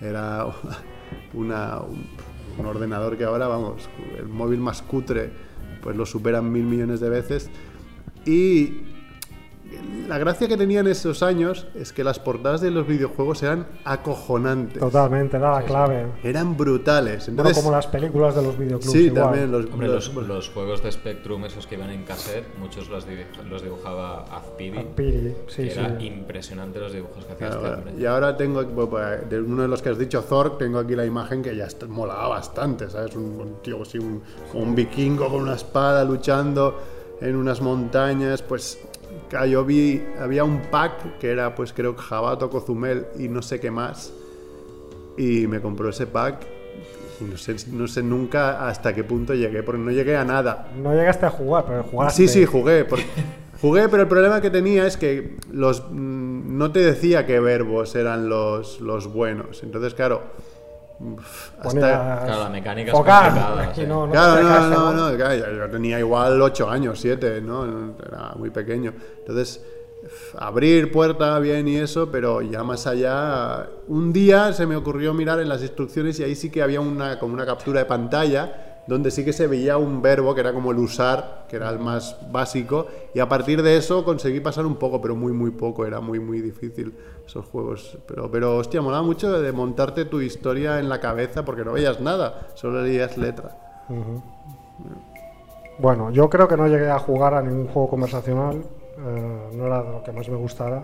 era 0.00 0.46
una, 1.34 1.80
un, 1.80 2.06
un 2.58 2.66
ordenador 2.66 3.16
que 3.16 3.24
ahora, 3.24 3.48
vamos, 3.48 3.88
el 4.18 4.26
móvil 4.26 4.60
más 4.60 4.82
cutre, 4.82 5.30
pues 5.82 5.96
lo 5.96 6.06
superan 6.06 6.50
mil 6.52 6.64
millones 6.64 7.00
de 7.00 7.08
veces. 7.08 7.50
Y 8.26 8.89
la 10.08 10.18
gracia 10.18 10.48
que 10.48 10.56
tenían 10.56 10.86
esos 10.88 11.22
años 11.22 11.66
es 11.76 11.92
que 11.92 12.02
las 12.02 12.18
portadas 12.18 12.60
de 12.60 12.70
los 12.72 12.86
videojuegos 12.86 13.42
eran 13.44 13.66
acojonantes. 13.84 14.80
Totalmente, 14.80 15.36
era 15.36 15.52
la 15.52 15.62
clave. 15.62 16.06
Eran 16.24 16.56
brutales. 16.56 17.26
Bueno, 17.26 17.42
Entonces, 17.42 17.62
como 17.62 17.76
las 17.76 17.86
películas 17.86 18.34
de 18.34 18.42
los 18.42 18.58
videoclubs. 18.58 18.90
sí, 18.92 19.04
igual. 19.06 19.24
también 19.24 19.52
los, 19.52 19.66
Hombre, 19.66 19.86
los- 19.88 20.12
los, 20.14 20.26
los 20.26 20.48
juegos 20.50 20.82
de 20.82 20.90
Spectrum, 20.90 21.44
esos 21.44 21.66
que 21.68 21.76
iban 21.76 21.90
en 21.90 22.02
cassette, 22.04 22.44
muchos 22.58 22.88
los, 22.88 23.06
dibuj- 23.06 23.44
los 23.48 23.62
dibujaba 23.62 24.24
Azpidi. 24.36 24.78
Ah, 24.78 24.84
Piri, 24.96 25.34
sí, 25.46 25.64
que 25.64 25.70
sí. 25.70 25.78
era 25.78 26.02
impresionante 26.02 26.80
los 26.80 26.92
dibujos 26.92 27.24
que 27.24 27.32
hacía 27.34 27.46
Claro, 27.48 27.54
este 27.56 27.68
bueno. 27.76 27.90
hombre. 27.90 28.02
Y 28.02 28.06
ahora 28.06 28.36
tengo, 28.36 28.64
bueno, 28.64 28.90
pues, 28.90 29.30
de 29.30 29.40
uno 29.40 29.62
de 29.62 29.68
los 29.68 29.80
que 29.82 29.90
has 29.90 29.98
dicho, 29.98 30.22
Thor, 30.22 30.58
tengo 30.58 30.80
aquí 30.80 30.96
la 30.96 31.06
imagen 31.06 31.42
que 31.42 31.54
ya 31.54 31.66
está, 31.66 31.86
molaba 31.86 32.26
bastante, 32.28 32.90
¿sabes? 32.90 33.14
Un, 33.14 33.40
un 33.40 33.62
tío 33.62 33.80
así, 33.82 33.98
un, 33.98 34.22
como 34.50 34.64
un 34.64 34.74
vikingo 34.74 35.28
con 35.28 35.42
una 35.42 35.54
espada 35.54 36.04
luchando 36.04 36.80
en 37.20 37.36
unas 37.36 37.60
montañas, 37.60 38.42
pues 38.42 38.78
claro, 39.30 39.46
yo 39.46 39.64
vi, 39.64 40.02
había 40.20 40.44
un 40.44 40.60
pack 40.60 41.18
que 41.18 41.30
era, 41.30 41.54
pues 41.54 41.72
creo 41.72 41.96
que 41.96 42.02
Jabato, 42.02 42.50
Cozumel 42.50 43.06
y 43.18 43.28
no 43.28 43.40
sé 43.40 43.58
qué 43.60 43.70
más, 43.70 44.12
y 45.16 45.46
me 45.46 45.60
compró 45.60 45.88
ese 45.88 46.06
pack 46.06 46.46
y 47.20 47.24
no 47.24 47.36
sé, 47.36 47.56
no 47.68 47.86
sé 47.86 48.02
nunca 48.02 48.68
hasta 48.68 48.94
qué 48.94 49.04
punto 49.04 49.34
llegué, 49.34 49.62
porque 49.62 49.80
no 49.80 49.90
llegué 49.90 50.16
a 50.16 50.24
nada. 50.24 50.70
No 50.76 50.92
llegaste 50.94 51.26
a 51.26 51.30
jugar, 51.30 51.64
pero 51.66 51.82
jugaste. 51.84 52.26
Sí, 52.26 52.28
sí, 52.28 52.44
jugué. 52.44 52.86
jugué, 53.60 53.88
pero 53.88 54.02
el 54.02 54.08
problema 54.08 54.40
que 54.40 54.50
tenía 54.50 54.86
es 54.86 54.96
que 54.96 55.36
los 55.50 55.84
mm, 55.90 56.58
no 56.58 56.72
te 56.72 56.80
decía 56.80 57.26
qué 57.26 57.38
verbos 57.40 57.94
eran 57.94 58.28
los, 58.28 58.80
los 58.80 59.12
buenos. 59.12 59.62
Entonces, 59.62 59.94
claro. 59.94 60.22
Hasta- 61.58 62.22
Claro, 62.24 62.44
la 62.44 62.48
mecánica 62.50 62.90
es 62.92 62.96
focar, 62.96 63.24
complicada, 63.32 63.72
y 63.72 63.74
sí. 63.74 63.86
no, 63.86 64.06
no 64.06 64.12
Claro, 64.12 64.42
no, 64.42 64.92
no, 64.92 65.10
no, 65.10 65.16
claro, 65.16 65.56
yo 65.56 65.70
tenía 65.70 65.98
igual 65.98 66.40
8 66.40 66.68
años, 66.70 67.00
7, 67.00 67.40
¿no? 67.40 67.94
Era 68.06 68.32
muy 68.36 68.50
pequeño. 68.50 68.92
Entonces, 69.18 69.62
abrir 70.38 70.90
puerta 70.90 71.38
bien 71.38 71.68
y 71.68 71.76
eso, 71.76 72.10
pero 72.10 72.42
ya 72.42 72.62
más 72.64 72.86
allá, 72.86 73.68
un 73.88 74.12
día 74.12 74.52
se 74.52 74.66
me 74.66 74.76
ocurrió 74.76 75.14
mirar 75.14 75.40
en 75.40 75.48
las 75.48 75.62
instrucciones 75.62 76.18
y 76.20 76.24
ahí 76.24 76.34
sí 76.34 76.50
que 76.50 76.62
había 76.62 76.80
una, 76.80 77.18
como 77.18 77.34
una 77.34 77.46
captura 77.46 77.80
de 77.80 77.86
pantalla 77.86 78.66
donde 78.86 79.10
sí 79.12 79.24
que 79.24 79.32
se 79.32 79.46
veía 79.46 79.76
un 79.76 80.02
verbo 80.02 80.34
que 80.34 80.40
era 80.40 80.52
como 80.52 80.72
el 80.72 80.78
usar, 80.78 81.46
que 81.48 81.56
era 81.56 81.70
el 81.70 81.78
más 81.78 82.16
básico, 82.32 82.88
y 83.14 83.20
a 83.20 83.28
partir 83.28 83.62
de 83.62 83.76
eso 83.76 84.04
conseguí 84.04 84.40
pasar 84.40 84.66
un 84.66 84.76
poco, 84.76 85.00
pero 85.00 85.14
muy, 85.14 85.32
muy 85.32 85.52
poco, 85.52 85.86
era 85.86 86.00
muy, 86.00 86.18
muy 86.18 86.40
difícil 86.40 86.92
esos 87.30 87.46
juegos. 87.46 87.96
Pero, 88.06 88.30
pero 88.30 88.56
hostia, 88.56 88.82
molaba 88.82 89.02
mucho 89.02 89.40
de 89.40 89.52
montarte 89.52 90.04
tu 90.04 90.20
historia 90.20 90.78
en 90.80 90.88
la 90.88 91.00
cabeza 91.00 91.44
porque 91.44 91.64
no 91.64 91.72
veías 91.72 92.00
nada, 92.00 92.48
solo 92.54 92.82
leías 92.82 93.16
letra. 93.16 93.56
Bueno, 95.78 96.10
yo 96.10 96.28
creo 96.28 96.46
que 96.46 96.56
no 96.56 96.66
llegué 96.66 96.90
a 96.90 96.98
jugar 96.98 97.34
a 97.34 97.42
ningún 97.42 97.68
juego 97.68 97.88
conversacional. 97.88 98.62
eh, 99.02 99.48
no 99.54 99.66
era 99.66 99.82
lo 99.82 100.02
que 100.02 100.12
más 100.12 100.28
me 100.28 100.36
gustara. 100.36 100.82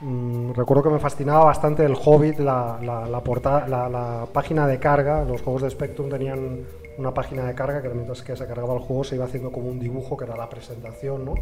Mm, 0.00 0.52
recuerdo 0.52 0.82
que 0.82 0.88
me 0.90 0.98
fascinaba 0.98 1.44
bastante 1.44 1.84
el 1.84 1.94
Hobbit, 1.94 2.38
la, 2.40 2.78
la, 2.82 3.06
la 3.06 3.20
porta- 3.22 3.68
la- 3.68 4.26
página 4.32 4.66
de 4.66 4.78
carga. 4.80 5.22
Los 5.24 5.42
juegos 5.42 5.62
de 5.62 5.70
Spectrum 5.70 6.08
tenían 6.10 6.60
una 6.98 7.14
página 7.14 7.44
de 7.44 7.54
carga 7.54 7.80
que 7.82 7.88
mientras 7.90 8.22
que 8.22 8.34
se 8.36 8.46
cargaba 8.46 8.74
el 8.74 8.80
juego 8.80 9.04
se 9.04 9.14
iba 9.14 9.26
haciendo 9.26 9.52
como 9.52 9.68
un 9.70 9.78
dibujo 9.78 10.16
que 10.16 10.24
era 10.24 10.36
la 10.36 10.48
presentación, 10.48 11.24
¿no? 11.24 11.34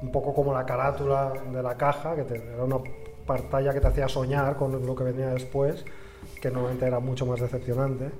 Un 0.00 0.10
poco 0.10 0.32
como 0.34 0.54
la 0.54 0.64
carátula 0.64 1.32
de 1.52 1.62
la 1.62 1.76
caja, 1.76 2.14
que 2.16 2.22
era 2.22 2.64
una 2.64 2.78
pantalla 3.26 3.72
que 3.72 3.80
te 3.80 3.86
hacía 3.88 4.08
soñar 4.08 4.56
con 4.56 4.84
lo 4.84 4.94
que 4.94 5.04
venía 5.04 5.28
después, 5.28 5.84
que 6.40 6.50
normalmente 6.50 6.86
era 6.86 7.00
mucho 7.00 7.26
más 7.26 7.40
decepcionante. 7.40 8.10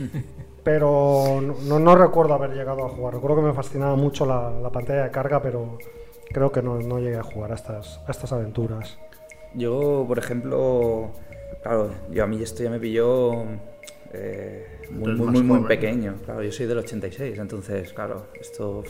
Pero 0.64 1.40
no, 1.42 1.54
no- 1.66 1.78
no 1.80 1.96
recuerdo 1.96 2.34
haber 2.34 2.50
llegado 2.52 2.84
a 2.86 2.88
jugar. 2.88 3.14
Recuerdo 3.14 3.36
que 3.36 3.42
me 3.42 3.52
fascinaba 3.52 3.96
mucho 3.96 4.24
la, 4.24 4.50
la 4.50 4.70
pantalla 4.70 5.04
de 5.04 5.10
carga, 5.10 5.42
pero 5.42 5.76
creo 6.32 6.52
que 6.52 6.62
no, 6.62 6.78
no 6.78 6.98
llegué 7.00 7.16
a 7.16 7.22
jugar 7.24 7.50
a 7.50 7.56
estas, 7.56 8.00
a 8.06 8.10
estas 8.12 8.32
aventuras. 8.32 8.96
Yo, 9.54 10.04
por 10.06 10.18
ejemplo, 10.18 11.10
claro, 11.62 11.90
yo 12.10 12.22
a 12.22 12.26
mí 12.28 12.40
esto 12.40 12.62
ya 12.62 12.70
me 12.70 12.78
pilló 12.78 13.42
eh, 14.12 14.66
muy, 14.90 15.12
muy, 15.14 15.26
muy, 15.26 15.42
muy 15.42 15.68
pequeño. 15.68 16.14
Claro, 16.24 16.42
yo 16.44 16.52
soy 16.52 16.66
del 16.66 16.78
86, 16.78 17.38
entonces, 17.38 17.92
claro, 17.92 18.26
esto 18.40 18.84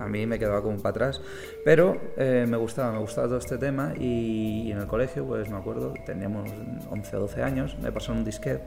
a 0.00 0.08
mí 0.08 0.26
me 0.26 0.38
quedaba 0.38 0.62
como 0.62 0.76
para 0.78 0.90
atrás. 0.90 1.22
Pero 1.64 2.00
eh, 2.16 2.46
me 2.48 2.56
gustaba, 2.56 2.92
me 2.92 2.98
gustaba 2.98 3.28
todo 3.28 3.38
este 3.38 3.58
tema 3.58 3.92
y, 3.98 4.62
y 4.68 4.72
en 4.72 4.78
el 4.78 4.86
colegio, 4.86 5.24
pues 5.26 5.48
me 5.50 5.56
acuerdo, 5.58 5.94
teníamos 6.06 6.50
11 6.90 7.16
o 7.16 7.20
12 7.20 7.42
años, 7.42 7.76
me 7.80 7.92
pasaron 7.92 8.18
un 8.18 8.24
disquete 8.24 8.64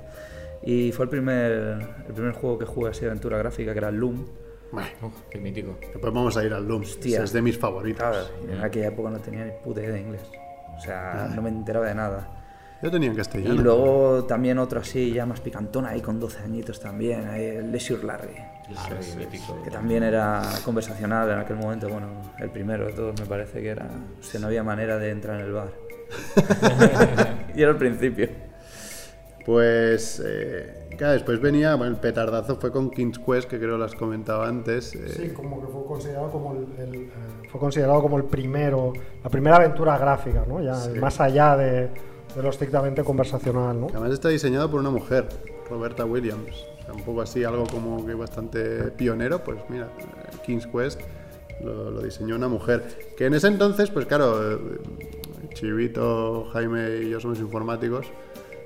y 0.65 0.91
fue 0.93 1.05
el 1.05 1.09
primer, 1.09 1.51
el 2.07 2.13
primer 2.13 2.31
juego 2.33 2.57
que 2.57 2.65
jugué 2.65 2.91
así 2.91 3.01
de 3.01 3.07
aventura 3.07 3.37
gráfica, 3.37 3.73
que 3.73 3.79
era 3.79 3.89
el 3.89 3.95
Loom. 3.95 4.25
Bueno, 4.71 4.89
Uf, 5.03 5.13
qué 5.29 5.37
mítico. 5.39 5.77
después 5.81 6.13
vamos 6.13 6.35
a 6.37 6.43
ir 6.43 6.53
al 6.53 6.67
Doom. 6.67 6.81
Hostia. 6.83 7.23
Es 7.23 7.33
de 7.33 7.41
mis 7.41 7.57
favoritos. 7.59 7.99
Claro, 7.99 8.25
y 8.47 8.51
en 8.53 8.61
aquella 8.63 8.87
época 8.87 9.09
no 9.09 9.19
tenía 9.19 9.45
ni 9.45 9.51
puta 9.63 9.81
idea 9.81 9.91
de 9.93 10.01
inglés. 10.01 10.21
O 10.77 10.79
sea, 10.81 11.29
no 11.35 11.41
me 11.41 11.49
enteraba 11.49 11.85
de 11.87 11.93
nada. 11.95 12.39
Yo 12.81 12.89
tenía 12.91 13.07
en 13.09 13.13
Y 13.13 13.17
castellano. 13.17 13.61
luego 13.61 14.23
también 14.25 14.57
otro 14.57 14.79
así, 14.81 15.13
ya 15.13 15.25
más 15.25 15.39
picantón, 15.41 15.85
ahí 15.85 16.01
con 16.01 16.19
12 16.19 16.39
añitos 16.43 16.79
también, 16.79 17.27
ahí 17.27 17.45
el 17.45 17.71
Leisure 17.71 18.03
Larry, 18.03 18.33
Larry, 18.73 19.15
mítico. 19.17 19.61
que 19.63 19.69
también 19.71 20.03
era 20.03 20.41
conversacional 20.65 21.29
en 21.31 21.39
aquel 21.39 21.55
momento, 21.57 21.87
bueno, 21.89 22.07
el 22.39 22.49
primero 22.49 22.85
de 22.87 22.93
todos 22.93 23.19
me 23.19 23.25
parece 23.25 23.61
que 23.61 23.69
era, 23.69 23.87
o 24.19 24.23
sea, 24.23 24.39
no 24.39 24.47
había 24.47 24.63
manera 24.63 24.97
de 24.97 25.09
entrar 25.11 25.39
en 25.39 25.45
el 25.45 25.51
bar. 25.53 25.69
y 27.55 27.61
era 27.61 27.71
el 27.71 27.77
principio. 27.77 28.29
Pues, 29.45 30.21
eh, 30.25 30.87
claro, 30.97 31.13
después 31.13 31.41
venía, 31.41 31.75
bueno, 31.75 31.91
el 31.93 31.99
petardazo 31.99 32.55
fue 32.55 32.71
con 32.71 32.89
King's 32.89 33.19
Quest, 33.19 33.49
que 33.49 33.57
creo 33.59 33.77
lo 33.77 33.83
has 33.83 33.93
comentado 33.95 34.43
antes. 34.43 34.95
eh, 34.95 35.09
Sí, 35.09 35.29
como 35.33 35.59
que 35.59 35.67
fue 35.67 35.85
considerado 35.85 36.31
como 36.31 36.53
el, 36.53 36.67
el, 36.79 36.95
eh, 37.03 37.09
fue 37.49 37.59
considerado 37.59 38.01
como 38.01 38.17
el 38.17 38.23
primero, 38.23 38.93
la 39.21 39.29
primera 39.29 39.57
aventura 39.57 39.97
gráfica, 39.97 40.45
¿no? 40.47 40.61
Ya 40.61 40.75
más 40.99 41.19
allá 41.19 41.57
de, 41.57 41.89
de 42.35 42.41
lo 42.41 42.49
estrictamente 42.49 43.03
conversacional, 43.03 43.79
¿no? 43.81 43.87
que 43.87 43.93
además 43.93 44.13
está 44.13 44.29
diseñado 44.29 44.71
por 44.71 44.79
una 44.79 44.91
mujer, 44.91 45.27
Roberta 45.69 46.05
Williams. 46.05 46.55
O 46.81 46.85
sea, 46.85 46.93
un 46.93 47.03
poco 47.03 47.21
así, 47.21 47.43
algo 47.43 47.65
como 47.65 48.05
que 48.05 48.13
bastante 48.13 48.83
pionero, 48.91 49.43
pues 49.43 49.59
mira, 49.69 49.87
King's 50.45 50.67
Quest 50.67 50.99
lo, 51.63 51.91
lo 51.91 52.01
diseñó 52.01 52.35
una 52.35 52.47
mujer. 52.47 52.83
Que 53.17 53.25
en 53.27 53.33
ese 53.35 53.47
entonces, 53.47 53.89
pues 53.89 54.05
claro, 54.05 54.53
eh, 54.53 54.57
Chivito, 55.53 56.49
Jaime 56.53 57.01
y 57.03 57.09
yo 57.09 57.19
somos 57.19 57.39
informáticos. 57.39 58.07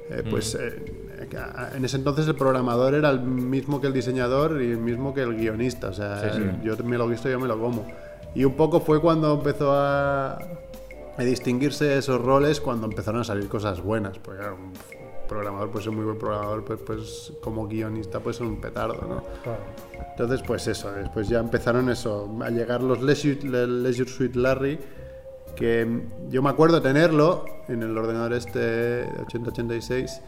eh, 0.09 0.23
pues 0.29 0.55
eh, 0.55 0.73
en 1.75 1.83
ese 1.83 1.97
entonces 1.97 2.27
el 2.27 2.35
programador 2.35 2.93
era 2.95 3.09
el 3.09 3.19
mismo 3.21 3.81
que 3.81 3.87
el 3.87 3.93
diseñador 3.93 4.61
y 4.61 4.71
el 4.71 4.77
mismo 4.77 5.13
que 5.13 5.21
el 5.21 5.35
guionista. 5.35 5.89
O 5.89 5.93
sea, 5.93 6.31
Sí, 6.33 6.39
sí. 6.41 6.49
yo 6.63 6.77
me 6.85 6.97
lo 6.97 7.05
he 7.05 7.09
visto, 7.09 7.29
yo 7.29 7.39
me 7.39 7.47
lo 7.47 7.59
como. 7.59 7.85
Y 8.33 8.45
un 8.45 8.53
poco 8.55 8.79
fue 8.79 9.01
cuando 9.01 9.33
empezó 9.33 9.71
a, 9.73 10.35
a 11.17 11.23
distinguirse 11.23 11.97
esos 11.97 12.21
roles, 12.21 12.61
cuando 12.61 12.85
empezaron 12.87 13.21
a 13.21 13.23
salir 13.23 13.47
cosas 13.49 13.81
buenas. 13.81 14.17
Porque 14.19 14.39
claro, 14.39 14.57
programador 15.27 15.69
puede 15.69 15.85
ser 15.85 15.93
muy 15.93 16.05
buen 16.05 16.17
programador, 16.17 16.63
pues, 16.63 16.79
pues 16.85 17.33
como 17.41 17.67
guionista 17.67 18.19
puede 18.19 18.37
ser 18.37 18.47
un 18.47 18.59
petardo, 18.59 19.01
¿no? 19.07 19.23
Claro. 19.43 19.59
Entonces, 20.11 20.41
pues 20.45 20.67
eso, 20.67 20.91
después 20.91 21.27
ya 21.27 21.39
empezaron 21.39 21.89
eso, 21.89 22.29
a 22.41 22.49
llegar 22.49 22.81
los 22.81 23.01
Leisure, 23.01 23.67
Leisure 23.67 24.09
Suite 24.09 24.39
Larry, 24.39 24.79
que 25.55 26.01
yo 26.29 26.41
me 26.41 26.49
acuerdo 26.49 26.81
tenerlo 26.81 27.45
en 27.67 27.83
el 27.83 27.97
ordenador 27.97 28.33
este 28.33 28.59
de 28.59 29.21
8086, 29.21 30.21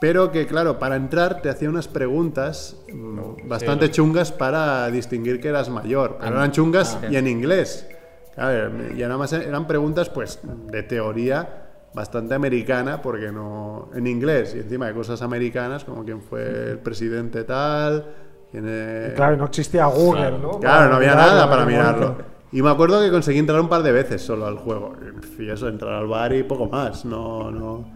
pero 0.00 0.30
que 0.30 0.46
claro, 0.46 0.78
para 0.78 0.96
entrar 0.96 1.42
te 1.42 1.48
hacía 1.48 1.68
unas 1.68 1.88
preguntas 1.88 2.76
mm, 2.92 3.48
bastante 3.48 3.90
chungas 3.90 4.32
para 4.32 4.90
distinguir 4.90 5.40
que 5.40 5.48
eras 5.48 5.68
mayor, 5.68 6.18
pero 6.20 6.36
eran 6.36 6.52
chungas 6.52 6.98
y 7.10 7.16
en 7.16 7.26
inglés. 7.26 7.88
Claro, 8.34 8.70
y 8.94 9.00
nada 9.00 9.16
más 9.16 9.32
eran 9.32 9.66
preguntas 9.66 10.10
pues 10.10 10.38
de 10.42 10.82
teoría 10.82 11.65
bastante 11.96 12.34
americana, 12.34 13.00
porque 13.02 13.32
no 13.32 13.88
en 13.94 14.06
inglés 14.06 14.52
y 14.54 14.58
encima 14.60 14.86
de 14.86 14.92
cosas 14.94 15.22
americanas 15.22 15.82
como 15.84 16.04
quién 16.04 16.20
fue 16.20 16.72
el 16.72 16.78
presidente 16.78 17.42
tal, 17.44 18.04
quién 18.50 18.68
es- 18.68 19.14
Claro, 19.14 19.34
y 19.34 19.38
no 19.38 19.46
existía 19.46 19.86
Google, 19.86 20.20
Claro. 20.20 20.38
¿no? 20.38 20.60
Claro, 20.60 20.90
no 20.90 20.96
había 20.96 21.12
mirarlo 21.12 21.32
nada 21.34 21.50
para 21.50 21.64
mirarlo. 21.64 22.16
Y 22.52 22.60
me 22.62 22.70
acuerdo 22.70 23.00
que 23.02 23.10
conseguí 23.10 23.38
entrar 23.38 23.60
un 23.60 23.68
par 23.70 23.82
de 23.82 23.92
veces 23.92 24.20
solo 24.22 24.46
al 24.46 24.56
juego. 24.58 24.94
Y 25.38 25.48
eso, 25.50 25.68
entrar 25.68 25.94
al 25.94 26.06
bar 26.06 26.32
y 26.34 26.42
poco 26.42 26.66
más. 26.66 27.04
No, 27.04 27.50
no. 27.50 27.90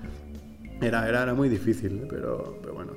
Era, 0.80 1.06
era, 1.08 1.22
era 1.22 1.34
muy 1.34 1.48
difícil, 1.50 2.06
pero, 2.08 2.56
pero 2.62 2.74
bueno. 2.74 2.92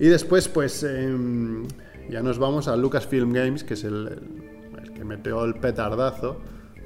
Y 0.00 0.06
después, 0.08 0.48
pues, 0.48 0.82
em, 0.82 1.66
ya 2.08 2.22
nos 2.22 2.38
vamos 2.38 2.68
a 2.68 2.76
Lucasfilm 2.76 3.32
Games, 3.32 3.64
que 3.64 3.74
es 3.74 3.84
el, 3.84 4.08
el- 4.08 4.82
el 4.82 4.92
que 4.94 5.04
metió 5.04 5.44
el 5.44 5.54
petardazo 5.54 6.38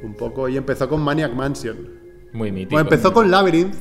un 0.02 0.14
poco. 0.14 0.48
Y 0.48 0.56
empezó 0.56 0.88
con 0.88 1.00
Maniac 1.00 1.32
Mansion. 1.32 2.01
Muy 2.32 2.50
mítico. 2.52 2.72
Bueno, 2.76 2.88
empezó 2.90 3.12
con 3.12 3.30
Labyrinth, 3.30 3.74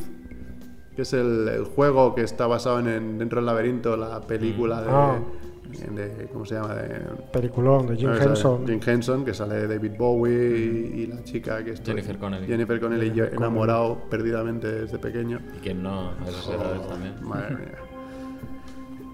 que 0.95 1.01
es 1.03 1.13
el, 1.13 1.47
el 1.47 1.63
juego 1.65 2.13
que 2.15 2.21
está 2.21 2.47
basado 2.47 2.79
en, 2.79 2.87
en 2.87 3.17
Dentro 3.17 3.37
del 3.39 3.45
Laberinto, 3.45 3.95
la 3.97 4.19
película 4.21 4.81
de, 4.81 4.89
Ah. 4.91 5.19
de- 5.95 6.27
¿Cómo 6.33 6.45
se 6.45 6.55
llama? 6.55 6.75
De, 6.75 6.99
Peliculón 7.31 7.87
de 7.87 7.95
Jim 7.95 8.09
no, 8.09 8.17
Henson. 8.17 8.67
Jim 8.67 8.79
Henson, 8.85 9.23
que 9.23 9.33
sale 9.33 9.55
de 9.55 9.67
David 9.67 9.91
Bowie 9.97 10.33
y, 10.33 11.01
y 11.01 11.07
la 11.07 11.23
chica 11.23 11.63
que 11.63 11.71
estoy- 11.71 11.93
Jennifer 11.93 12.17
Connelly. 12.17 12.45
Jennifer 12.47 12.79
Connelly, 12.81 13.11
yo 13.13 13.23
enamorado 13.25 14.01
perdidamente 14.09 14.69
desde 14.69 14.99
pequeño. 14.99 15.39
Y 15.55 15.59
quién 15.61 15.81
no, 15.81 16.09
a 16.11 16.15
esas 16.27 16.47
edades 16.49 16.87
también. 16.89 17.13
Madre 17.21 17.55
mía. 17.55 17.71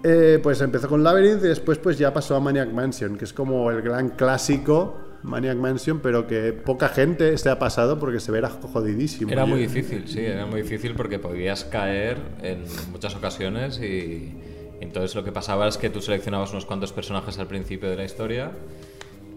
Eh, 0.04 0.38
pues 0.42 0.60
empezó 0.60 0.88
con 0.88 1.02
Labyrinth 1.02 1.44
y 1.44 1.48
después 1.48 1.78
pues 1.78 1.98
ya 1.98 2.12
pasó 2.12 2.36
a 2.36 2.40
Maniac 2.40 2.72
Mansion, 2.72 3.16
que 3.16 3.24
es 3.24 3.32
como 3.32 3.70
el 3.70 3.82
gran 3.82 4.10
clásico 4.10 4.96
Maniac 5.22 5.56
Mansion, 5.56 6.00
pero 6.00 6.26
que 6.26 6.52
poca 6.52 6.88
gente 6.88 7.36
se 7.38 7.50
ha 7.50 7.58
pasado 7.58 7.98
porque 7.98 8.20
se 8.20 8.32
verá 8.32 8.48
jodidísimo. 8.50 9.30
Era 9.30 9.46
muy 9.46 9.60
difícil, 9.60 10.06
sí, 10.06 10.20
era 10.20 10.46
muy 10.46 10.62
difícil 10.62 10.94
porque 10.94 11.18
podías 11.18 11.64
caer 11.64 12.18
en 12.42 12.64
muchas 12.92 13.14
ocasiones 13.14 13.80
y 13.80 14.32
entonces 14.80 15.14
lo 15.14 15.24
que 15.24 15.32
pasaba 15.32 15.66
es 15.68 15.76
que 15.76 15.90
tú 15.90 16.00
seleccionabas 16.00 16.52
unos 16.52 16.66
cuantos 16.66 16.92
personajes 16.92 17.38
al 17.38 17.46
principio 17.46 17.90
de 17.90 17.96
la 17.96 18.04
historia 18.04 18.52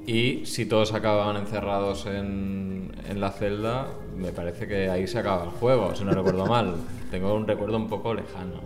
y 0.06 0.46
si 0.46 0.66
todos 0.66 0.94
acababan 0.94 1.38
encerrados 1.38 2.06
en, 2.06 2.92
en 3.08 3.22
la 3.22 3.32
celda, 3.32 3.88
me 4.18 4.32
parece 4.32 4.68
que 4.68 4.90
ahí 4.90 5.08
se 5.08 5.20
acaba 5.20 5.44
el 5.44 5.52
juego, 5.52 5.96
si 5.96 6.04
no 6.04 6.12
recuerdo 6.12 6.46
mal. 6.46 6.76
Tengo 7.12 7.34
un 7.36 7.48
recuerdo 7.48 7.78
un 7.78 7.88
poco 7.88 8.14
lejano. 8.14 8.62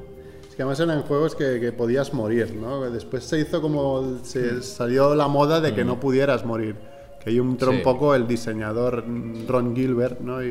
Que 0.56 0.62
además 0.62 0.80
eran 0.80 1.02
juegos 1.02 1.36
que, 1.36 1.60
que 1.60 1.74
podías 1.74 2.14
morir, 2.14 2.54
¿no? 2.56 2.90
Después 2.90 3.26
se 3.26 3.40
hizo 3.40 3.62
como. 3.62 4.20
Se 4.24 4.62
salió 4.62 5.14
la 5.14 5.28
moda 5.28 5.60
de 5.60 5.76
que 5.76 5.84
no 5.84 6.00
pudieras 6.00 6.46
morir. 6.46 6.78
Que 7.26 7.32
ahí 7.32 7.38
entró 7.40 7.72
un 7.72 7.82
poco 7.84 8.16
el 8.16 8.26
diseñador 8.28 9.04
Ron 9.48 9.76
Gilbert, 9.76 10.22
¿no? 10.22 10.42
Y, 10.42 10.48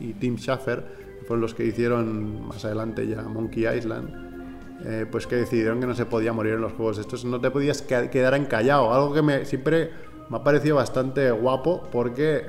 y 0.00 0.14
Tim 0.18 0.36
Schafer, 0.38 0.82
que 1.20 1.26
fueron 1.26 1.42
los 1.42 1.54
que 1.54 1.64
hicieron 1.66 2.48
más 2.48 2.64
adelante 2.64 3.06
ya 3.06 3.22
Monkey 3.22 3.66
Island. 3.68 4.26
eh, 4.86 5.06
pues 5.10 5.26
que 5.26 5.34
decidieron 5.36 5.80
que 5.80 5.86
no 5.86 5.94
se 5.94 6.06
podía 6.06 6.32
morir 6.32 6.54
en 6.54 6.60
los 6.60 6.72
juegos 6.72 6.98
estos, 6.98 7.24
no 7.24 7.40
te 7.40 7.50
podías 7.50 7.82
que- 7.82 8.08
quedar 8.10 8.34
encallado, 8.34 8.94
algo 8.94 9.12
que 9.12 9.22
me, 9.22 9.44
siempre 9.44 9.90
me 10.30 10.36
ha 10.36 10.44
parecido 10.44 10.76
bastante 10.76 11.30
guapo 11.32 11.82
porque 11.90 12.44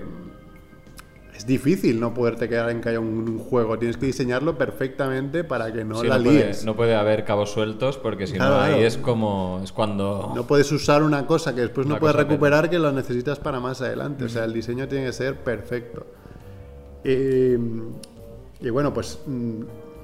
es 1.40 1.46
difícil 1.48 2.02
no 2.02 2.14
poderte 2.14 2.50
quedar 2.50 2.70
en 2.70 2.98
un 2.98 3.40
juego, 3.40 3.80
tienes 3.80 3.96
que 3.96 4.08
diseñarlo 4.08 4.58
perfectamente 4.58 5.46
para 5.46 5.72
que 5.72 5.86
no 5.86 5.96
Sí, 6.02 6.08
la 6.08 6.18
no, 6.18 6.26
puede, 6.26 6.46
líes. 6.48 6.66
no 6.66 6.76
puede 6.76 6.96
haber 6.96 7.24
cabos 7.24 7.52
sueltos 7.52 7.98
porque 7.98 8.28
si 8.28 8.34
Claro, 8.34 8.56
no 8.56 8.62
ahí 8.62 8.72
claro. 8.74 8.86
es 8.88 8.98
como 8.98 9.62
es 9.64 9.72
cuando 9.72 10.34
No 10.36 10.46
puedes 10.46 10.70
usar 10.74 11.02
una 11.02 11.26
cosa 11.26 11.56
que 11.56 11.62
después 11.62 11.88
no 11.88 11.98
puedes 11.98 12.18
recuperar 12.18 12.70
que 12.70 12.78
lo 12.78 12.92
necesitas 12.92 13.40
para 13.40 13.62
más 13.62 13.82
adelante. 13.82 14.26
O 14.26 14.30
sea, 14.30 14.44
el 14.44 14.52
diseño 14.52 14.90
tiene 14.90 15.06
que 15.06 15.14
ser 15.14 15.38
perfecto. 15.38 16.06
Y, 17.06 17.54
y 18.60 18.70
bueno, 18.70 18.94
pues 18.94 19.20
mm, 19.26 19.62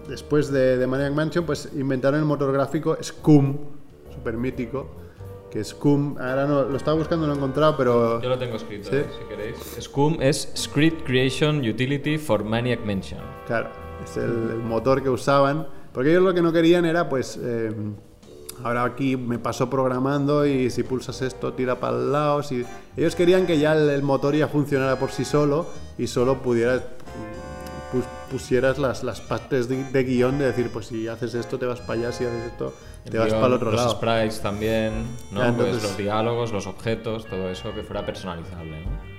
después 0.08 0.50
de, 0.52 0.78
de 0.78 0.88
Maniac 0.88 1.12
Mansion, 1.14 1.46
pues 1.46 1.70
inventaron 1.76 2.22
el 2.22 2.26
motor 2.26 2.54
gráfico 2.54 2.98
Scum, 3.04 3.58
súper 4.14 4.38
mítico. 4.38 4.90
Que 5.56 5.64
Scum, 5.64 6.18
ahora 6.20 6.46
no, 6.46 6.64
lo 6.64 6.76
estaba 6.76 6.98
buscando, 6.98 7.26
no 7.26 7.28
lo 7.32 7.36
he 7.36 7.38
encontrado, 7.38 7.78
pero... 7.78 8.22
Yo 8.22 8.28
lo 8.28 8.38
tengo 8.38 8.58
escrito, 8.58 8.90
Sí. 8.90 8.98
eh, 8.98 9.06
si 9.18 9.26
queréis. 9.26 9.56
Scum 9.80 10.18
es 10.20 10.52
Script 10.58 11.06
Creation 11.06 11.60
Utility 11.66 12.18
for 12.18 12.44
Maniac 12.44 12.84
Mansion. 12.86 13.22
Claro, 13.48 13.70
es 14.04 14.18
el, 14.18 14.24
el 14.52 14.58
motor 14.58 15.02
que 15.02 15.10
usaban. 15.10 15.66
Porque 15.94 16.10
ellos 16.12 16.24
lo 16.24 16.34
que 16.34 16.42
no 16.42 16.52
querían 16.52 16.84
era, 16.84 17.08
pues, 17.08 17.40
eh, 17.42 17.72
ahora 18.66 18.84
aquí 18.84 19.16
me 19.16 19.40
paso 19.40 19.70
programando 19.70 20.46
y 20.46 20.70
si 20.70 20.84
pulsas 20.84 21.22
esto 21.22 21.54
tira 21.54 21.80
para 21.80 21.96
el 22.00 22.12
lado. 22.12 22.44
Si... 22.44 22.66
Ellos 22.98 23.16
querían 23.16 23.46
que 23.48 23.58
ya 23.58 23.72
el, 23.78 23.90
el 23.90 24.02
motor 24.02 24.36
ya 24.36 24.50
funcionara 24.50 25.00
por 25.00 25.12
sí 25.12 25.24
solo 25.24 25.68
y 25.98 26.08
solo 26.08 26.42
pudieras, 26.42 26.82
pus- 27.94 28.04
pusieras 28.30 28.78
las, 28.78 29.06
las 29.06 29.22
partes 29.22 29.70
de, 29.70 29.86
de 29.86 30.04
guion 30.04 30.38
de 30.38 30.48
decir, 30.48 30.70
pues 30.70 30.88
si 30.88 31.08
haces 31.08 31.34
esto 31.34 31.58
te 31.58 31.66
vas 31.66 31.80
para 31.80 31.94
allá, 32.02 32.12
si 32.12 32.26
haces 32.26 32.52
esto 32.52 32.74
te 33.10 33.18
El 33.18 33.20
vas 33.20 33.28
guion, 33.28 33.40
para 33.42 33.48
el 33.48 33.54
otro 33.54 33.72
los 33.72 33.80
lado. 33.80 33.92
sprites 33.92 34.42
también, 34.42 35.04
¿no? 35.32 35.40
Ya, 35.42 35.54
Pues 35.56 35.68
entonces- 35.68 35.84
los 35.84 35.98
diálogos, 35.98 36.52
los 36.52 36.68
objetos, 36.68 37.26
todo 37.26 37.50
eso 37.50 37.74
que 37.74 37.84
fuera 37.84 38.06
personalizable, 38.06 38.82
¿no? 38.84 39.16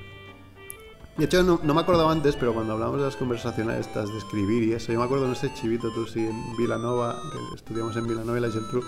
De 1.16 1.24
hecho, 1.24 1.43
no, 1.43 1.59
no 1.62 1.72
me 1.72 1.80
acordaba 1.80 2.12
antes, 2.12 2.37
pero 2.37 2.53
cuando 2.53 2.74
hablamos 2.74 2.99
de 2.99 3.05
las 3.07 3.16
conversaciones 3.16 3.87
estas 3.87 4.11
de 4.12 4.18
escribir 4.18 4.64
y 4.64 4.72
eso, 4.74 4.93
yo 4.93 4.99
me 4.99 5.05
acuerdo, 5.07 5.26
no 5.26 5.34
sé, 5.34 5.51
Chivito, 5.55 5.91
tú 5.93 6.07
sí, 6.07 6.20
en 6.26 6.57
Vilanova, 6.59 7.16
que 7.32 7.55
estudiamos 7.57 7.97
en 7.97 8.07
Vilanova 8.07 8.37
y 8.37 8.43
la 8.43 8.51
Geltrú, 8.51 8.84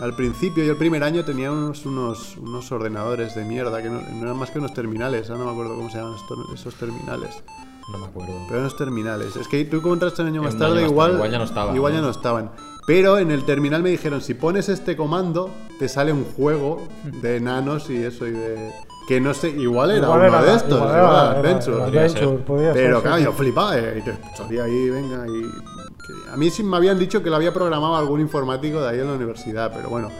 al 0.00 0.14
principio, 0.14 0.62
yo 0.64 0.72
el 0.72 0.78
primer 0.78 1.02
año 1.02 1.24
tenía 1.24 1.50
unos, 1.50 1.84
unos, 1.84 2.36
unos 2.36 2.70
ordenadores 2.70 3.34
de 3.34 3.44
mierda, 3.44 3.82
que 3.82 3.90
no, 3.90 4.00
no 4.00 4.22
eran 4.22 4.36
más 4.36 4.50
que 4.52 4.60
unos 4.60 4.72
terminales, 4.72 5.30
ahora 5.30 5.40
no 5.40 5.46
me 5.46 5.52
acuerdo 5.52 5.74
cómo 5.74 5.90
se 5.90 5.98
llaman 5.98 6.14
estos- 6.14 6.48
esos 6.54 6.74
terminales. 6.76 7.42
No 7.92 7.98
me 7.98 8.06
acuerdo. 8.06 8.32
Pero 8.48 8.60
unos 8.60 8.76
terminales. 8.76 9.36
Es 9.36 9.46
que 9.46 9.62
tú 9.66 9.82
como 9.82 9.94
entraste 9.94 10.22
un 10.22 10.28
año 10.28 10.42
más 10.42 10.56
tarde, 10.56 10.84
igual, 10.86 11.14
igual 11.14 11.30
ya 11.30 11.38
no 11.38 11.44
estaban, 11.44 11.76
igual 11.76 11.92
ya 11.92 11.98
¿no? 12.00 12.06
no 12.06 12.10
estaban. 12.12 12.50
Pero 12.86 13.18
en 13.18 13.30
el 13.30 13.44
terminal 13.44 13.82
me 13.82 13.90
dijeron, 13.90 14.20
si 14.20 14.34
pones 14.34 14.68
este 14.68 14.96
comando, 14.96 15.50
te 15.78 15.88
sale 15.88 16.12
un 16.12 16.24
juego 16.24 16.82
de 17.22 17.36
enanos 17.36 17.88
y 17.90 17.96
eso, 17.96 18.26
y 18.26 18.32
de... 18.32 18.72
Que 19.08 19.20
no 19.20 19.34
sé, 19.34 19.50
igual 19.50 19.90
era 19.90 20.06
Igual 20.06 20.18
uno 20.20 20.28
era- 20.28 20.42
de 20.42 20.54
estos, 20.54 20.72
igual 20.78 20.90
era- 20.90 20.98
era 20.98 21.10
era- 21.30 21.30
Adventure. 21.40 21.76
era 21.76 21.84
Adventure, 21.86 22.36
podía 22.38 22.72
Pero 22.72 23.02
claro, 23.02 23.18
sí. 23.18 23.24
yo 23.24 23.32
flipaba 23.32 23.78
eh, 23.78 23.98
y 23.98 24.02
te 24.02 24.14
salía 24.36 24.64
ahí, 24.64 24.88
venga, 24.90 25.26
y... 25.28 26.30
a 26.32 26.36
mí 26.36 26.50
sí 26.50 26.62
me 26.62 26.76
habían 26.78 26.98
dicho 26.98 27.22
que 27.22 27.28
lo 27.30 27.36
había 27.36 27.52
programado 27.52 27.96
algún 27.96 28.20
informático 28.20 28.80
de 28.80 28.88
ahí 28.88 29.00
en 29.00 29.06
la 29.08 29.12
universidad, 29.14 29.72
pero 29.74 29.88
bueno, 29.90 30.10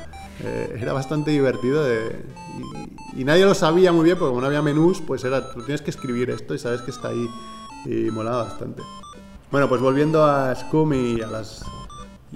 eh, 0.43 0.79
era 0.81 0.93
bastante 0.93 1.31
divertido 1.31 1.83
de... 1.85 2.25
Y, 3.15 3.21
y 3.23 3.25
nadie 3.25 3.45
lo 3.47 3.55
sabía 3.55 3.91
muy 3.93 4.05
bien, 4.05 4.19
porque 4.19 4.31
como 4.31 4.41
no 4.43 4.47
había 4.49 4.61
menús, 4.63 5.01
pues 5.07 5.25
era, 5.25 5.51
tú 5.53 5.63
tienes 5.63 5.81
que 5.83 5.91
escribir 5.91 6.29
esto 6.31 6.55
y 6.55 6.59
sabes 6.59 6.83
que 6.83 6.91
está 6.91 7.09
ahí 7.09 7.27
y 7.87 8.11
molaba 8.11 8.45
bastante. 8.45 8.83
Bueno, 9.51 9.69
pues 9.69 9.81
volviendo 9.81 10.25
a 10.25 10.55
Scum 10.55 10.93
y 10.95 11.23
a 11.23 11.27
las, 11.29 11.63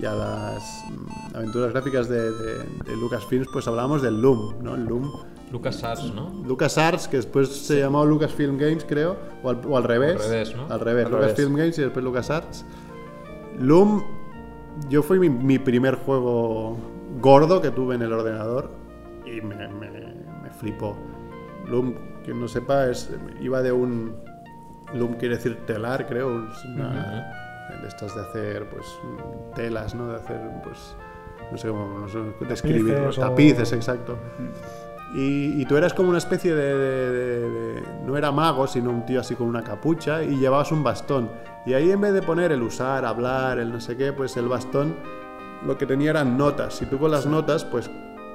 y 0.01 0.05
a 0.05 0.15
las 0.15 0.85
mm, 0.91 1.37
aventuras 1.37 1.73
gráficas 1.73 2.09
de, 2.09 2.31
de, 2.31 2.59
de 2.85 2.97
Lucasfilms, 2.97 3.49
pues 3.53 3.67
hablábamos 3.67 4.03
del 4.03 4.21
Loom, 4.21 4.63
¿no? 4.63 4.75
El 4.75 4.85
Loom. 4.85 5.11
Lucas 5.51 5.83
Arts, 5.83 6.13
¿no? 6.15 6.31
LucasArts, 6.47 7.09
que 7.09 7.17
después 7.17 7.49
se 7.49 7.81
llamó 7.81 8.05
Lucasfilm 8.05 8.59
Games, 8.59 8.85
creo, 8.87 9.17
o 9.43 9.51
al, 9.51 9.61
o 9.67 9.77
al 9.77 9.85
revés. 9.85 10.21
Al 10.21 10.31
revés, 10.31 10.57
¿no? 10.57 10.67
Al 10.73 10.81
revés, 10.81 11.07
Al 11.07 11.13
Lucasfilm 11.13 11.57
Games 11.57 11.79
y 11.79 11.83
después 11.83 12.05
LucasArts. 12.05 12.67
Loom, 13.59 14.05
yo 14.91 15.03
fue 15.03 15.19
mi, 15.19 15.31
mi 15.31 15.59
primer 15.59 15.97
juego 15.97 16.77
gordo 17.21 17.61
que 17.61 17.71
tuve 17.71 17.95
en 17.95 18.03
el 18.03 18.13
ordenador 18.13 18.71
y 19.25 19.41
me, 19.41 19.69
me, 19.69 19.91
me 19.91 20.51
flipó. 20.51 20.97
Loom, 21.67 21.95
quien 22.25 22.41
no 22.41 22.47
sepa, 22.49 22.87
es, 22.89 23.11
iba 23.41 23.63
de 23.63 23.73
un. 23.73 24.15
Loom 24.95 25.15
quiere 25.15 25.37
decir 25.37 25.57
telar, 25.67 26.07
creo. 26.07 26.51
Es 26.51 26.65
una, 26.65 27.33
de 27.81 27.89
estas 27.89 28.15
de 28.15 28.21
hacer, 28.23 28.69
pues, 28.71 28.87
telas, 29.55 29.95
¿no? 29.95 30.09
De 30.09 30.17
hacer, 30.17 30.41
pues. 30.63 30.97
No 31.51 31.57
sé 31.57 31.69
cómo 31.69 32.01
no 32.01 32.09
sé, 32.09 32.19
describirlo. 32.49 32.95
Tapices 32.95 33.19
o- 33.19 33.21
Tapices, 33.23 33.73
exacto. 33.73 34.19
Y, 35.15 35.63
y 35.63 35.65
tú 35.65 35.77
eras 35.77 35.95
como 35.95 36.11
una 36.11 36.19
especie 36.19 36.55
de, 36.55 36.75
de- 36.77 37.11
de- 37.11 37.51
de- 37.51 37.83
No 38.05 38.17
era 38.17 38.31
mago, 38.31 38.67
sino 38.67 38.91
un 38.91 39.07
tío 39.07 39.21
así 39.21 39.35
con 39.35 39.47
una 39.49 39.63
capucha 39.63 40.23
y 40.23 40.37
llevabas 40.37 40.71
un 40.73 40.83
bastón. 40.85 41.31
Y 41.65 41.73
ahí 41.75 41.91
en 41.91 42.01
vez 42.01 42.13
de 42.13 42.21
poner 42.23 42.53
el 42.53 42.63
usar, 42.63 43.05
hablar, 43.07 43.59
el 43.59 43.73
no 43.73 43.81
sé 43.81 43.97
qué, 43.97 44.13
pues 44.13 44.37
el 44.37 44.49
bastón 44.49 44.97
lo 45.65 45.79
que 45.79 45.87
tenía 45.87 46.11
eran 46.11 46.37
notas. 46.37 46.81
Y 46.83 46.87
tú 46.87 46.99
con 46.99 47.11
las 47.11 47.25
notas, 47.27 47.65
pues 47.65 47.91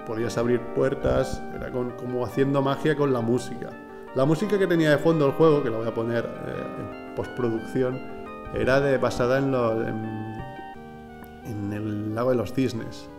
podías 0.07 0.37
abrir 0.37 0.59
puertas, 0.73 1.41
era 1.55 1.69
con- 1.71 1.91
como 1.91 2.25
haciendo 2.25 2.61
magia 2.63 2.95
con 2.95 3.13
la 3.13 3.21
música. 3.21 3.69
La 4.15 4.25
música 4.25 4.57
que 4.57 4.67
tenía 4.67 4.89
de 4.91 4.97
fondo 4.97 5.25
el 5.27 5.31
juego, 5.33 5.61
que 5.63 5.69
la 5.69 5.77
voy 5.77 5.87
a 5.87 5.93
poner 5.93 6.25
eh, 6.25 6.63
en 7.09 7.15
postproducción, 7.15 7.99
era 8.53 8.79
de, 8.79 8.97
basada 8.97 9.37
en, 9.39 9.51
lo- 9.51 9.81
en, 9.81 10.35
en 11.45 11.73
el 11.73 12.15
lago 12.15 12.29
de 12.31 12.35
los 12.37 12.53
cisnes. 12.53 13.09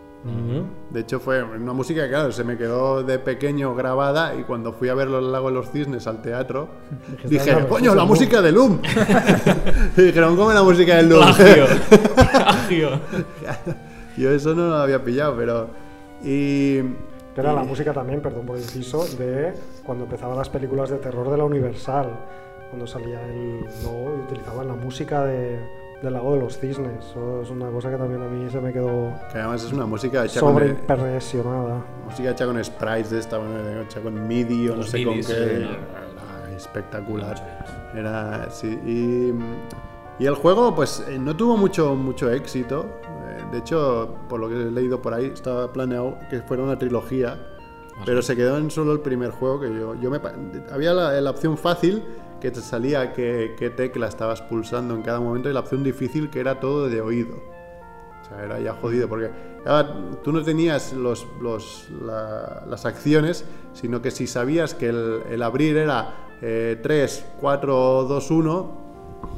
De 0.90 1.00
hecho, 1.00 1.20
fue 1.20 1.42
una 1.42 1.74
música 1.74 2.04
que, 2.04 2.08
claro, 2.08 2.32
se 2.32 2.44
me 2.44 2.56
quedó 2.56 3.02
de 3.02 3.18
pequeño 3.18 3.74
grabada 3.74 4.34
y 4.34 4.44
cuando 4.44 4.72
fui 4.72 4.88
a 4.88 4.94
ver 4.94 5.08
los 5.08 5.22
Lagos 5.22 5.52
de 5.52 5.58
los 5.58 5.70
Cisnes 5.70 6.06
al 6.06 6.22
teatro, 6.22 6.68
dije, 7.28 7.50
"Anda, 7.52 7.68
coño, 7.68 7.94
la 7.94 8.04
es 8.04 8.08
música 8.08 8.40
de 8.40 8.50
Loom. 8.50 8.80
y 9.98 10.00
dijeron, 10.00 10.34
¿cómo 10.34 10.50
la 10.54 10.62
música 10.62 10.96
de 10.96 11.02
Loom? 11.02 11.24
Plagio. 11.26 11.66
Plagio. 12.14 12.88
Yo 14.16 14.30
eso 14.30 14.54
no 14.54 14.68
lo 14.70 14.76
había 14.76 15.04
pillado, 15.04 15.36
pero... 15.36 15.68
Y... 16.22 16.80
Que 17.34 17.40
era 17.40 17.52
la 17.52 17.62
música 17.64 17.92
también, 17.92 18.22
perdón 18.22 18.46
por 18.46 18.56
el 18.56 18.62
inciso, 18.62 19.04
de 19.18 19.52
cuando 19.84 20.04
empezaban 20.04 20.38
las 20.38 20.48
películas 20.48 20.88
de 20.88 20.96
terror 20.98 21.28
de 21.30 21.36
la 21.36 21.44
Universal. 21.44 22.08
Cuando 22.74 22.88
salía 22.88 23.24
el 23.24 23.60
logo 23.84 24.16
y 24.18 24.20
utilizaban 24.22 24.66
la 24.66 24.74
música 24.74 25.24
de, 25.26 25.60
del 26.02 26.12
lago 26.12 26.34
de 26.34 26.40
los 26.40 26.58
cisnes. 26.58 27.04
Eso 27.08 27.42
es 27.42 27.48
una 27.50 27.70
cosa 27.70 27.88
que 27.88 27.96
también 27.96 28.20
a 28.20 28.26
mí 28.26 28.50
se 28.50 28.60
me 28.60 28.72
quedó 28.72 29.12
Que 29.30 29.38
además 29.38 29.62
es 29.62 29.72
una 29.72 29.86
música 29.86 30.24
hecha 30.24 30.40
con... 30.40 30.54
sobreimpresionada. 30.54 31.84
Música 32.04 32.30
hecha 32.32 32.46
con 32.46 32.64
sprites 32.64 33.10
de 33.10 33.20
esta, 33.20 33.38
bueno, 33.38 33.80
hecha 33.82 34.00
con 34.00 34.26
MIDI 34.26 34.70
o 34.70 34.76
no 34.76 34.82
sé 34.82 35.04
con 35.04 35.14
qué. 35.14 35.22
sí. 35.22 35.32
Era 35.32 36.56
espectacular. 36.56 37.92
Era, 37.94 38.50
sí. 38.50 38.76
Y, 38.84 39.32
y 40.20 40.26
el 40.26 40.34
juego, 40.34 40.74
pues, 40.74 41.04
eh, 41.08 41.16
no 41.16 41.36
tuvo 41.36 41.56
mucho, 41.56 41.94
mucho 41.94 42.28
éxito. 42.28 42.86
Eh, 43.28 43.44
De 43.52 43.58
hecho, 43.58 44.16
por 44.28 44.40
lo 44.40 44.48
que 44.48 44.56
he 44.56 44.70
leído 44.72 45.00
por 45.00 45.14
ahí, 45.14 45.26
estaba 45.26 45.72
planeado 45.72 46.18
que 46.28 46.40
fuera 46.42 46.64
una 46.64 46.76
trilogía. 46.76 47.38
Pero 48.04 48.20
se 48.20 48.34
quedó 48.34 48.58
en 48.58 48.68
solo 48.72 48.90
el 48.92 48.98
primer 48.98 49.30
juego 49.30 49.60
que 49.60 49.68
yo, 49.72 49.94
yo 49.94 50.10
me 50.10 50.20
había 50.72 50.92
la, 50.92 51.12
la 51.20 51.30
opción 51.30 51.56
fácil 51.56 52.02
que 52.44 52.50
te 52.50 52.60
salía 52.60 53.14
qué, 53.14 53.54
qué 53.58 53.70
tecla 53.70 54.06
estabas 54.06 54.42
pulsando 54.42 54.94
en 54.94 55.00
cada 55.00 55.18
momento 55.18 55.48
y 55.48 55.54
la 55.54 55.60
opción 55.60 55.82
difícil 55.82 56.28
que 56.28 56.40
era 56.40 56.60
todo 56.60 56.90
de 56.90 57.00
oído. 57.00 57.36
O 58.20 58.24
sea, 58.28 58.44
era 58.44 58.60
ya 58.60 58.74
jodido 58.74 59.08
porque 59.08 59.30
ah, 59.64 59.86
tú 60.22 60.30
no 60.30 60.42
tenías 60.42 60.92
los, 60.92 61.26
los- 61.40 61.88
la- 62.02 62.64
las 62.68 62.84
acciones, 62.84 63.46
sino 63.72 64.02
que 64.02 64.10
si 64.10 64.26
sabías 64.26 64.74
que 64.74 64.90
el, 64.90 65.22
el 65.30 65.42
abrir 65.42 65.78
era 65.78 66.14
eh, 66.42 66.78
3, 66.82 67.24
4, 67.40 68.04
2, 68.04 68.30
1, 68.30 68.84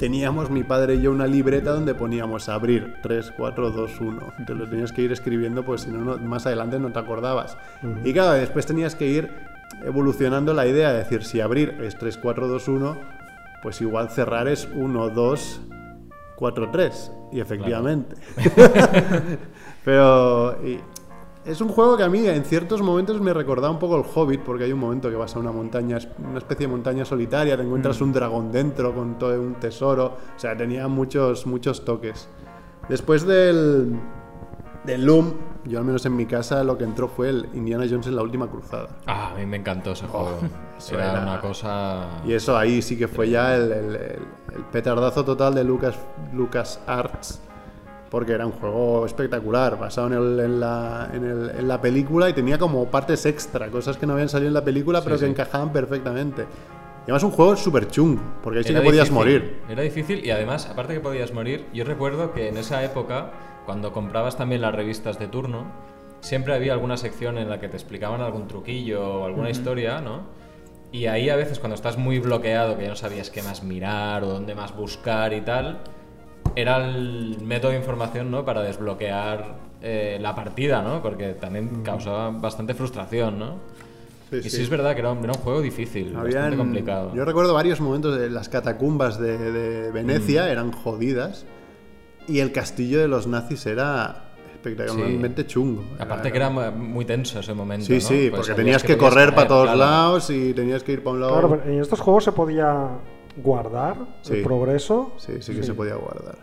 teníamos 0.00 0.50
mi 0.50 0.64
padre 0.64 0.96
y 0.96 1.02
yo 1.02 1.12
una 1.12 1.28
libreta 1.28 1.70
donde 1.72 1.94
poníamos 1.94 2.48
abrir 2.48 2.94
3, 3.04 3.34
4, 3.36 3.70
2, 3.70 4.00
1. 4.00 4.20
Te 4.48 4.54
lo 4.54 4.68
tenías 4.68 4.90
que 4.92 5.02
ir 5.02 5.12
escribiendo, 5.12 5.64
pues 5.64 5.82
si 5.82 5.90
no, 5.90 5.98
no- 6.00 6.18
más 6.18 6.44
adelante 6.46 6.80
no 6.80 6.90
te 6.92 6.98
acordabas. 6.98 7.56
Y 8.04 8.12
claro, 8.12 8.32
después 8.32 8.66
tenías 8.66 8.96
que 8.96 9.06
ir 9.06 9.45
evolucionando 9.84 10.54
la 10.54 10.66
idea, 10.66 10.92
de 10.92 10.98
decir, 10.98 11.24
si 11.24 11.40
abrir 11.40 11.70
es 11.82 11.98
3, 11.98 12.18
4, 12.18 12.48
2, 12.48 12.68
1, 12.68 12.96
pues 13.62 13.80
igual 13.80 14.10
cerrar 14.10 14.48
es 14.48 14.68
1, 14.74 15.10
2, 15.10 15.60
4, 16.36 16.70
3. 16.70 17.12
Y 17.32 17.40
efectivamente. 17.40 18.16
Pero 19.84 20.56
y 20.64 20.80
es 21.46 21.60
un 21.60 21.68
juego 21.68 21.96
que 21.96 22.02
a 22.02 22.08
mí 22.08 22.26
en 22.26 22.44
ciertos 22.44 22.82
momentos 22.82 23.20
me 23.20 23.32
recordaba 23.32 23.72
un 23.72 23.78
poco 23.78 23.96
el 23.96 24.04
Hobbit, 24.12 24.40
porque 24.40 24.64
hay 24.64 24.72
un 24.72 24.80
momento 24.80 25.08
que 25.08 25.14
vas 25.14 25.36
a 25.36 25.38
una 25.38 25.52
montaña, 25.52 25.98
una 26.18 26.38
especie 26.38 26.66
de 26.66 26.72
montaña 26.72 27.04
solitaria, 27.04 27.56
te 27.56 27.62
encuentras 27.62 28.00
un 28.00 28.12
dragón 28.12 28.50
dentro 28.50 28.92
con 28.92 29.16
todo 29.16 29.40
un 29.40 29.54
tesoro. 29.54 30.16
O 30.36 30.38
sea, 30.38 30.56
tenía 30.56 30.88
muchos, 30.88 31.46
muchos 31.46 31.84
toques. 31.84 32.28
Después 32.88 33.24
del, 33.24 33.96
del 34.86 35.04
Loom, 35.04 35.32
yo 35.64 35.78
al 35.78 35.84
menos 35.84 36.06
en 36.06 36.14
mi 36.16 36.26
casa 36.26 36.62
lo 36.64 36.78
que 36.78 36.84
entró 36.84 37.08
fue 37.08 37.28
el 37.30 37.48
Indiana 37.54 37.84
Jones 37.90 38.06
en 38.06 38.16
la 38.16 38.22
última 38.22 38.46
cruzada. 38.48 38.88
Ah, 39.06 39.32
a 39.34 39.38
mí 39.38 39.44
me 39.46 39.56
encantó 39.56 39.92
ese 39.92 40.06
juego. 40.06 40.38
eso 40.78 40.94
era, 40.94 41.12
era- 41.12 41.22
una 41.22 41.40
cosa. 41.40 42.20
Y 42.24 42.32
eso 42.32 42.56
ahí 42.56 42.80
sí 42.82 42.96
que 42.96 43.08
fue 43.08 43.28
ya 43.28 43.54
el, 43.56 43.72
el- 43.72 43.94
el- 43.96 44.22
el 44.56 44.62
petardazo 44.72 45.24
total 45.24 45.54
de 45.54 45.64
Lucas, 45.64 45.96
Lucas 46.32 46.80
Arts, 46.86 47.40
porque 48.10 48.32
era 48.32 48.46
un 48.46 48.52
juego 48.52 49.04
espectacular, 49.04 49.78
basado 49.78 50.06
en, 50.06 50.12
el- 50.14 50.40
en 50.40 50.60
la, 50.60 51.10
en 51.12 51.24
el- 51.24 51.50
en 51.58 51.68
la 51.68 51.80
película 51.80 52.28
y 52.30 52.32
tenía 52.32 52.56
como 52.58 52.86
partes 52.86 53.26
extra, 53.26 53.68
cosas 53.68 53.96
que 53.96 54.06
no 54.06 54.12
habían 54.14 54.28
salido 54.28 54.48
en 54.48 54.54
la 54.54 54.64
película, 54.64 55.02
pero 55.02 55.18
que 55.18 55.26
encajaban 55.26 55.72
perfectamente. 55.72 56.42
Y 57.00 57.10
además 57.10 57.22
un 57.24 57.30
juego 57.32 57.54
súper 57.56 57.86
chungo, 57.88 58.20
porque 58.42 58.58
ahí 58.58 58.64
sí 58.64 58.70
Era 58.72 58.80
que 58.80 58.86
podías 58.86 59.04
difícil, 59.04 59.14
morir. 59.14 59.60
Era 59.68 59.82
difícil 59.82 60.24
y 60.24 60.30
además, 60.30 60.66
aparte 60.70 60.94
que 60.94 61.00
podías 61.00 61.32
morir, 61.32 61.66
yo 61.72 61.84
recuerdo 61.84 62.32
que 62.32 62.48
en 62.48 62.56
esa 62.56 62.82
época, 62.82 63.30
cuando 63.66 63.92
comprabas 63.92 64.36
también 64.36 64.62
las 64.62 64.74
revistas 64.74 65.18
de 65.18 65.28
turno, 65.28 65.66
siempre 66.20 66.54
había 66.54 66.72
alguna 66.72 66.96
sección 66.96 67.36
en 67.36 67.50
la 67.50 67.60
que 67.60 67.68
te 67.68 67.76
explicaban 67.76 68.20
algún 68.22 68.46
truquillo 68.48 69.20
o 69.20 69.24
alguna 69.26 69.50
historia, 69.50 70.00
¿no? 70.00 70.22
Y 70.92 71.06
ahí 71.06 71.28
a 71.28 71.36
veces 71.36 71.58
cuando 71.58 71.74
estás 71.74 71.98
muy 71.98 72.18
bloqueado, 72.20 72.76
que 72.78 72.84
ya 72.84 72.88
no 72.90 72.96
sabías 72.96 73.28
qué 73.30 73.42
más 73.42 73.62
mirar 73.62 74.22
o 74.24 74.28
dónde 74.28 74.54
más 74.54 74.74
buscar 74.74 75.32
y 75.34 75.40
tal, 75.42 75.78
era 76.54 76.76
el 76.78 77.38
método 77.42 77.72
de 77.72 77.78
información, 77.78 78.30
¿no? 78.30 78.44
Para 78.44 78.62
desbloquear 78.62 79.56
eh, 79.82 80.16
la 80.20 80.34
partida, 80.34 80.80
¿no? 80.82 81.02
Porque 81.02 81.34
también 81.34 81.82
causaba 81.82 82.30
bastante 82.30 82.72
frustración, 82.72 83.38
¿no? 83.38 83.56
Sí, 84.30 84.36
y 84.38 84.42
sí. 84.44 84.50
sí 84.50 84.62
es 84.62 84.70
verdad 84.70 84.94
que 84.94 85.00
era, 85.00 85.12
un- 85.12 85.18
era 85.22 85.32
un 85.32 85.38
juego 85.38 85.60
difícil, 85.60 86.12
bastante 86.14 86.38
Habían- 86.38 86.56
complicado. 86.56 87.12
Yo 87.14 87.24
recuerdo 87.24 87.52
varios 87.52 87.80
momentos 87.80 88.18
de 88.18 88.30
las 88.30 88.48
catacumbas 88.48 89.18
de, 89.20 89.36
de 89.52 89.90
Venecia, 89.92 90.50
eran 90.50 90.72
jodidas, 90.72 91.44
y 92.28 92.40
el 92.40 92.52
castillo 92.52 93.00
de 93.00 93.08
los 93.08 93.26
nazis 93.26 93.64
era 93.66 94.22
espectacularmente 94.54 95.46
chungo. 95.46 95.84
Aparte 95.98 96.30
que 96.32 96.36
era 96.38 96.50
mu- 96.50 96.70
muy 96.72 97.04
tenso 97.04 97.38
ese 97.40 97.54
momento. 97.54 97.86
Sí, 97.86 97.94
¿no? 97.94 98.00
sí, 98.00 98.26
Pues 98.30 98.46
porque 98.48 98.54
tenías 98.54 98.82
que, 98.82 98.96
correr 98.96 99.34
para 99.34 99.46
todos 99.48 99.64
claro. 99.64 99.78
lados 99.78 100.30
y 100.30 100.52
tenías 100.54 100.82
que 100.82 100.92
ir 100.92 101.02
para 101.04 101.14
un 101.14 101.20
lado. 101.20 101.32
Claro, 101.34 101.48
pero 101.50 101.72
en 101.72 101.80
estos 101.80 102.00
juegos 102.00 102.24
se 102.24 102.32
podía 102.32 102.88
guardar 103.36 103.96
Sí. 104.22 104.34
el 104.38 104.42
progreso. 104.42 105.12
Sí, 105.18 105.34
sí 105.40 105.54
que 105.54 105.62
se 105.62 105.74
podía 105.74 105.94
guardar. 105.94 106.36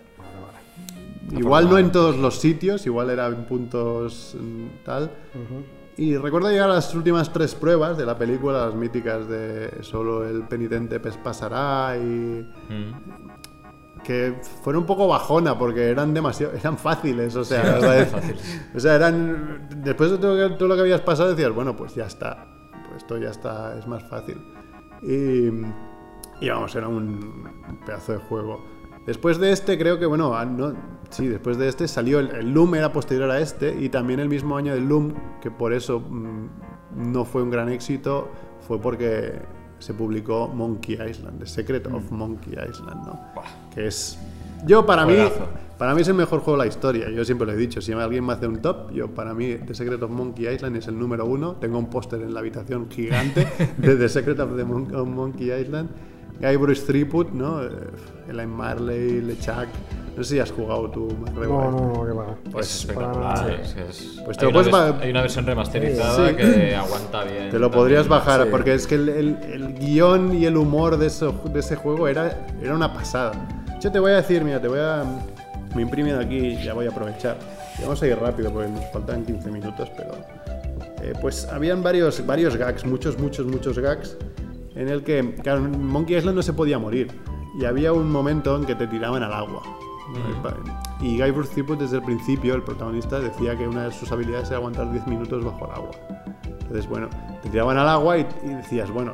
Igual 1.31 1.69
no 1.69 1.77
en 1.79 1.91
todos 1.91 2.17
los 2.17 2.39
sitios, 2.39 2.85
igual 2.85 3.09
era 3.09 3.27
en 3.27 3.45
puntos 3.45 4.35
mm, 4.39 4.83
tal. 4.85 5.11
Y 5.97 6.17
recuerdo 6.17 6.49
llegar 6.49 6.69
a 6.69 6.73
las 6.75 6.93
últimas 6.95 7.31
tres 7.31 7.55
pruebas 7.55 7.97
de 7.97 8.05
la 8.05 8.17
película, 8.17 8.65
las 8.65 8.75
míticas 8.75 9.27
de 9.27 9.69
solo 9.81 10.27
el 10.27 10.43
penitente 10.43 10.99
pasará 10.99 11.95
y 11.97 12.01
Mm. 12.69 13.42
Que 14.03 14.35
fueron 14.63 14.81
un 14.83 14.87
poco 14.87 15.07
bajona 15.07 15.57
porque 15.57 15.89
eran 15.89 16.13
demasiado 16.13 16.53
eran 16.59 16.77
fáciles 16.77 17.35
o 17.35 17.43
sea, 17.43 17.77
o 17.77 17.81
sea, 17.81 18.21
o 18.75 18.79
sea, 18.79 18.95
eran 18.95 19.67
después 19.77 20.11
de 20.11 20.17
todo, 20.17 20.35
lo 20.35 20.49
que- 20.49 20.55
todo 20.55 20.67
lo 20.67 20.75
que 20.75 20.81
habías 20.81 21.01
pasado 21.01 21.29
decías 21.29 21.51
bueno 21.53 21.75
pues 21.75 21.95
ya 21.95 22.05
está 22.05 22.47
pues 22.89 22.97
esto 23.03 23.17
ya 23.17 23.29
está 23.29 23.77
es 23.77 23.87
más 23.87 24.03
fácil 24.09 24.37
y, 25.01 25.47
y 26.45 26.49
vamos 26.49 26.75
era 26.75 26.87
un 26.87 27.49
pedazo 27.85 28.13
de 28.13 28.17
juego. 28.19 28.63
Después 29.05 29.37
de 29.37 29.51
este 29.51 29.77
creo 29.77 29.99
que 29.99 30.05
bueno 30.05 30.33
ah, 30.33 30.45
no, 30.45 30.73
sí 31.09 31.27
después 31.27 31.57
de 31.57 31.67
este 31.67 31.87
salió 31.89 32.19
el, 32.19 32.29
el 32.35 32.53
Loom 32.53 32.75
era 32.75 32.93
posterior 32.93 33.29
a 33.31 33.39
este 33.39 33.75
y 33.77 33.89
también 33.89 34.21
el 34.21 34.29
mismo 34.29 34.55
año 34.55 34.73
del 34.73 34.87
Loom 34.87 35.13
que 35.41 35.51
por 35.51 35.73
eso 35.73 35.99
mm, 35.99 36.47
no 37.11 37.25
fue 37.25 37.43
un 37.43 37.49
gran 37.49 37.67
éxito 37.69 38.29
fue 38.65 38.79
porque 38.79 39.41
se 39.83 39.93
publicó 39.93 40.47
Monkey 40.47 40.95
Island, 40.95 41.39
The 41.39 41.45
Secret 41.45 41.85
of 41.87 42.09
Monkey 42.11 42.53
Island, 42.53 43.05
¿no? 43.05 43.19
Que 43.73 43.87
es... 43.87 44.17
Yo, 44.65 44.85
para 44.85 45.05
mí, 45.05 45.15
para 45.77 45.93
mí 45.93 46.01
es 46.01 46.07
el 46.07 46.13
mejor 46.13 46.39
juego 46.39 46.57
de 46.57 46.65
la 46.65 46.69
historia. 46.69 47.09
Yo 47.09 47.25
siempre 47.25 47.45
lo 47.45 47.51
he 47.51 47.57
dicho. 47.57 47.81
Si 47.81 47.91
alguien 47.91 48.25
me 48.25 48.31
hace 48.31 48.47
un 48.47 48.61
top, 48.61 48.91
yo 48.91 49.09
para 49.09 49.33
mí 49.33 49.55
The 49.67 49.73
Secret 49.75 50.01
of 50.01 50.09
Monkey 50.09 50.47
Island 50.47 50.77
es 50.77 50.87
el 50.87 50.97
número 50.97 51.25
uno. 51.25 51.55
Tengo 51.57 51.77
un 51.77 51.89
póster 51.89 52.21
en 52.21 52.33
la 52.33 52.39
habitación 52.39 52.89
gigante 52.89 53.45
de 53.77 53.95
The 53.97 54.07
Secret 54.07 54.39
of, 54.39 54.55
the 54.55 54.63
Mon- 54.63 54.95
of 54.95 55.05
Monkey 55.07 55.51
Island. 55.51 55.89
Guy 56.39 56.55
Bruce 56.57 56.83
Threepwood, 56.85 57.27
¿no? 57.29 57.63
Eh, 57.63 57.69
Elaine 58.29 58.51
Marley, 58.51 59.21
LeChuck. 59.21 59.67
No 60.15 60.23
sé 60.23 60.35
si 60.35 60.39
has 60.39 60.51
jugado 60.51 60.91
tú, 60.91 61.07
Marrebo, 61.21 61.59
No, 61.63 61.71
no, 61.71 61.93
no, 61.93 62.05
que 62.05 62.11
va. 62.11 62.35
Pues 62.51 62.67
es 62.69 62.75
espectacular. 62.81 63.35
nada. 63.39 63.51
es 63.89 64.19
Pues 64.23 64.37
te 64.37 64.45
hay, 64.45 64.51
lo 64.51 64.59
una 64.59 64.69
puedes 64.69 65.01
hay 65.01 65.09
una 65.09 65.21
versión 65.21 65.45
remasterizada 65.45 66.29
Sí. 66.29 66.35
que 66.35 66.75
aguanta 66.75 67.23
bien. 67.23 67.49
Te 67.49 67.57
lo 67.57 67.71
podrías 67.71 68.03
también. 68.07 68.19
bajar, 68.25 68.43
sí. 68.43 68.47
porque 68.51 68.73
es 68.75 68.85
que 68.85 68.95
el, 68.95 69.09
el- 69.09 69.37
el 69.51 69.73
guion 69.79 70.35
y 70.35 70.45
el 70.45 70.55
humor 70.57 70.97
de, 70.97 71.07
eso, 71.07 71.31
de 71.51 71.59
ese 71.59 71.75
juego 71.77 72.07
era, 72.07 72.45
era 72.61 72.75
una 72.75 72.93
pasada. 72.93 73.33
Yo 73.81 73.91
te 73.91 73.97
voy 73.99 74.11
a 74.11 74.15
decir, 74.17 74.43
mira, 74.43 74.61
te 74.61 74.67
voy 74.67 74.79
a... 74.79 75.03
Me 75.75 75.81
imprimido 75.81 76.19
aquí, 76.19 76.57
ya 76.63 76.73
voy 76.75 76.85
a 76.85 76.89
aprovechar. 76.89 77.37
Y 77.79 77.81
vamos 77.81 77.99
a 78.03 78.07
ir 78.07 78.15
rápido 78.19 78.51
porque 78.53 78.69
nos 78.69 78.85
faltan 78.91 79.25
15 79.25 79.49
minutos, 79.49 79.89
pero... 79.97 80.11
eh, 81.01 81.13
pues 81.19 81.47
habían 81.51 81.81
varios, 81.81 82.23
varios 82.23 82.55
gags, 82.55 82.85
muchos, 82.85 83.17
muchos, 83.17 83.47
muchos 83.47 83.79
gags, 83.79 84.15
en 84.75 84.89
el 84.89 85.03
que, 85.03 85.35
claro, 85.43 85.65
en 85.65 85.85
Monkey 85.85 86.15
Island 86.17 86.35
no 86.35 86.41
se 86.43 86.53
podía 86.53 86.79
morir. 86.79 87.11
Y 87.59 87.65
había 87.65 87.93
un 87.93 88.11
momento 88.11 88.55
en 88.55 88.65
que 88.65 88.73
te 88.75 88.87
tiraban 88.87 89.21
al 89.23 89.33
agua. 89.33 89.61
Y 91.01 91.19
Guy 91.19 91.31
Bruce 91.31 91.61
desde 91.77 91.97
el 91.97 92.03
principio, 92.03 92.55
el 92.55 92.63
protagonista, 92.63 93.19
decía 93.19 93.57
que 93.57 93.67
una 93.67 93.85
de 93.85 93.91
sus 93.91 94.11
habilidades 94.11 94.47
era 94.49 94.57
aguantar 94.57 94.91
10 94.91 95.05
minutos 95.07 95.43
bajo 95.43 95.65
el 95.65 95.71
agua. 95.71 95.91
Entonces, 96.61 96.87
bueno, 96.87 97.09
te 97.41 97.49
tiraban 97.49 97.77
al 97.77 97.87
agua 97.89 98.17
y, 98.17 98.27
y 98.43 98.47
decías, 98.49 98.89
bueno, 98.89 99.13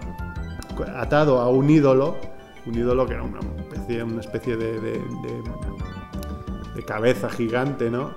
atado 0.96 1.40
a 1.40 1.50
un 1.50 1.70
ídolo, 1.70 2.16
un 2.66 2.76
ídolo 2.76 3.06
que 3.06 3.14
era 3.16 3.24
una 3.24 3.40
especie, 3.58 4.04
una 4.04 4.22
especie 4.22 4.56
de, 4.56 4.80
de- 4.80 4.92
de- 5.00 5.44
de 6.76 6.84
cabeza 6.86 7.30
gigante, 7.30 7.90
¿no? 7.90 8.12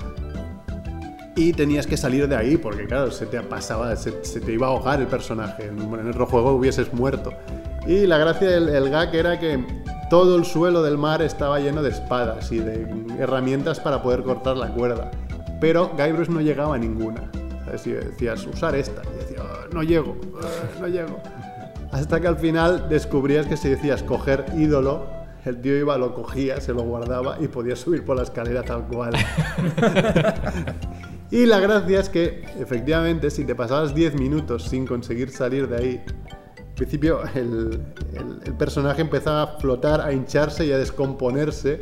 Y 1.35 1.53
tenías 1.55 1.87
que 1.87 1.97
salir 1.97 2.29
de 2.29 2.37
ahí 2.37 2.57
porque, 2.59 2.87
claro, 2.87 3.11
se 3.11 3.25
te 3.27 3.41
pasaba, 3.41 3.97
se, 3.97 4.13
te 4.13 4.53
iba 4.53 4.67
a 4.67 4.71
ahogar 4.71 5.01
el 5.01 5.07
personaje. 5.07 5.67
En, 5.67 5.81
en 5.81 6.11
otro 6.11 6.27
juego 6.27 6.53
hubieses 6.53 6.93
muerto. 6.93 7.33
Y 7.87 8.07
la 8.07 8.19
gracia 8.19 8.49
del 8.51 8.69
el 8.69 8.91
gag 8.91 9.15
era 9.15 9.41
que 9.41 9.65
todo 10.11 10.37
el 10.37 10.45
suelo 10.45 10.83
del 10.83 10.99
mar 10.99 11.23
estaba 11.23 11.59
lleno 11.59 11.83
de 11.83 11.89
espadas 11.89 12.53
y 12.53 12.59
de 12.59 12.87
herramientas 13.19 13.81
para 13.81 14.03
poder 14.03 14.23
cortar 14.23 14.59
la 14.59 14.69
cuerda. 14.69 15.11
Pero 15.59 15.93
Guybrush 15.97 16.29
no 16.29 16.41
llegaba 16.41 16.75
a 16.75 16.79
ninguna. 16.79 17.31
Decías, 17.71 18.47
usar 18.47 18.75
esta. 18.75 19.01
Y 19.15 19.19
decía, 19.21 19.39
"Ah, 19.43 19.67
no 19.73 19.83
llego, 19.83 20.17
ah, 20.43 20.81
no 20.81 20.87
llego. 20.89 21.19
Hasta 21.93 22.21
que 22.21 22.27
al 22.29 22.37
final 22.37 22.89
descubrías 22.91 23.47
que 23.47 23.57
si 23.57 23.71
decías 23.71 24.03
coger 24.03 24.45
ídolo, 24.57 25.07
el 25.45 25.61
tío 25.61 25.77
iba, 25.79 25.97
lo 25.97 26.15
cogía, 26.15 26.61
se 26.61 26.73
lo 26.73 26.83
guardaba 26.83 27.39
y 27.41 27.49
podía 27.49 27.75
subir 27.75 28.05
por 28.05 28.17
la 28.17 28.23
escalera 28.25 28.63
tal 28.63 28.87
cual. 28.87 29.15
y 31.33 31.47
la 31.47 31.59
gracia 31.61 31.99
es 32.01 32.09
que, 32.09 32.45
efectivamente, 32.61 33.31
si 33.31 33.45
te 33.45 33.55
pasabas 33.55 33.95
10 33.95 34.15
minutos 34.15 34.65
sin 34.65 34.87
conseguir 34.87 35.31
salir 35.31 35.69
de 35.69 35.77
ahí, 35.77 36.05
al 36.59 36.75
principio 36.75 37.21
el, 37.35 37.81
el- 38.15 38.41
el 38.45 38.55
personaje 38.55 39.01
empezaba 39.03 39.43
a 39.43 39.47
flotar, 39.59 40.01
a 40.01 40.13
hincharse 40.13 40.67
y 40.67 40.73
a 40.73 40.79
descomponerse 40.79 41.81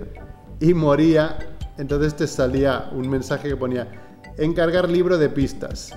y 0.61 0.73
moría. 0.75 1.39
Entonces 1.79 2.15
te 2.17 2.27
salía 2.27 2.91
un 2.93 3.09
mensaje 3.09 3.49
que 3.49 3.57
ponía, 3.57 3.89
encargar 4.39 4.89
libro 4.91 5.17
de 5.19 5.29
pistas. 5.29 5.91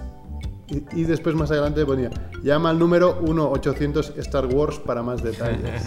Y, 0.69 1.01
y 1.01 1.03
después 1.03 1.35
más 1.35 1.51
adelante 1.51 1.85
ponía, 1.85 2.09
llama 2.41 2.69
al 2.69 2.79
número 2.79 3.21
1-800 3.21 4.17
Star 4.19 4.45
Wars 4.47 4.79
para 4.79 5.03
más 5.03 5.21
detalles. 5.21 5.83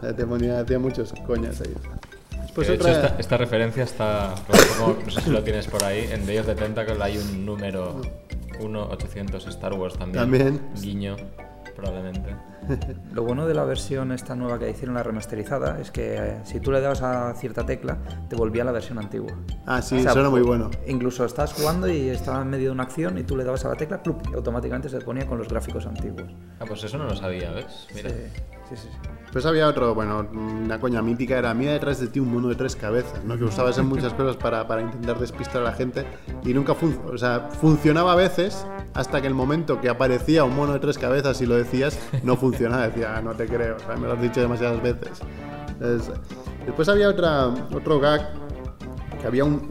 Te 0.16 0.26
ponía, 0.26 0.60
hacía 0.60 0.78
muchos 0.78 1.14
coñas 1.26 1.60
ahí. 1.62 1.74
Que 2.62 2.68
de 2.68 2.74
hecho, 2.76 2.84
otra- 2.88 3.06
esta, 3.06 3.18
esta 3.20 3.36
referencia 3.36 3.84
está, 3.84 4.34
como- 4.78 4.96
no 5.04 5.10
sé 5.10 5.20
si 5.20 5.30
lo 5.30 5.42
tienes 5.42 5.66
por 5.66 5.82
ahí, 5.84 6.08
en 6.10 6.26
Day 6.26 6.38
of 6.38 6.46
the 6.46 6.54
Tentacle 6.54 6.96
hay 7.02 7.18
un 7.18 7.44
número 7.46 8.00
1-800 8.60 9.46
Star 9.48 9.74
Wars 9.74 9.98
también. 9.98 10.22
También. 10.22 10.60
Guiño, 10.80 11.16
probablemente. 11.74 12.34
Lo 13.12 13.22
bueno 13.22 13.46
de 13.46 13.54
la 13.54 13.64
versión 13.64 14.10
esta 14.12 14.34
nueva 14.34 14.58
que 14.58 14.68
hicieron, 14.70 14.94
la 14.94 15.02
remasterizada, 15.02 15.78
es 15.80 15.90
que 15.90 16.16
eh, 16.16 16.36
si 16.44 16.58
tú 16.58 16.72
le 16.72 16.80
dabas 16.80 17.02
a 17.02 17.32
cierta 17.34 17.64
tecla, 17.64 17.98
te 18.28 18.34
volvía 18.34 18.62
a 18.62 18.64
la 18.64 18.72
versión 18.72 18.98
antigua. 18.98 19.32
Ah, 19.66 19.80
sí, 19.82 19.96
O 19.96 20.00
sea, 20.00 20.10
eso 20.10 20.20
era 20.20 20.30
muy 20.30 20.40
bueno. 20.42 20.70
Incluso 20.86 21.24
estabas 21.24 21.52
jugando 21.52 21.86
y 21.88 22.08
estaba 22.08 22.42
en 22.42 22.48
medio 22.50 22.66
de 22.66 22.72
una 22.72 22.82
acción 22.84 23.18
y 23.18 23.22
tú 23.22 23.36
le 23.36 23.44
dabas 23.44 23.64
a 23.66 23.68
la 23.68 23.74
tecla, 23.76 24.02
¡plup! 24.02 24.20
y 24.32 24.34
automáticamente 24.34 24.88
se 24.88 24.98
ponía 25.00 25.26
con 25.26 25.38
los 25.38 25.48
gráficos 25.48 25.86
antiguos. 25.86 26.24
Ah, 26.58 26.64
pues 26.66 26.82
eso 26.82 26.98
no 26.98 27.04
lo 27.04 27.14
sabía, 27.14 27.52
¿ves? 27.52 27.86
Mira. 27.94 28.10
Sí, 28.10 28.16
sí. 28.74 28.88
Pues 29.32 29.44
había 29.44 29.68
otro, 29.68 29.94
bueno, 29.94 30.26
una 30.32 30.80
coña 30.80 31.02
mítica 31.02 31.36
era 31.36 31.52
mira 31.52 31.72
detrás 31.72 32.00
de 32.00 32.06
ti 32.06 32.20
un 32.20 32.32
mono 32.32 32.48
de 32.48 32.54
tres 32.54 32.74
cabezas, 32.74 33.22
¿no? 33.22 33.36
Que 33.36 33.44
usabas 33.44 33.76
en 33.76 33.86
muchas 33.86 34.12
cosas 34.14 34.36
para, 34.36 34.66
para 34.66 34.80
intentar 34.82 35.18
despistar 35.18 35.60
a 35.60 35.64
la 35.66 35.72
gente 35.72 36.06
y 36.42 36.54
nunca 36.54 36.74
fun- 36.74 36.98
o 37.12 37.18
sea, 37.18 37.48
funcionaba 37.60 38.12
a 38.12 38.16
veces 38.16 38.66
hasta 38.94 39.20
que 39.20 39.26
el 39.26 39.34
momento 39.34 39.78
que 39.80 39.90
aparecía 39.90 40.44
un 40.44 40.56
mono 40.56 40.72
de 40.72 40.78
tres 40.78 40.96
cabezas 40.96 41.40
y 41.42 41.46
lo 41.46 41.54
decías, 41.56 41.98
no 42.22 42.36
funcionaba. 42.36 42.88
Decía, 42.88 43.14
"Ah, 43.16 43.20
no 43.20 43.34
te 43.34 43.46
creo, 43.46 43.76
o 43.76 43.80
sea, 43.80 43.96
me 43.96 44.06
lo 44.06 44.14
has 44.14 44.22
dicho 44.22 44.40
demasiadas 44.40 44.82
veces. 44.82 45.20
Entonces, 45.68 46.10
después 46.64 46.88
había 46.88 47.08
otra, 47.10 47.48
otro 47.74 48.00
gag 48.00 48.32
que 49.20 49.26
había 49.26 49.44
un, 49.44 49.68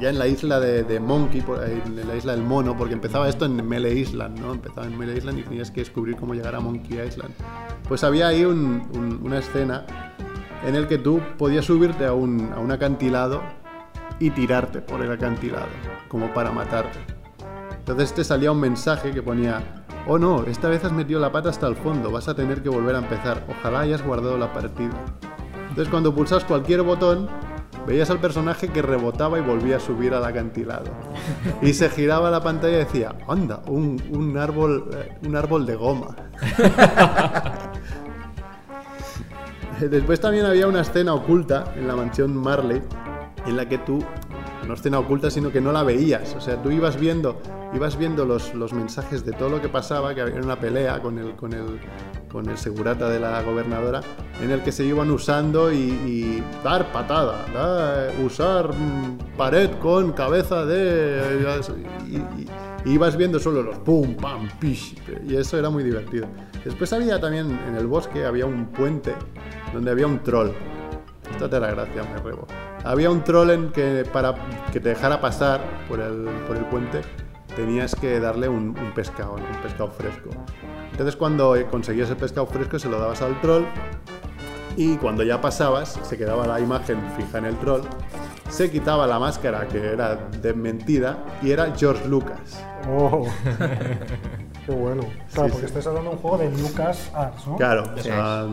ya 0.00 0.08
en 0.10 0.18
la 0.18 0.26
isla 0.26 0.58
de, 0.60 0.82
de 0.84 0.98
Monkey, 1.00 1.44
en 1.86 2.08
la 2.08 2.16
isla 2.16 2.32
del 2.32 2.42
mono, 2.42 2.76
porque 2.76 2.94
empezaba 2.94 3.28
esto 3.28 3.44
en 3.44 3.66
Melee 3.68 3.94
Island, 3.98 4.38
¿no? 4.40 4.52
Empezaba 4.52 4.86
en 4.86 4.96
Melee 4.98 5.18
Island 5.18 5.38
y 5.38 5.42
tenías 5.42 5.70
que 5.70 5.80
descubrir 5.80 6.16
cómo 6.16 6.34
llegar 6.34 6.54
a 6.54 6.60
Monkey 6.60 7.00
Island. 7.00 7.34
Pues 7.88 8.02
había 8.04 8.28
ahí 8.28 8.44
un- 8.44 8.82
un- 8.94 9.20
una 9.22 9.38
escena 9.38 9.84
en 10.66 10.74
el 10.74 10.86
que 10.86 10.98
tú 10.98 11.20
podías 11.38 11.64
subirte 11.64 12.06
a 12.06 12.12
un, 12.12 12.50
a 12.54 12.58
un 12.60 12.70
acantilado 12.72 13.42
y 14.18 14.30
tirarte 14.30 14.80
por 14.80 15.00
el 15.02 15.10
acantilado, 15.12 15.66
como 16.08 16.32
para 16.34 16.50
matarte. 16.50 16.98
Entonces 17.78 18.12
te 18.14 18.24
salía 18.24 18.52
un 18.52 18.60
mensaje 18.60 19.10
que 19.10 19.22
ponía, 19.22 19.84
oh 20.06 20.18
no, 20.18 20.44
esta 20.44 20.68
vez 20.68 20.84
has 20.84 20.92
metido 20.92 21.18
la 21.20 21.32
pata 21.32 21.48
hasta 21.48 21.66
el 21.66 21.76
fondo, 21.76 22.10
vas 22.10 22.28
a 22.28 22.34
tener 22.34 22.62
que 22.62 22.68
volver 22.68 22.94
a 22.94 22.98
empezar, 22.98 23.44
ojalá 23.48 23.80
hayas 23.80 24.04
guardado 24.04 24.36
la 24.38 24.52
partida. 24.52 24.92
Entonces 25.70 25.88
cuando 25.88 26.14
pulsas 26.14 26.44
cualquier 26.44 26.82
botón, 26.82 27.28
veías 27.90 28.08
al 28.08 28.20
personaje 28.20 28.68
que 28.68 28.82
rebotaba 28.82 29.36
y 29.36 29.42
volvía 29.42 29.78
a 29.78 29.80
subir 29.80 30.14
al 30.14 30.24
acantilado. 30.24 30.92
Y 31.60 31.72
se 31.72 31.90
giraba 31.90 32.30
la 32.30 32.40
pantalla 32.40 32.76
y 32.76 32.84
decía, 32.84 33.16
anda, 33.26 33.62
un, 33.66 34.00
un 34.10 34.38
árbol, 34.38 34.90
eh, 34.92 35.18
un 35.26 35.34
árbol 35.34 35.66
de 35.66 35.74
goma. 35.74 36.14
Después 39.80 40.20
también 40.20 40.46
había 40.46 40.68
una 40.68 40.82
escena 40.82 41.14
oculta 41.14 41.72
en 41.74 41.88
la 41.88 41.96
mansión 41.96 42.36
Marley 42.36 42.80
en 43.44 43.56
la 43.56 43.68
que 43.68 43.78
tú 43.78 44.04
no 44.66 44.74
escena 44.74 44.98
oculta, 44.98 45.30
sino 45.30 45.50
que 45.50 45.60
no 45.60 45.72
la 45.72 45.82
veías. 45.82 46.34
O 46.36 46.40
sea, 46.40 46.62
tú 46.62 46.70
ibas 46.70 46.98
viendo, 46.98 47.40
ibas 47.74 47.96
viendo 47.96 48.24
los, 48.24 48.54
los 48.54 48.72
mensajes 48.72 49.24
de 49.24 49.32
todo 49.32 49.48
lo 49.48 49.60
que 49.60 49.68
pasaba, 49.68 50.14
que 50.14 50.20
había 50.20 50.36
una 50.40 50.58
pelea 50.58 51.00
con 51.00 51.18
el, 51.18 51.34
con 51.36 51.52
el, 51.52 51.80
con 52.30 52.48
el 52.48 52.56
segurata 52.58 53.08
de 53.08 53.20
la 53.20 53.42
gobernadora, 53.42 54.00
en 54.42 54.50
el 54.50 54.62
que 54.62 54.70
se 54.72 54.84
iban 54.84 55.10
usando 55.10 55.72
y, 55.72 56.42
dar 56.62 56.92
patada, 56.92 57.44
dar- 57.54 58.12
usar 58.24 58.68
mm, 58.74 59.36
pared 59.36 59.70
con 59.80 60.12
cabeza 60.12 60.64
de... 60.66 61.44
Y, 62.08 62.16
y- 62.16 62.46
y 62.86 62.92
ibas 62.94 63.14
viendo 63.14 63.38
solo 63.38 63.62
los 63.62 63.78
pum, 63.80 64.14
pam, 64.16 64.48
pish, 64.58 64.96
y 65.28 65.36
eso 65.36 65.58
era 65.58 65.68
muy 65.68 65.82
divertido. 65.84 66.26
Después 66.64 66.90
había 66.94 67.20
también 67.20 67.58
en 67.68 67.74
el 67.76 67.86
bosque, 67.86 68.24
había 68.24 68.46
un 68.46 68.68
puente 68.68 69.12
donde 69.74 69.90
había 69.90 70.06
un 70.06 70.22
troll. 70.22 70.48
Esto 71.30 71.48
te 71.48 71.60
la 71.60 71.70
gracia, 71.70 72.02
me 72.04 72.20
rebo. 72.20 72.46
Había 72.84 73.10
un 73.10 73.22
troll 73.24 73.50
en 73.50 73.72
que 73.72 74.04
para 74.12 74.34
que 74.72 74.80
te 74.80 74.90
dejara 74.90 75.20
pasar 75.20 75.60
por 75.88 76.00
el, 76.00 76.28
por 76.46 76.56
el 76.56 76.64
puente 76.66 77.02
tenías 77.56 77.94
que 77.94 78.20
darle 78.20 78.48
un, 78.48 78.78
un 78.78 78.92
pescado, 78.94 79.36
¿no? 79.36 79.44
un 79.44 79.62
pescado 79.62 79.90
fresco. 79.90 80.30
Entonces 80.90 81.16
cuando 81.16 81.56
conseguías 81.70 82.10
el 82.10 82.16
pescado 82.16 82.46
fresco 82.46 82.78
se 82.78 82.88
lo 82.88 82.98
dabas 82.98 83.22
al 83.22 83.40
troll 83.40 83.64
y 84.76 84.96
cuando 84.96 85.22
ya 85.22 85.40
pasabas 85.40 85.98
se 86.02 86.16
quedaba 86.16 86.46
la 86.46 86.60
imagen 86.60 86.98
fija 87.16 87.38
en 87.38 87.46
el 87.46 87.56
troll, 87.58 87.82
se 88.48 88.70
quitaba 88.70 89.06
la 89.06 89.18
máscara 89.18 89.66
que 89.68 89.78
era 89.78 90.16
de 90.16 90.52
mentira 90.54 91.24
y 91.42 91.50
era 91.50 91.72
George 91.76 92.06
Lucas. 92.08 92.62
Oh. 92.88 93.26
Qué 94.70 94.76
bueno. 94.76 95.02
Claro, 95.02 95.48
Sí, 95.48 95.52
porque 95.52 95.58
sí. 95.58 95.64
estáis 95.66 95.86
hablando 95.88 96.10
de 96.10 96.16
un 96.16 96.22
juego 96.22 96.38
de 96.38 96.50
Lucas 96.62 97.10
Arts, 97.12 97.46
¿no? 97.46 97.56
Claro, 97.56 97.92
o 97.92 97.98
sea, 98.00 98.46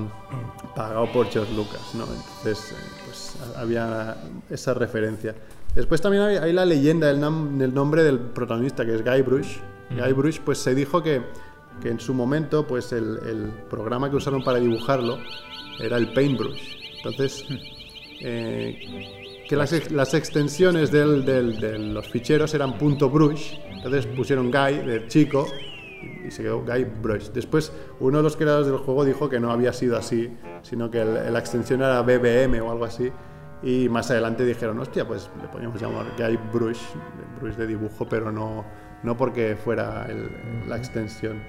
pagado 0.76 1.11
por 1.11 1.28
George 1.28 1.53
Lucas, 1.53 1.82
¿no? 1.93 2.05
Entonces, 2.05 2.72
eh, 2.72 2.76
pues 3.05 3.36
ha- 3.55 3.61
había 3.61 4.18
esa 4.49 4.74
referencia. 4.74 5.36
Después 5.76 6.01
también 6.01 6.24
hay, 6.24 6.38
hay 6.38 6.53
la 6.53 6.65
leyenda 6.65 7.05
del, 7.07 7.20
nam- 7.22 7.57
del 7.57 7.72
nombre 7.72 8.03
del 8.03 8.18
protagonista, 8.20 8.84
que 8.84 8.95
es 8.95 9.03
Guybrush. 9.03 9.57
Guybrush, 9.91 10.39
pues 10.39 10.57
se 10.57 10.74
dijo 10.74 11.03
que, 11.03 11.22
que 11.84 11.89
en 11.89 11.99
su 11.99 12.15
momento, 12.15 12.65
pues 12.65 12.91
el, 12.93 13.20
el 13.28 13.51
programa 13.70 14.09
que 14.09 14.15
usaron 14.15 14.43
para 14.43 14.57
dibujarlo 14.57 15.20
era 15.80 15.97
el 15.97 16.11
Paintbrush. 16.13 16.59
Entonces, 16.97 17.45
eh, 18.22 19.43
que 19.47 19.55
las, 19.55 19.91
las 19.91 20.13
extensiones 20.15 20.91
del- 20.91 21.24
del- 21.24 21.59
de 21.59 21.78
los 21.78 22.07
ficheros 22.07 22.53
eran 22.55 22.76
punto 22.78 23.07
.brush, 23.09 23.53
entonces 23.72 24.07
pusieron 24.07 24.51
Guy, 24.51 24.78
de 24.80 25.07
chico, 25.07 25.47
y 26.26 26.32
se 26.32 26.43
quedó 26.43 26.64
Guybrush. 26.64 27.30
Después, 27.30 27.72
uno 28.00 28.18
de 28.18 28.24
los 28.24 28.36
creadores 28.38 28.68
del 28.68 28.78
juego 28.78 29.04
dijo 29.06 29.30
que 29.30 29.39
no 29.39 29.52
había 29.52 29.74
sido 29.74 29.98
así, 29.98 30.32
sino 30.62 30.89
que 30.91 31.04
la 31.06 31.39
extensión 31.39 31.82
era 31.82 32.02
BBM 32.02 32.60
o 32.62 32.72
algo 32.72 32.86
así. 32.86 33.12
Y 33.64 33.89
más 33.89 34.12
adelante 34.12 34.45
dijeron, 34.45 34.78
hostia, 34.80 35.08
pues 35.08 35.30
le 35.41 35.48
podíamos 35.48 35.82
llamar 35.82 36.06
Guybrush, 36.18 36.80
Brush 37.41 37.56
de 37.56 37.66
dibujo, 37.68 38.08
pero 38.08 38.32
no, 38.32 38.64
no 39.04 39.18
porque 39.18 39.56
fuera 39.56 40.06
el- 40.08 40.30
la 40.70 40.78
extensión. 40.78 41.41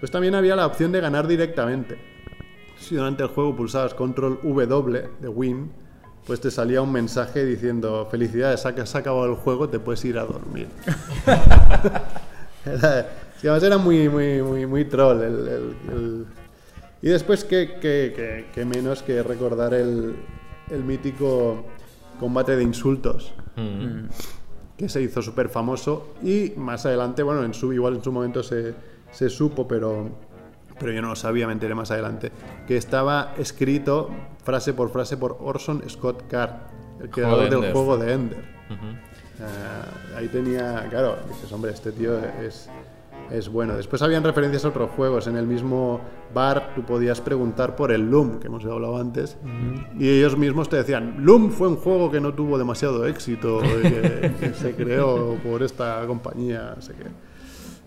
Pues 0.00 0.10
también 0.10 0.34
había 0.34 0.56
la 0.56 0.66
opción 0.66 0.90
de 0.92 1.00
ganar 1.00 1.26
directamente. 1.26 1.98
Si 2.78 2.94
durante 2.96 3.22
el 3.22 3.28
juego 3.28 3.54
pulsabas 3.54 3.92
control 3.92 4.40
W 4.42 5.08
de 5.20 5.28
Win, 5.28 5.70
pues 6.26 6.40
te 6.40 6.50
salía 6.50 6.80
un 6.80 6.92
mensaje 6.92 7.44
diciendo 7.44 8.08
felicidades, 8.10 8.64
has 8.64 8.94
acabado 8.94 9.26
el 9.26 9.34
juego, 9.34 9.68
te 9.68 9.78
puedes 9.78 10.02
ir 10.06 10.18
a 10.18 10.24
dormir. 10.24 10.68
era, 12.64 13.06
además 13.46 13.62
era 13.62 13.78
muy, 13.78 14.08
muy, 14.08 14.42
muy, 14.42 14.66
muy 14.66 14.84
troll. 14.84 15.22
el- 15.22 15.48
el- 15.48 15.76
el- 15.92 16.26
Y 17.02 17.08
después, 17.08 17.44
¿qué, 17.44 17.78
qué- 17.80 18.12
qué- 18.14 18.46
qué 18.52 18.64
menos 18.66 19.02
que 19.02 19.22
recordar 19.22 19.72
el, 19.72 20.14
el 20.70 20.84
mítico 20.84 21.64
combate 22.18 22.56
de 22.56 22.62
insultos? 22.62 23.32
que 24.76 24.88
se 24.88 25.02
hizo 25.02 25.20
súper 25.20 25.50
famoso 25.50 26.14
y 26.22 26.54
más 26.56 26.86
adelante, 26.86 27.22
bueno, 27.22 27.44
en 27.44 27.52
su, 27.52 27.70
igual 27.74 27.96
en 27.96 28.02
su 28.02 28.10
momento 28.12 28.42
se, 28.42 28.72
se 29.12 29.28
supo, 29.28 29.68
pero, 29.68 30.08
pero 30.78 30.92
yo 30.92 31.02
no 31.02 31.08
lo 31.08 31.16
sabía, 31.16 31.46
me 31.46 31.52
enteré 31.52 31.74
más 31.74 31.90
adelante, 31.90 32.32
que 32.66 32.78
estaba 32.78 33.34
escrito 33.36 34.08
frase 34.42 34.72
por 34.72 34.90
frase 34.90 35.18
por 35.18 35.36
Orson 35.40 35.82
Scott 35.90 36.26
Card, 36.30 36.52
el 37.02 37.10
creador 37.10 37.40
de 37.40 37.44
del 37.46 37.54
Ender. 37.56 37.72
juego 37.74 37.98
de 37.98 38.12
Ender. 38.14 38.44
Ah, 39.42 40.16
ahí 40.16 40.28
tenía, 40.28 40.86
claro, 40.88 41.16
dices, 41.28 41.52
hombre, 41.52 41.72
este 41.72 41.92
tío 41.92 42.18
es, 42.42 42.70
es 43.30 43.48
bueno. 43.48 43.76
Después 43.76 44.02
habían 44.02 44.24
referencias 44.24 44.64
a 44.64 44.68
otros 44.68 44.90
juegos. 44.90 45.26
En 45.26 45.36
el 45.36 45.46
mismo 45.46 46.00
bar 46.34 46.72
tú 46.74 46.82
podías 46.82 47.20
preguntar 47.20 47.76
por 47.76 47.92
el 47.92 48.10
Loom, 48.10 48.40
que 48.40 48.48
hemos 48.48 48.64
hablado 48.64 48.98
antes, 48.98 49.38
y 49.98 50.08
ellos 50.08 50.36
mismos 50.36 50.68
te 50.68 50.76
decían, 50.76 51.16
Loom 51.24 51.50
fue 51.50 51.68
un 51.68 51.76
juego 51.76 52.10
que 52.10 52.20
no 52.20 52.34
tuvo 52.34 52.58
demasiado 52.58 53.06
éxito, 53.06 53.60
y 53.64 53.82
que, 53.82 54.32
que 54.38 54.54
se 54.54 54.74
creó 54.74 55.36
por 55.42 55.62
esta 55.62 56.06
compañía, 56.06 56.74
no 56.76 56.82
sé 56.82 56.94
qué. 56.94 57.29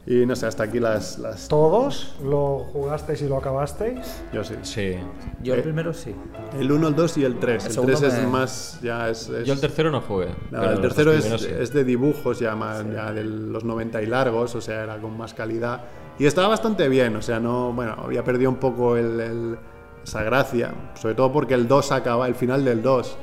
Y 0.05 0.25
no 0.25 0.35
sé, 0.35 0.47
hasta 0.47 0.63
aquí 0.63 0.81
las... 0.81 1.17
las 1.19 1.47
¿Todos 1.47 2.15
lo 2.21 2.59
jugasteis 2.73 3.21
y 3.21 3.27
lo 3.29 3.37
acabasteis? 3.37 4.21
yo 4.33 4.43
sí. 4.43 4.55
Sí. 4.63 4.95
Yo 5.41 5.53
el 5.53 5.61
Eh, 5.61 5.63
primero 5.63 5.93
sí. 5.93 6.13
El 6.59 6.69
1, 6.73 6.89
el 6.89 6.95
2 6.95 7.17
y 7.19 7.23
el 7.23 7.39
3. 7.39 7.63
El 7.63 7.67
El, 7.69 7.73
segundo 7.73 7.97
3 7.99 8.13
es 8.13 8.19
me- 8.21 8.27
más... 8.27 8.79
Ya 8.81 9.07
es, 9.09 9.29
es- 9.29 9.47
Yo 9.47 9.53
el 9.53 9.61
tercero 9.61 9.91
no 9.91 10.01
jugué. 10.01 10.27
No, 10.51 10.59
pero 10.59 10.63
el 10.71 10.71
los 10.73 10.81
tercero 10.81 11.13
es, 11.13 11.21
primeros 11.21 11.41
sí. 11.43 11.51
es 11.57 11.71
de 11.73 11.83
dibujos 11.85 12.39
ya 12.39 12.53
más 12.53 12.83
ya 12.93 13.13
de 13.13 13.23
los 13.23 13.63
90 13.63 14.01
y 14.01 14.05
largos, 14.07 14.53
o 14.55 14.59
sea, 14.61 14.83
era 14.83 14.97
con 14.97 15.17
más 15.17 15.33
calidad. 15.33 15.83
Y 16.19 16.25
estaba 16.25 16.49
bastante 16.49 16.89
bien, 16.89 17.15
o 17.15 17.21
sea, 17.21 17.39
no, 17.39 17.71
bueno, 17.71 17.95
había 18.03 18.25
perdido 18.25 18.49
un 18.51 18.57
poco 18.57 18.97
el, 18.97 19.19
el- 19.21 19.57
esa 20.03 20.21
gracia, 20.23 20.73
sobre 20.95 21.15
todo 21.15 21.31
porque 21.31 21.53
el 21.53 21.65
2 21.65 21.93
acaba, 21.93 22.27
el 22.27 22.35
final 22.35 22.65
del 22.65 22.81
2 22.81 23.15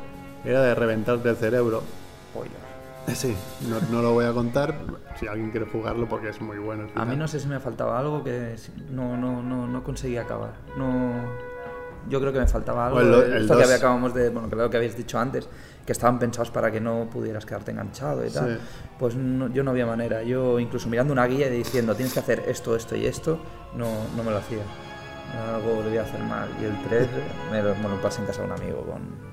era 0.47 0.63
de 0.63 0.75
reventarte 0.75 1.29
el 1.29 1.37
cerebro. 1.37 1.83
Sí, 3.15 3.37
no, 3.69 3.81
no 3.91 4.03
lo 4.03 4.13
voy 4.13 4.25
a 4.25 4.33
contar, 4.33 4.75
si 5.19 5.27
alguien 5.27 5.51
quiere 5.51 5.67
jugarlo 5.67 6.09
porque 6.09 6.29
es 6.29 6.41
muy 6.41 6.59
bueno. 6.59 6.87
A 6.95 7.05
mí 7.05 7.17
no 7.17 7.27
sé 7.27 7.41
si 7.41 7.49
me 7.49 7.59
faltaba 7.59 7.99
algo 7.99 8.23
que 8.23 8.55
no, 8.91 9.17
no, 9.17 9.43
no, 9.43 9.67
no 9.67 9.83
conseguí 9.83 10.17
acabar. 10.17 10.53
No, 10.77 11.13
yo 12.09 12.21
creo 12.21 12.33
que 12.33 12.39
me 12.39 12.47
faltaba 12.47 12.87
algo. 12.87 13.01
Bueno, 13.01 13.17
el- 13.19 13.33
el 13.33 13.43
Esto 13.43 13.55
que 13.55 13.61
dos- 13.61 13.65
había- 13.65 13.77
acabamos 13.77 14.15
de, 14.15 14.29
bueno, 14.31 14.49
que 14.49 14.57
lo 14.57 14.71
que 14.71 14.77
habéis 14.77 14.97
dicho 14.97 15.19
antes, 15.19 15.49
que 15.85 15.93
estaban 15.93 16.19
pensados 16.21 16.51
para 16.53 16.71
que 16.71 16.81
no 16.81 17.09
pudieras 17.11 17.45
quedarte 17.45 17.73
enganchado 17.73 18.25
y 18.25 18.31
tal. 18.31 18.57
Sí. 18.59 18.65
Pues 18.99 19.17
no- 19.17 19.49
yo 19.49 19.65
no 19.65 19.73
había 19.73 19.87
manera. 19.87 20.23
Yo 20.23 20.61
incluso 20.61 20.89
mirando 20.89 21.13
una 21.13 21.27
guía 21.27 21.49
y 21.49 21.51
diciendo 21.59 21.95
tienes 21.97 22.15
que 22.15 22.21
hacer 22.21 22.45
esto, 22.47 22.77
esto 22.77 22.95
y 22.97 23.07
esto, 23.07 23.41
no, 23.75 23.89
no 24.17 24.23
me 24.23 24.31
lo 24.31 24.39
hacía. 24.39 24.63
Algo 25.55 25.83
debía 25.83 26.03
hacer 26.03 26.21
mal. 26.21 26.49
Y 26.61 26.65
el 26.65 26.81
3 26.89 27.09
me 27.51 27.63
lo, 27.63 27.75
me 27.77 27.89
lo 27.89 28.01
pasé 28.01 28.21
en 28.21 28.27
casa 28.27 28.43
de 28.43 28.47
un 28.49 28.53
amigo 28.53 28.83
con... 28.83 29.30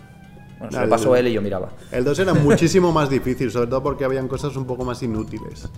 Bueno, 0.59 0.71
se 0.71 0.81
lo 0.81 0.89
pasó 0.89 1.15
él 1.15 1.27
y 1.27 1.33
yo 1.33 1.41
miraba. 1.41 1.69
El 1.91 2.03
2 2.03 2.19
era 2.19 2.33
muchísimo 2.33 2.91
más 2.91 3.09
difícil, 3.09 3.51
sobre 3.51 3.67
todo 3.67 3.83
porque 3.83 4.05
habían 4.05 4.27
cosas 4.27 4.55
un 4.55 4.65
poco 4.65 4.83
más 4.85 5.01
inútiles. 5.03 5.69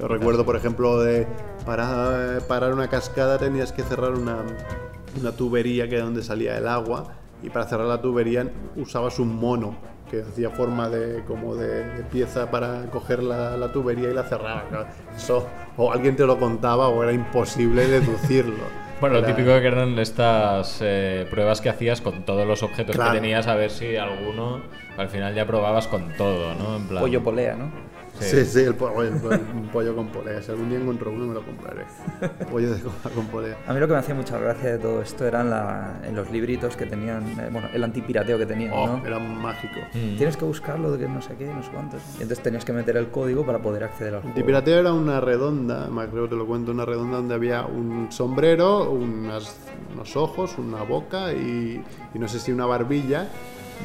Yo 0.00 0.08
recuerdo, 0.08 0.44
por 0.44 0.56
ejemplo, 0.56 1.00
de 1.00 1.26
para 1.64 2.38
parar 2.48 2.72
una 2.72 2.88
cascada 2.88 3.38
tenías 3.38 3.72
que 3.72 3.82
cerrar 3.82 4.12
una, 4.12 4.38
una 5.20 5.32
tubería 5.32 5.88
que 5.88 5.96
era 5.96 6.04
donde 6.04 6.22
salía 6.22 6.56
el 6.58 6.66
agua 6.66 7.14
y 7.42 7.50
para 7.50 7.66
cerrar 7.66 7.86
la 7.86 8.00
tubería 8.00 8.50
usabas 8.76 9.18
un 9.18 9.36
mono 9.36 9.76
que 10.10 10.22
hacía 10.22 10.50
forma 10.50 10.88
de 10.88 11.24
como 11.24 11.54
de, 11.54 11.84
de 11.84 12.02
pieza 12.04 12.50
para 12.50 12.90
coger 12.90 13.22
la, 13.22 13.56
la 13.56 13.72
tubería 13.72 14.10
y 14.10 14.14
la 14.14 14.24
cerraba. 14.24 14.64
Eso 15.16 15.46
o 15.76 15.92
alguien 15.92 16.16
te 16.16 16.26
lo 16.26 16.38
contaba 16.38 16.88
o 16.88 17.02
era 17.02 17.12
imposible 17.12 17.86
deducirlo. 17.86 18.83
Bueno, 19.04 19.20
lo 19.20 19.26
típico 19.26 19.50
que 19.60 19.66
eran 19.66 19.98
estas 19.98 20.78
eh, 20.80 21.26
pruebas 21.28 21.60
que 21.60 21.68
hacías 21.68 22.00
con 22.00 22.22
todos 22.22 22.46
los 22.46 22.62
objetos 22.62 22.96
Claro. 22.96 23.12
que 23.12 23.20
tenías, 23.20 23.46
a 23.48 23.54
ver 23.54 23.70
si 23.70 23.96
alguno, 23.96 24.62
al 24.96 25.10
final 25.10 25.34
ya 25.34 25.46
probabas 25.46 25.86
con 25.88 26.14
todo, 26.16 26.54
¿no? 26.54 26.76
En 26.76 26.88
plan, 26.88 27.02
Pollo 27.02 27.22
polea, 27.22 27.54
¿no? 27.54 27.70
Sí, 28.20 28.44
sí, 28.44 28.60
el, 28.60 28.74
po- 28.74 29.02
el 29.02 29.14
po- 29.14 29.28
un 29.28 29.68
pollo 29.72 29.94
con 29.96 30.08
polea. 30.08 30.40
Si 30.40 30.50
algún 30.50 30.68
día 30.70 30.78
encuentro 30.78 31.10
uno 31.10 31.26
me 31.26 31.34
lo 31.34 31.42
compraré. 31.44 31.84
Pollo 32.50 32.72
de 32.74 32.80
cola 32.80 33.14
con 33.14 33.26
polea. 33.26 33.56
A 33.66 33.72
mí 33.74 33.80
lo 33.80 33.86
que 33.86 33.92
me 33.92 33.98
hacía 33.98 34.14
mucha 34.14 34.38
gracia 34.38 34.72
de 34.72 34.78
todo 34.78 35.02
esto 35.02 35.26
eran 35.26 35.50
la- 35.50 36.00
en 36.04 36.14
los 36.14 36.30
libritos 36.30 36.76
que 36.76 36.86
tenían, 36.86 37.24
eh, 37.40 37.48
bueno, 37.50 37.68
el 37.72 37.82
antipirateo 37.82 38.38
que 38.38 38.46
tenían, 38.46 38.72
Oh, 38.72 38.86
¿no? 38.98 39.06
era 39.06 39.18
mágico. 39.18 39.80
Mm. 39.92 40.16
Tienes 40.16 40.36
que 40.36 40.44
buscarlo 40.44 40.92
de 40.92 40.98
que 40.98 41.08
no 41.08 41.20
sé 41.22 41.34
qué, 41.36 41.46
no 41.46 41.62
sé 41.62 41.70
cuántos. 41.72 42.00
Y 42.18 42.22
entonces 42.22 42.40
tenías 42.42 42.64
que 42.64 42.72
meter 42.72 42.96
el 42.96 43.08
código 43.08 43.44
para 43.44 43.58
poder 43.58 43.84
acceder 43.84 44.14
al 44.14 44.20
juego. 44.20 44.34
Antipirateo 44.36 44.78
era 44.78 44.92
una 44.92 45.20
redonda, 45.20 45.88
más 45.88 46.08
creo 46.08 46.24
que 46.24 46.30
te 46.30 46.36
lo 46.36 46.46
cuento, 46.46 46.70
una 46.72 46.84
redonda 46.84 47.16
donde 47.16 47.34
había 47.34 47.62
un 47.66 48.06
sombrero, 48.10 48.90
unas- 48.90 49.56
unos 49.92 50.16
ojos, 50.16 50.56
una 50.58 50.82
boca 50.82 51.32
y, 51.32 51.82
y 52.14 52.18
no 52.18 52.28
sé 52.28 52.38
si 52.38 52.52
una 52.52 52.66
barbilla 52.66 53.28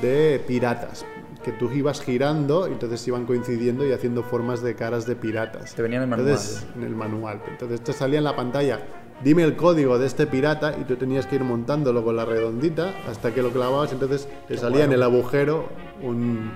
de 0.01 0.41
piratas. 0.47 1.05
Que 1.43 1.51
tú 1.53 1.71
ibas 1.71 2.01
girando 2.01 2.67
y 2.67 2.71
entonces 2.73 3.07
iban 3.07 3.25
coincidiendo 3.25 3.85
y 3.87 3.93
haciendo 3.93 4.23
formas 4.23 4.61
de 4.61 4.75
caras 4.75 5.05
de 5.05 5.15
piratas. 5.15 5.73
Te 5.73 5.81
venía 5.81 5.97
en 5.97 6.03
el 6.03 6.09
manual. 6.09 6.29
Entonces, 6.29 6.67
en 6.75 6.83
el 6.83 6.95
manual. 6.95 7.41
Entonces 7.49 7.81
te 7.81 7.93
salía 7.93 8.17
en 8.17 8.25
la 8.25 8.35
pantalla, 8.35 8.79
dime 9.23 9.43
el 9.43 9.55
código 9.55 9.97
de 9.97 10.05
este 10.07 10.27
pirata 10.27 10.75
y 10.79 10.83
tú 10.83 10.97
tenías 10.97 11.25
que 11.27 11.35
ir 11.37 11.43
montándolo 11.45 12.03
con 12.03 12.15
la 12.17 12.25
redondita 12.25 12.93
hasta 13.09 13.33
que 13.33 13.41
lo 13.41 13.51
clavabas. 13.51 13.93
Entonces 13.93 14.27
te 14.49 14.57
salía 14.57 14.83
en 14.83 14.91
el 14.91 15.01
agujero 15.01 15.69
un, 16.01 16.51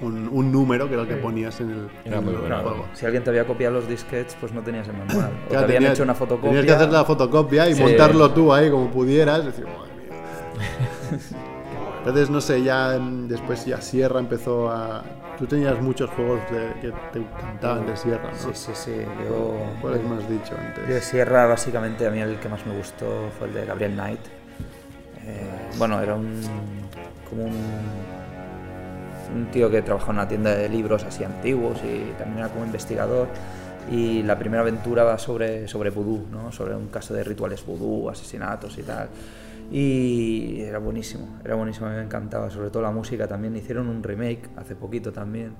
un, 0.00 0.28
un 0.32 0.52
número 0.52 0.86
que 0.86 0.94
era 0.94 1.02
el 1.02 1.08
que 1.08 1.16
ponías 1.16 1.60
en 1.60 1.70
el, 1.70 1.88
en 2.04 2.24
muy 2.24 2.32
el 2.34 2.40
bueno. 2.40 2.60
juego. 2.62 2.86
Si 2.92 3.04
alguien 3.06 3.24
te 3.24 3.30
había 3.30 3.44
copiado 3.44 3.74
los 3.74 3.88
disquets, 3.88 4.36
pues 4.40 4.52
no 4.52 4.62
tenías 4.62 4.86
el 4.86 4.94
manual. 4.98 5.32
O 5.46 5.48
Claro, 5.48 5.48
te 5.48 5.56
habían 5.56 5.66
tenías- 5.78 5.92
hecho 5.94 6.02
una 6.04 6.14
fotocopia. 6.14 6.50
Tenías 6.50 6.66
que 6.66 6.72
hacer 6.72 6.92
la 6.92 7.04
fotocopia 7.04 7.68
y 7.68 7.74
Sí. 7.74 7.82
montarlo 7.82 8.30
tú 8.30 8.52
ahí 8.52 8.70
como 8.70 8.88
pudieras. 8.88 9.44
Decir, 9.46 9.64
madre 9.66 9.92
mía. 9.96 11.18
Entonces, 12.06 12.30
no 12.30 12.40
sé, 12.40 12.62
ya 12.62 12.98
mm, 13.00 13.26
después 13.28 13.64
ya 13.66 13.80
Sierra 13.80 14.20
empezó 14.20 14.70
a... 14.70 15.02
Tú 15.38 15.46
tenías 15.46 15.80
muchos 15.80 16.08
juegos 16.10 16.40
de- 16.50 16.72
que 16.80 16.92
te 17.12 17.18
encantaban 17.18 17.84
de 17.86 17.96
Sierra, 17.96 18.30
¿no? 18.30 18.38
Sí, 18.38 18.50
sí, 18.54 18.70
sí. 18.74 18.92
Yo, 19.28 19.56
¿Cuáles 19.82 20.02
me 20.04 20.16
has 20.16 20.30
dicho 20.30 20.52
yo 20.52 20.56
de 20.84 20.84
antes? 20.84 21.04
Sierra, 21.04 21.46
básicamente, 21.46 22.06
a 22.06 22.10
mí 22.10 22.20
el 22.20 22.38
que 22.38 22.48
más 22.48 22.64
me 22.64 22.74
gustó 22.76 23.28
fue 23.38 23.48
el 23.48 23.54
de 23.54 23.66
Gabriel 23.66 23.92
Knight. 23.94 24.20
Eh, 25.26 25.46
bueno, 25.78 26.00
era 26.00 26.14
un. 26.14 26.40
como 27.28 27.44
un. 27.44 27.52
un 29.34 29.46
tío 29.50 29.68
que 29.70 29.82
trabajaba 29.82 30.12
en 30.12 30.18
una 30.20 30.28
tienda 30.28 30.54
de 30.54 30.68
libros 30.68 31.02
así 31.04 31.24
antiguos 31.24 31.78
y 31.84 32.12
también 32.18 32.38
era 32.38 32.48
como 32.48 32.64
investigador. 32.64 33.28
Y 33.90 34.22
la 34.22 34.38
primera 34.38 34.62
aventura 34.62 35.04
va 35.04 35.18
sobre, 35.18 35.68
sobre 35.68 35.90
vudú, 35.90 36.26
¿no? 36.32 36.50
sobre 36.50 36.74
un 36.74 36.86
caso 36.88 37.14
de 37.14 37.22
rituales 37.24 37.64
vudú, 37.66 38.08
asesinatos 38.08 38.78
y 38.78 38.82
tal. 38.82 39.08
Y 39.70 40.60
era 40.60 40.78
buenísimo, 40.78 41.38
era 41.44 41.54
buenísimo, 41.56 41.88
me 41.88 42.00
encantaba, 42.02 42.50
sobre 42.50 42.70
todo 42.70 42.82
la 42.82 42.90
música 42.90 43.26
también. 43.26 43.56
Hicieron 43.56 43.88
un 43.88 44.02
remake 44.02 44.48
hace 44.56 44.76
poquito 44.76 45.12
también. 45.12 45.52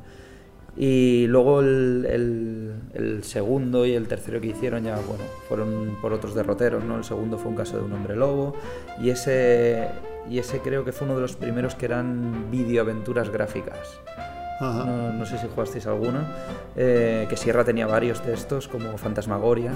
Y 0.76 1.26
luego 1.28 1.60
el, 1.60 2.06
el- 2.08 2.74
el 2.94 3.24
segundo 3.24 3.86
y 3.86 3.92
el 3.94 4.06
tercero 4.08 4.40
que 4.40 4.48
hicieron 4.48 4.84
ya, 4.84 4.96
bueno, 4.96 5.24
fueron 5.48 5.96
por 6.02 6.12
otros 6.12 6.34
derroteros, 6.34 6.84
¿no? 6.84 6.98
El 6.98 7.04
segundo 7.04 7.38
fue 7.38 7.50
un 7.50 7.56
caso 7.56 7.78
de 7.78 7.84
un 7.84 7.92
hombre 7.94 8.14
lobo 8.14 8.54
y 9.00 9.08
ese, 9.08 9.88
y 10.28 10.38
ese 10.38 10.60
creo 10.60 10.84
que 10.84 10.92
fue 10.92 11.06
uno 11.06 11.16
de 11.16 11.22
los 11.22 11.34
primeros 11.36 11.74
que 11.74 11.86
eran 11.86 12.50
videoaventuras 12.50 13.30
gráficas. 13.30 13.78
No, 14.60 15.12
no 15.12 15.26
sé 15.26 15.38
si 15.38 15.46
jugasteis 15.48 15.86
alguna. 15.86 16.26
Eh, 16.76 17.26
que 17.28 17.36
Sierra 17.36 17.64
tenía 17.64 17.86
varios 17.86 18.24
de 18.24 18.32
estos, 18.34 18.68
como 18.68 18.96
Fantasmagoria, 18.98 19.72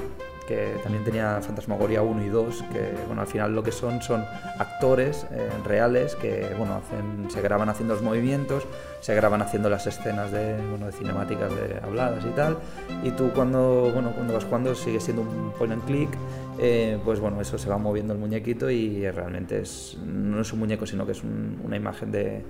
que 0.48 0.74
también 0.82 1.04
tenía 1.04 1.40
Fantasmagoria 1.42 2.02
1 2.02 2.24
y 2.24 2.28
2, 2.28 2.64
que 2.72 2.92
bueno, 3.06 3.20
al 3.22 3.28
final 3.28 3.54
lo 3.54 3.62
que 3.62 3.70
son 3.72 4.02
son 4.02 4.24
actores 4.58 5.26
eh, 5.30 5.48
reales 5.64 6.16
que 6.16 6.46
bueno, 6.58 6.74
hacen, 6.74 7.30
se 7.30 7.40
graban 7.40 7.68
haciendo 7.68 7.94
los 7.94 8.02
movimientos, 8.02 8.64
se 9.00 9.14
graban 9.14 9.42
haciendo 9.42 9.70
las 9.70 9.86
escenas 9.86 10.32
de, 10.32 10.56
bueno, 10.70 10.86
de 10.86 10.92
cinemáticas 10.92 11.50
de 11.54 11.78
habladas 11.82 12.24
y 12.24 12.30
tal. 12.30 12.56
Y 13.04 13.10
tú 13.12 13.30
cuando, 13.34 13.90
bueno, 13.94 14.10
cuando 14.12 14.34
vas 14.34 14.44
jugando 14.44 14.74
sigue 14.74 14.98
siendo 15.00 15.22
un 15.22 15.52
point 15.56 15.72
and 15.72 15.84
click, 15.84 16.10
eh, 16.58 16.98
pues 17.04 17.20
bueno, 17.20 17.40
eso 17.40 17.56
se 17.56 17.68
va 17.70 17.78
moviendo 17.78 18.12
el 18.12 18.18
muñequito 18.18 18.70
y 18.70 19.08
realmente 19.10 19.60
es, 19.60 19.96
no 20.04 20.40
es 20.40 20.52
un 20.52 20.58
muñeco, 20.58 20.84
sino 20.86 21.06
que 21.06 21.12
es 21.12 21.22
un- 21.22 21.60
una 21.64 21.76
imagen 21.76 22.10
de 22.10 22.42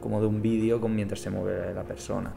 como 0.00 0.20
de 0.20 0.26
un 0.26 0.40
vídeo 0.42 0.80
con 0.80 0.94
mientras 0.94 1.20
se 1.20 1.30
mueve 1.30 1.72
la 1.74 1.82
persona. 1.84 2.32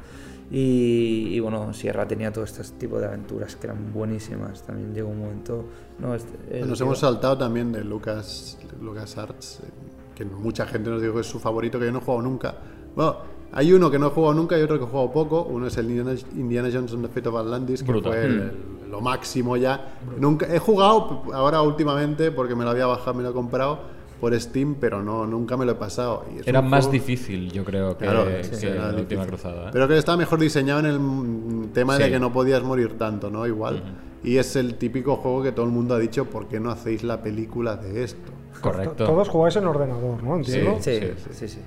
Y, 0.51 1.29
y, 1.31 1.39
bueno, 1.39 1.73
Sierra 1.73 2.07
tenía 2.07 2.31
todo 2.31 2.43
este 2.43 2.61
tipo 2.77 2.99
de 2.99 3.07
aventuras 3.07 3.55
que 3.55 3.67
eran 3.67 3.91
buenísimas. 3.91 4.61
También 4.63 4.93
llegó 4.93 5.09
un 5.09 5.19
momento. 5.19 5.65
No, 5.99 6.13
este- 6.13 6.59
el 6.61 6.69
Nos 6.69 6.77
tío- 6.77 6.85
hemos 6.85 6.99
saltado 6.99 7.37
también 7.37 7.71
de 7.71 7.83
Lucas, 7.83 8.57
Lucas 8.81 9.17
Arts, 9.17 9.61
eh, 9.63 9.69
que 10.13 10.23
mucha 10.25 10.65
gente 10.67 10.89
nos 10.89 11.01
dijo 11.01 11.15
que 11.15 11.21
es 11.21 11.27
su 11.27 11.39
favorito, 11.39 11.79
que 11.79 11.85
yo 11.85 11.91
no 11.91 11.97
he 11.97 12.01
jugado 12.01 12.21
nunca. 12.21 12.55
Bueno, 12.95 13.15
hay 13.53 13.73
uno 13.73 13.89
que 13.89 13.97
no 13.97 14.07
he 14.07 14.09
jugado 14.11 14.33
nunca 14.35 14.57
y 14.57 14.61
otro 14.61 14.77
que 14.77 14.83
he 14.85 14.87
jugado 14.87 15.11
poco. 15.11 15.43
Uno 15.43 15.65
es 15.67 15.77
el 15.77 15.89
Indiana, 15.89 16.13
Indiana 16.35 16.69
Jones 16.71 16.93
and 16.93 17.01
the 17.07 17.09
Fate 17.11 17.27
of 17.29 17.35
Atlantis, 17.37 17.81
que 17.81 17.91
Brutal. 17.91 18.11
fue 18.11 18.25
el- 18.25 18.39
el- 18.39 18.75
lo 18.91 19.01
máximo 19.01 19.57
ya. 19.57 19.97
Nunca 20.19 20.45
He 20.53 20.59
jugado 20.59 21.23
ahora 21.33 21.61
últimamente 21.63 22.31
porque 22.31 22.55
me 22.55 22.63
lo 22.63 22.69
había 22.69 22.85
bajado, 22.85 23.15
me 23.15 23.23
lo 23.23 23.31
he 23.31 23.33
comprado 23.33 23.79
por 24.19 24.39
Steam, 24.39 24.75
pero 24.79 25.03
no, 25.03 25.25
nunca 25.27 25.57
me 25.57 25.65
lo 25.65 25.73
he 25.73 25.75
pasado. 25.75 26.25
Y 26.35 26.47
Era 26.49 26.61
más 26.61 26.85
juego- 26.85 26.93
difícil, 26.93 27.51
yo 27.51 27.63
creo, 27.63 27.97
que, 27.97 28.05
Claro, 28.05 28.25
que 28.25 28.43
sí, 28.43 28.65
la 28.67 28.71
difícil. 28.87 28.99
última 28.99 29.25
cruzada. 29.25 29.67
¿eh? 29.67 29.69
Pero 29.73 29.87
que 29.87 29.97
estaba 29.97 30.17
mejor 30.17 30.39
diseñado 30.39 30.79
en 30.79 30.85
el 30.85 31.71
tema 31.73 31.97
de 31.97 32.05
Sí. 32.05 32.11
que 32.11 32.19
no 32.19 32.31
podías 32.33 32.63
morir 32.63 32.97
tanto, 32.97 33.29
¿no? 33.29 33.45
Igual. 33.45 33.83
Y 34.23 34.37
es 34.37 34.55
el 34.55 34.75
típico 34.75 35.17
juego 35.17 35.43
que 35.43 35.51
todo 35.51 35.65
el 35.65 35.71
mundo 35.71 35.93
ha 35.95 35.99
dicho, 35.99 36.25
¿por 36.25 36.47
qué 36.47 36.59
no 36.59 36.71
hacéis 36.71 37.03
la 37.03 37.21
película 37.21 37.75
de 37.75 38.03
esto? 38.03 38.31
Correcto. 38.61 39.05
Todos 39.05 39.29
jugáis 39.29 39.55
en 39.57 39.67
ordenador, 39.67 40.23
¿no? 40.23 40.37
Entiendo. 40.37 40.77
Sí, 40.79 40.99
Sí, 40.99 41.07
sí, 41.31 41.47
sí. 41.49 41.59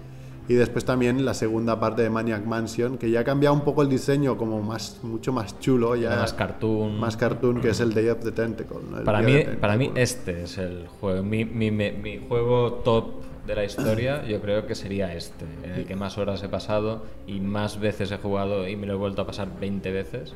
Y 0.49 0.55
después 0.55 0.85
también 0.87 1.25
la 1.27 1.35
segunda 1.35 1.79
parte 1.79 2.01
de 2.03 2.09
Maniac 2.11 2.45
Mansion, 2.47 2.97
que 2.97 3.11
ya 3.11 3.21
ha 3.21 3.25
cambiado 3.25 3.55
un 3.55 3.61
poco 3.63 3.83
el 3.83 3.89
diseño, 3.91 4.39
como 4.39 4.63
más, 4.63 4.99
mucho 5.03 5.31
más 5.33 5.61
chulo, 5.61 5.95
ya 5.95 6.11
Más 6.17 6.33
cartoon. 6.33 6.99
más 6.99 7.17
cartoon, 7.19 7.61
que 7.61 7.69
es 7.71 7.81
el 7.81 7.93
Day 7.93 8.09
of 8.09 8.21
the 8.25 8.33
Tentacle. 8.33 8.79
Para 9.05 9.21
mí, 9.21 9.45
para 9.61 9.77
mí 9.77 9.93
este 9.95 10.45
es 10.45 10.57
el 10.57 10.87
juego. 11.01 11.23
Mi, 11.23 11.45
mi- 11.45 11.71
mi- 11.71 11.93
mi 11.93 12.19
juego 12.27 12.73
top 12.83 13.23
de 13.47 13.55
la 13.57 13.65
historia, 13.65 14.25
yo 14.27 14.41
creo 14.41 14.67
que 14.67 14.75
sería 14.75 15.15
este, 15.15 15.45
en 15.65 15.71
el 15.73 15.85
que 15.87 15.97
más 15.97 16.17
horas 16.19 16.43
he 16.43 16.49
pasado 16.49 17.03
y 17.27 17.41
más 17.41 17.79
veces 17.79 18.11
he 18.11 18.17
jugado 18.17 18.67
y 18.67 18.75
me 18.77 18.87
lo 18.87 18.95
he 18.95 18.97
vuelto 18.97 19.23
a 19.23 19.27
pasar 19.27 19.49
20 19.61 19.91
veces. 19.93 20.33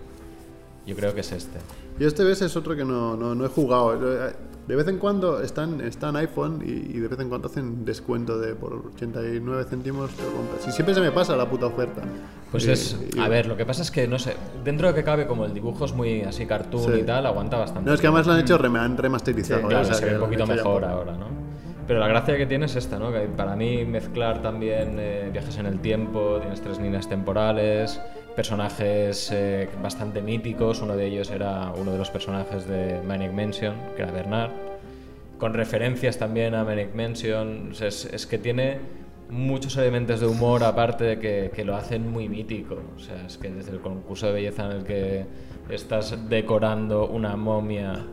Yo 0.87 0.95
creo 0.97 1.15
que 1.15 1.21
es 1.21 1.33
este. 1.33 1.59
Y 2.01 2.05
este 2.05 2.25
vez 2.25 2.43
es 2.43 2.55
otro 2.57 2.75
que 2.77 2.85
no, 2.85 3.17
no, 3.17 3.35
no 3.35 3.45
he 3.47 3.49
jugado. 3.49 3.99
De 4.69 4.77
vez 4.77 4.87
en 4.87 4.99
cuando 4.99 5.43
están, 5.43 5.81
está 5.81 6.11
en 6.11 6.17
iPhone 6.17 6.63
y, 6.65 6.71
y 6.71 7.01
de 7.01 7.09
vez 7.09 7.19
en 7.19 7.29
cuando 7.29 7.49
hacen 7.49 7.85
descuento 7.85 8.39
de 8.39 8.55
por 8.55 8.75
89 8.95 9.65
céntimos 9.69 10.11
te 10.13 10.23
lo 10.23 10.31
compras. 10.33 10.69
Y 10.69 10.71
siempre 10.71 10.95
se 10.95 11.01
me 11.01 11.11
pasa 11.11 11.37
la 11.37 11.51
puta 11.51 11.67
oferta. 11.67 12.01
Pues 12.53 12.67
Y- 12.67 12.71
es, 12.71 12.97
y- 13.15 13.19
a 13.19 13.29
ver, 13.29 13.47
lo 13.47 13.57
que 13.57 13.67
pasa 13.67 13.83
es 13.83 13.91
que, 13.91 14.07
no 14.07 14.21
sé, 14.21 14.37
dentro 14.65 14.87
de 14.89 14.95
que 14.95 15.03
cabe, 15.03 15.27
como 15.27 15.45
el 15.47 15.53
dibujo 15.55 15.85
es 15.85 15.93
muy 15.93 16.23
así 16.23 16.47
cartoon 16.47 16.93
Sí. 16.95 17.01
y 17.01 17.03
tal, 17.03 17.27
aguanta 17.27 17.57
bastante. 17.59 17.89
No, 17.89 17.95
es 17.95 18.01
que 18.01 18.07
además 18.07 18.27
lo 18.27 18.35
han 18.35 18.41
hecho, 18.41 18.57
rem- 18.59 18.79
han 18.79 18.97
remasterizado. 18.97 19.61
Sí, 19.61 19.67
¿eh? 19.67 19.69
claro, 19.69 19.83
O 19.83 19.87
sea, 19.87 19.95
se 19.95 20.05
ve 20.07 20.15
un 20.15 20.21
poquito 20.21 20.47
mejor 20.47 20.85
ahora, 20.85 21.13
¿no? 21.17 21.27
Pero 21.89 21.99
la 21.99 22.07
gracia 22.07 22.37
que 22.37 22.47
tiene 22.47 22.67
es 22.67 22.77
esta, 22.77 23.01
¿no? 23.01 23.11
Que 23.13 23.23
para 23.23 23.57
mí 23.57 23.85
mezclar 23.85 24.41
también 24.41 24.95
eh, 25.01 25.29
viajes 25.33 25.57
en 25.59 25.67
el 25.67 25.81
tiempo, 25.81 26.39
tienes 26.41 26.61
tres 26.61 26.79
líneas 26.79 27.09
temporales, 27.09 28.01
personajes 28.35 29.31
eh, 29.33 29.69
bastante 29.83 30.23
míticos, 30.23 30.81
uno 30.81 30.97
de 30.97 31.07
ellos 31.07 31.31
era 31.31 31.73
uno 31.77 31.93
de 31.93 31.99
los 31.99 32.11
personajes 32.11 32.67
de 32.67 33.01
Manic 33.03 33.33
Mansion, 33.33 33.75
que 33.97 34.03
era 34.03 34.13
Bernard, 34.13 34.51
con 35.39 35.55
referencias 35.55 36.19
también 36.19 36.55
a 36.55 36.65
Manic 36.65 36.95
Mansion, 36.95 37.73
es 37.81 38.27
que 38.27 38.39
tiene 38.39 38.79
muchos 39.33 39.77
elementos 39.79 40.21
de 40.21 40.27
humor 40.27 40.63
aparte 40.63 41.05
de 41.05 41.19
que, 41.19 41.51
que 41.55 41.65
lo 41.65 41.75
hacen 41.75 42.11
muy 42.11 42.29
mítico, 42.29 42.77
o 42.97 43.01
sea, 43.01 43.27
es 43.27 43.39
que 43.39 43.51
desde 43.51 43.73
el 43.73 43.81
concurso 43.81 44.27
de 44.27 44.33
belleza 44.35 44.67
en 44.67 44.73
el 44.73 44.85
que 44.85 45.25
estás 45.71 46.29
decorando 46.29 47.09
una 47.09 47.35
momia 47.37 48.05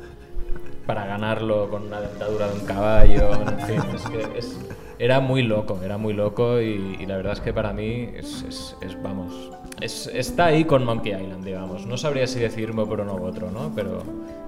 para 0.90 1.06
ganarlo 1.06 1.70
con 1.70 1.84
una 1.84 2.02
dentadura 2.02 2.48
de 2.48 2.60
un 2.62 2.66
caballo, 2.66 3.32
en 3.36 3.60
fin, 3.60 3.80
es 3.94 4.02
que 4.10 4.40
es- 4.40 4.60
era 4.98 5.20
muy 5.20 5.44
loco, 5.44 5.78
era 5.84 6.00
muy 6.00 6.14
loco 6.14 6.60
y, 6.60 6.98
y 7.00 7.06
la 7.06 7.16
verdad 7.18 7.34
es 7.34 7.42
que 7.42 7.54
para 7.54 7.74
mí 7.74 8.10
es, 8.16 8.42
es- 8.42 8.76
es, 8.82 9.00
vamos, 9.04 9.52
es- 9.82 10.08
está 10.08 10.46
ahí 10.46 10.66
con 10.66 10.84
Monkey 10.84 11.12
Island, 11.14 11.46
digamos. 11.46 11.86
No 11.86 11.96
sabría 11.96 12.26
si 12.26 12.40
decirme 12.40 12.88
por 12.88 13.02
uno 13.02 13.14
u 13.18 13.24
otro, 13.24 13.52
¿no? 13.52 13.72
Pero 13.76 14.02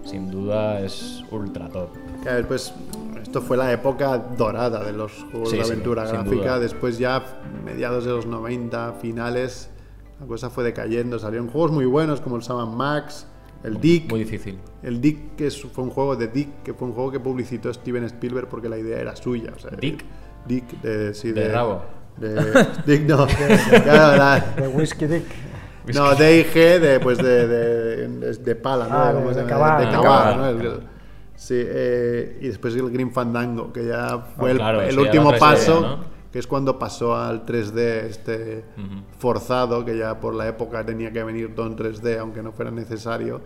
sin 0.04 0.32
duda 0.32 0.80
es 0.80 1.24
ultra 1.30 1.70
top. 1.70 1.90
Pues 2.48 2.74
esto 3.22 3.40
fue 3.44 3.56
la 3.56 3.72
época 3.72 4.18
dorada 4.18 4.84
de 4.84 4.94
los 4.94 5.12
juegos 5.32 5.52
Sí, 5.52 5.58
de 5.58 5.64
sí, 5.64 5.72
aventura 5.72 6.08
sin 6.08 6.24
gráfica. 6.24 6.58
Después 6.58 6.98
ya 6.98 7.24
mediados 7.64 8.04
de 8.04 8.14
los 8.14 8.26
90, 8.26 8.94
finales, 8.94 9.70
la 10.20 10.26
cosa 10.26 10.50
fue 10.50 10.64
decayendo. 10.64 11.20
Salieron 11.20 11.50
juegos 11.50 11.72
muy 11.72 11.86
buenos 11.86 12.20
como 12.20 12.36
el 12.38 12.42
Sam 12.42 12.76
Max, 12.76 13.28
el 13.64 13.80
Dick. 13.80 14.10
Muy 14.10 14.20
difícil. 14.20 14.58
El 14.84 15.00
Dick, 15.02 15.36
que 15.36 15.48
es- 15.48 15.62
fue 15.62 15.84
un 15.84 15.90
juego 15.92 16.16
de 16.16 16.28
Dick, 16.28 16.64
que 16.64 16.74
fue 16.74 16.88
un 16.88 16.94
juego 16.94 17.12
que 17.12 17.20
publicitó 17.20 17.74
Steven 17.74 18.04
Spielberg 18.06 18.48
porque 18.48 18.70
la 18.70 18.78
idea 18.78 19.00
era 19.00 19.16
suya. 19.16 19.52
o 19.56 19.60
sea, 19.60 19.72
¿Dick? 19.72 20.04
Dick, 20.48 20.82
de, 20.82 21.14
sí, 21.14 21.32
¿De 21.32 21.52
rabo? 21.52 21.84
de- 22.18 22.68
Dick, 22.86 23.02
no. 23.08 23.28
claro, 23.84 24.18
la- 24.18 24.40
De 24.58 24.68
Whiskey 24.68 25.08
Dick. 25.08 25.24
no, 25.94 26.14
D&G 26.16 26.80
de, 26.80 27.00
pues 27.00 27.18
de, 27.18 27.48
de, 27.48 28.08
de- 28.08 28.34
de 28.34 28.56
pala, 28.56 28.88
¿no? 28.88 28.96
Ah, 28.98 29.12
¿Cómo 29.14 29.30
de- 29.32 29.42
de 29.44 29.48
cavar, 29.50 29.80
De 29.80 29.86
¿no? 29.96 30.02
cavar, 30.04 30.38
¿no? 30.38 30.48
El- 30.50 30.80
sí, 31.36 31.56
eh, 31.58 32.38
y 32.42 32.48
después 32.48 32.76
el 32.76 32.90
Green 32.92 33.12
Fandango, 33.12 33.72
que 33.74 33.86
ya 33.88 34.20
fue 34.38 34.50
Ah, 34.50 34.52
el, 34.52 34.58
claro, 34.58 34.82
el 34.82 34.96
ya 34.96 35.02
último 35.02 35.30
era 35.30 35.38
3D, 35.38 35.40
paso, 35.40 35.82
¿no? 35.82 36.21
Que 36.32 36.40
es 36.40 36.48
cuando 36.48 36.80
pasó 36.80 37.16
al 37.16 37.46
3D 37.46 37.80
este 38.06 38.66
forzado, 39.18 39.84
que 39.84 39.98
ya 39.98 40.20
por 40.20 40.34
la 40.34 40.48
época 40.48 40.86
tenía 40.86 41.12
que 41.12 41.24
venir 41.24 41.54
todo 41.56 41.68
en 41.68 41.76
3D, 41.76 42.20
aunque 42.20 42.42
no 42.42 42.52
fuera 42.52 42.72
necesario. 42.72 43.42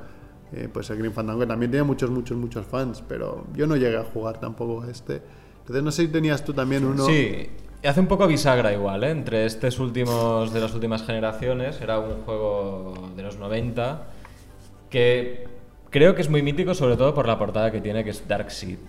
Eh, 0.54 0.70
pues 0.72 0.90
el 0.92 1.00
Green 1.00 1.12
Fandango 1.12 1.40
que 1.40 1.48
también 1.48 1.72
tenía 1.72 1.84
muchos, 1.84 2.12
muchos, 2.12 2.38
muchos 2.38 2.66
fans, 2.68 3.04
pero 3.08 3.46
yo 3.54 3.66
no 3.66 3.76
llegué 3.76 3.98
a 3.98 4.04
jugar 4.04 4.40
tampoco 4.40 4.84
a 4.84 4.92
este. 4.92 5.22
Entonces 5.62 5.84
no 5.84 5.92
sé 5.92 6.04
si 6.04 6.08
tenías 6.10 6.46
tú 6.46 6.54
también 6.54 6.86
uno... 6.86 7.06
Sí, 7.06 7.50
hace 7.84 8.00
un 8.00 8.08
poco 8.08 8.28
bisagra 8.28 8.72
igual, 8.72 9.04
¿eh? 9.04 9.10
Entre 9.10 9.46
estos 9.46 9.80
últimos 9.80 10.54
de 10.54 10.62
las 10.62 10.74
últimas 10.76 11.04
generaciones, 11.04 11.82
era 11.82 12.00
un 12.00 12.22
juego 12.22 12.94
de 13.16 13.24
los 13.24 13.38
90 13.38 14.04
que 14.90 15.48
creo 15.90 16.14
que 16.14 16.22
es 16.22 16.30
muy 16.30 16.44
mítico 16.44 16.74
sobre 16.74 16.96
todo 16.96 17.14
por 17.14 17.28
la 17.28 17.40
portada 17.40 17.72
que 17.72 17.82
tiene 17.82 18.04
que 18.04 18.12
es 18.12 18.28
Dark 18.28 18.52
Seed. 18.52 18.80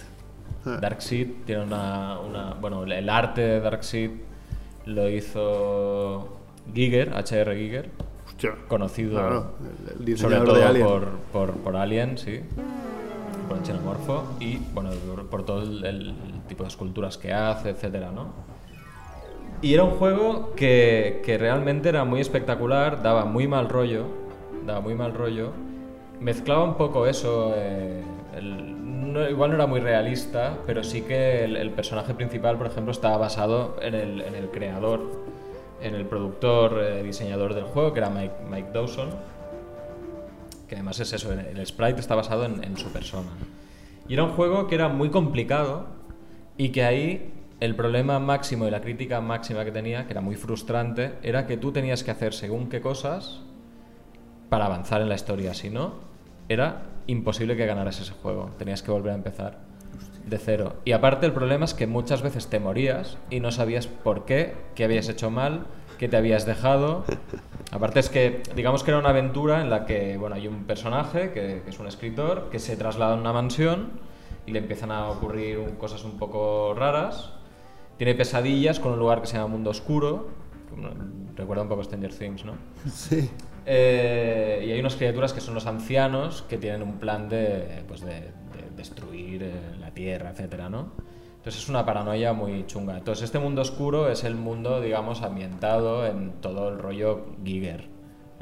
Dark 0.81 1.01
Seed 1.01 1.29
tiene 1.47 1.63
una, 1.65 2.19
una- 2.21 2.55
bueno, 2.55 2.85
el 2.85 3.09
arte 3.09 3.41
de 3.41 3.61
Dark 3.61 3.85
Seed 3.85 4.11
lo 4.87 5.09
hizo 5.09 6.37
Giger, 6.75 7.11
HR 7.15 7.55
Giger, 7.57 7.91
Hostia, 8.27 8.53
conocido 8.69 9.13
claro, 9.13 9.53
el- 10.01 10.09
el 10.09 10.19
sobre 10.19 10.37
todo 10.39 10.55
de 10.57 10.65
Alien. 10.65 10.87
por, 10.87 11.09
por, 11.33 11.53
por 11.59 11.77
Alien, 11.77 12.19
sí, 12.19 12.41
por 13.49 13.59
el 13.59 13.65
xenomorfo 13.65 14.25
y 14.41 14.59
bueno, 14.75 14.91
por, 15.15 15.27
por 15.29 15.45
todo 15.45 15.63
el, 15.63 15.85
el 15.85 16.15
tipo 16.49 16.65
de 16.65 16.69
esculturas 16.69 17.17
que 17.19 17.33
hace, 17.33 17.71
etcétera, 17.71 18.11
¿no? 18.11 18.27
Y 19.63 19.73
era 19.73 19.85
un 19.85 19.93
juego 19.93 20.53
que, 20.55 21.23
que 21.25 21.39
realmente 21.39 21.89
era 21.89 22.05
muy 22.05 22.21
espectacular, 22.21 23.03
daba 23.03 23.25
muy 23.25 23.49
mal 23.49 23.69
rollo, 23.69 24.05
daba 24.67 24.81
muy 24.81 24.95
mal 24.95 25.15
rollo, 25.15 25.53
mezclaba 26.21 26.65
un 26.65 26.75
poco 26.77 27.07
eso, 27.07 27.53
eh, 27.57 28.03
el- 28.37 28.76
no- 29.17 29.29
igual 29.29 29.51
no 29.51 29.57
era 29.57 29.67
muy 29.67 29.81
realista, 29.81 30.59
pero 30.67 30.83
sí 30.85 31.03
que 31.03 31.45
el, 31.45 31.57
el 31.57 31.71
personaje 31.71 32.15
principal, 32.15 32.57
por 32.57 32.67
ejemplo, 32.67 32.93
estaba 32.93 33.17
basado 33.17 33.77
en 33.83 33.95
el, 33.95 34.21
en 34.23 34.35
el 34.35 34.49
creador, 34.51 35.01
en 35.83 35.95
el 35.95 36.05
productor, 36.07 36.81
eh, 36.83 37.03
diseñador 37.03 37.55
del 37.55 37.65
juego, 37.65 37.93
que 37.93 37.99
era 38.01 38.11
Mike, 38.11 38.35
Mike 38.51 38.69
Dawson, 38.73 39.11
que 40.69 40.75
además 40.75 40.99
es 41.01 41.13
eso, 41.13 41.33
el 41.33 41.65
sprite 41.67 42.01
está 42.01 42.15
basado 42.15 42.45
en, 42.45 42.63
en 42.65 42.77
su 42.77 42.89
persona. 42.91 43.29
Y 44.09 44.15
era 44.15 44.25
un 44.25 44.31
juego 44.31 44.67
que 44.67 44.75
era 44.75 44.89
muy 44.89 45.11
complicado 45.11 45.87
y 46.57 46.71
que 46.71 46.85
ahí 46.85 47.33
el 47.61 47.75
problema 47.75 48.19
máximo 48.19 48.67
y 48.67 48.71
la 48.71 48.81
crítica 48.81 49.21
máxima 49.21 49.65
que 49.65 49.71
tenía, 49.73 50.07
que 50.07 50.13
era 50.13 50.21
muy 50.21 50.37
frustrante, 50.37 51.15
era 51.23 51.47
que 51.47 51.57
tú 51.57 51.73
tenías 51.73 52.03
que 52.05 52.11
hacer 52.11 52.35
según 52.35 52.69
qué 52.69 52.81
cosas 52.81 53.41
para 54.49 54.67
avanzar 54.67 55.01
en 55.03 55.09
la 55.09 55.15
historia. 55.15 55.55
Si 55.55 55.71
no, 55.71 55.95
era 56.49 56.83
imposible 57.07 57.57
que 57.57 57.67
ganaras 57.67 58.01
ese 58.01 58.13
juego. 58.13 58.51
Tenías 58.59 58.83
que 58.83 58.91
volver 58.91 59.13
a 59.13 59.17
empezar 59.17 59.59
de 60.27 60.39
cero. 60.39 60.75
Y 60.85 60.93
aparte 60.93 61.25
el 61.27 61.33
problema 61.33 61.65
es 61.65 61.75
que 61.75 61.87
muchas 61.87 62.23
veces 62.23 62.49
te 62.49 62.59
morías 62.61 63.17
y 63.31 63.41
no 63.41 63.51
sabías 63.53 63.87
por 63.87 64.25
qué, 64.25 64.55
qué 64.75 64.85
habías 64.85 65.09
hecho 65.09 65.31
mal 65.31 65.67
que 65.99 66.09
te 66.09 66.17
habías 66.17 66.45
dejado. 66.47 67.05
Aparte 67.73 68.01
es 68.01 68.09
que, 68.11 68.43
digamos 68.55 68.85
que 68.85 68.91
era 68.91 68.99
una 69.01 69.09
aventura 69.11 69.61
en 69.61 69.71
la 69.71 69.87
que, 69.87 70.17
bueno, 70.19 70.37
hay 70.37 70.47
un 70.47 70.65
personaje 70.65 71.33
que, 71.33 71.63
que 71.65 71.71
es 71.71 71.79
un 71.81 71.87
escritor 71.89 72.49
que 72.51 72.59
se 72.59 72.77
traslada 72.77 73.15
a 73.15 73.17
una 73.19 73.33
mansión 73.33 73.91
y 74.47 74.53
le 74.53 74.59
empiezan 74.61 74.91
a 74.93 75.09
ocurrir 75.09 75.59
un- 75.59 75.77
cosas 75.77 76.05
un 76.05 76.19
poco 76.19 76.75
raras. 76.75 77.33
Tiene 77.97 78.15
pesadillas 78.15 78.79
con 78.79 78.93
un 78.93 78.99
lugar 78.99 79.21
que 79.21 79.27
se 79.27 79.35
llama 79.37 79.49
Mundo 79.49 79.71
Oscuro. 79.71 80.29
Recuerda 81.35 81.63
un 81.63 81.69
poco 81.69 81.83
Stranger 81.83 82.13
Things, 82.15 82.45
¿no? 82.45 82.53
Sí. 82.93 83.31
Eh, 83.69 84.65
y 84.65 84.71
hay 84.71 84.79
unas 84.79 84.95
criaturas 84.95 85.33
que 85.33 85.41
son 85.41 85.55
los 85.55 85.67
ancianos 85.67 86.43
que 86.43 86.57
tienen 86.57 86.83
un 86.83 86.99
plan 86.99 87.29
de, 87.29 87.83
pues 87.89 88.01
de, 88.01 88.13
de 88.13 88.71
destruir 88.77 89.43
eh, 89.43 89.53
la 89.81 89.91
tierra, 89.91 90.31
etcétera, 90.31 90.69
¿no? 90.69 90.93
Entonces 91.47 91.63
es 91.63 91.69
una 91.69 91.85
paranoia 91.85 92.33
muy 92.33 92.65
chunga. 92.67 92.97
Entonces 92.97 93.25
este 93.25 93.39
mundo 93.39 93.63
oscuro 93.63 94.09
es 94.11 94.25
el 94.25 94.37
mundo, 94.37 94.81
digamos, 94.81 95.23
ambientado 95.23 96.07
en 96.07 96.41
todo 96.41 96.69
el 96.69 96.79
rollo 96.79 97.27
Giger, 97.45 97.89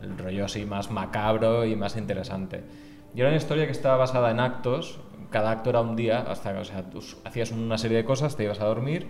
el 0.03 0.16
rollo 0.18 0.45
así 0.45 0.64
más 0.66 0.91
macabro 0.91 1.64
y 1.64 1.75
más 1.75 1.97
interesante. 1.97 2.64
Y 3.14 3.20
era 3.20 3.29
una 3.29 3.37
historia 3.37 3.66
que 3.66 3.72
estaba 3.72 3.97
basada 3.97 4.31
en 4.31 4.41
actos, 4.41 5.01
cada 5.31 5.51
acto 5.51 5.70
era 5.70 5.81
un 5.81 5.97
día, 5.97 6.20
hasta, 6.20 6.59
o 6.59 6.64
sea, 6.64 6.89
tú 6.89 7.01
hacías 7.25 7.51
una 7.51 7.77
serie 7.77 7.99
de 7.99 8.05
cosas, 8.05 8.37
te 8.37 8.45
ibas 8.45 8.61
a 8.61 8.64
dormir 8.64 9.07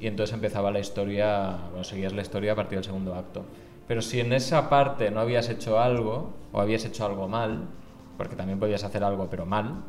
y 0.00 0.06
entonces 0.06 0.34
empezaba 0.34 0.70
la 0.70 0.80
historia, 0.80 1.56
bueno, 1.68 1.84
seguías 1.84 2.12
la 2.12 2.22
historia 2.22 2.52
a 2.52 2.54
partir 2.54 2.78
del 2.78 2.84
segundo 2.84 3.14
acto. 3.14 3.44
Pero 3.86 4.00
si 4.02 4.20
en 4.20 4.32
esa 4.32 4.68
parte 4.70 5.10
no 5.10 5.20
habías 5.20 5.48
hecho 5.48 5.78
algo, 5.78 6.32
o 6.52 6.60
habías 6.60 6.84
hecho 6.84 7.04
algo 7.04 7.28
mal, 7.28 7.66
porque 8.16 8.36
también 8.36 8.58
podías 8.58 8.84
hacer 8.84 9.04
algo 9.04 9.28
pero 9.30 9.44
mal, 9.46 9.82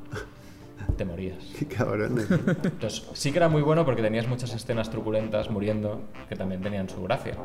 te 0.97 1.05
morías. 1.05 1.37
Qué 1.59 1.65
cabrones. 1.65 2.29
Entonces 2.31 3.07
sí 3.13 3.31
que 3.31 3.37
era 3.37 3.47
muy 3.49 3.61
bueno 3.61 3.85
porque 3.85 4.01
tenías 4.01 4.27
muchas 4.27 4.53
escenas 4.53 4.89
truculentas 4.89 5.49
muriendo 5.49 6.01
que 6.27 6.35
también 6.35 6.61
tenían 6.61 6.89
su 6.89 7.01
gracia. 7.03 7.35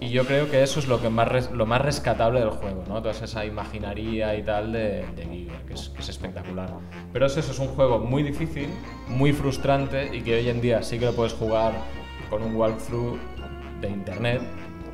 Y 0.00 0.10
yo 0.10 0.26
creo 0.26 0.50
que 0.50 0.62
eso 0.62 0.80
es 0.80 0.88
lo, 0.88 1.00
que 1.00 1.08
más 1.08 1.28
res- 1.28 1.50
lo 1.52 1.66
más 1.66 1.80
rescatable 1.80 2.40
del 2.40 2.50
juego, 2.50 2.84
¿no? 2.88 3.00
Toda 3.00 3.12
esa 3.12 3.44
imaginaría 3.44 4.34
y 4.36 4.42
tal 4.42 4.72
de, 4.72 5.06
de 5.16 5.24
Giger, 5.24 5.62
que 5.66 5.74
es, 5.74 5.88
que 5.90 6.00
es 6.00 6.08
espectacular. 6.08 6.68
Pero 7.12 7.26
es 7.26 7.36
eso, 7.36 7.52
es 7.52 7.58
un 7.60 7.68
juego 7.68 8.00
muy 8.00 8.22
difícil, 8.24 8.68
muy 9.08 9.32
frustrante 9.32 10.14
y 10.14 10.20
que 10.22 10.34
hoy 10.34 10.48
en 10.48 10.60
día 10.60 10.82
sí 10.82 10.98
que 10.98 11.06
lo 11.06 11.12
puedes 11.14 11.32
jugar 11.32 11.72
con 12.28 12.42
un 12.42 12.56
walkthrough 12.56 13.16
de 13.80 13.88
internet, 13.88 14.42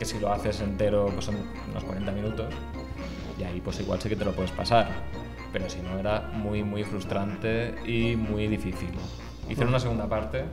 que 0.01 0.07
si 0.07 0.19
lo 0.19 0.33
haces 0.33 0.63
entero 0.63 1.11
pues 1.13 1.27
son 1.27 1.37
unos 1.71 1.85
40 1.85 2.11
minutos 2.13 2.53
y 3.39 3.45
ahí 3.45 3.61
pues 3.61 3.79
igual 3.81 4.01
sí 4.01 4.09
que 4.09 4.17
te 4.17 4.25
lo 4.25 4.33
puedes 4.33 4.51
pasar. 4.51 4.89
Pero 5.53 5.69
si 5.69 5.81
no 5.81 5.99
era 5.99 6.23
muy 6.33 6.65
muy 6.65 6.85
frustrante 6.85 7.75
y 7.85 8.17
muy 8.17 8.49
difícil. 8.49 8.91
Hicieron 9.49 9.69
una 9.69 9.79
segunda 9.79 10.09
parte 10.09 10.45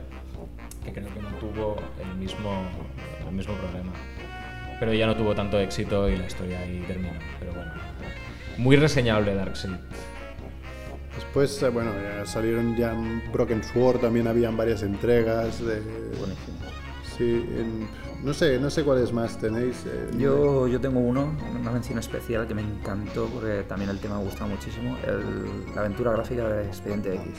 que 0.84 0.92
creo 0.92 1.12
que 1.12 1.20
no 1.20 1.30
tuvo 1.38 1.76
el 1.98 2.14
mismo, 2.18 2.62
el 3.26 3.34
mismo 3.34 3.54
problema. 3.54 3.92
Pero 4.78 4.92
ya 4.92 5.06
no 5.06 5.16
tuvo 5.16 5.34
tanto 5.34 5.58
éxito 5.58 6.08
y 6.10 6.16
la 6.16 6.26
historia 6.26 6.60
ahí 6.60 6.84
terminó. 6.86 7.14
Pero 7.40 7.54
bueno, 7.54 7.72
muy 8.58 8.76
reseñable 8.76 9.34
Darkseid. 9.34 9.72
Después, 11.14 11.62
eh, 11.62 11.68
bueno, 11.70 11.92
salieron 12.24 12.76
ya 12.76 12.92
en 12.92 13.22
Broken 13.32 13.64
Sword, 13.64 14.00
también 14.00 14.28
habían 14.28 14.56
varias 14.56 14.82
entregas 14.82 15.58
de... 15.58 15.80
Buenísimo. 16.18 16.77
Sí, 17.18 17.44
en- 17.56 17.88
no 18.24 18.32
sé, 18.32 18.58
no 18.60 18.70
sé 18.70 18.84
cuáles 18.84 19.12
más 19.12 19.36
tenéis. 19.38 19.84
eh, 19.86 20.10
Yo, 20.16 20.68
yo 20.68 20.80
tengo 20.80 21.00
uno, 21.00 21.32
una 21.60 21.70
mención 21.72 21.98
especial 21.98 22.46
que 22.46 22.54
me 22.54 22.62
encantó 22.62 23.26
porque 23.26 23.64
también 23.68 23.90
el 23.90 23.98
tema 23.98 24.18
me 24.18 24.24
gusta 24.24 24.46
muchísimo, 24.46 24.96
el- 25.06 25.74
la 25.74 25.80
aventura 25.80 26.12
gráfica 26.12 26.48
de 26.48 26.64
Expediente 26.66 27.14
X. 27.14 27.32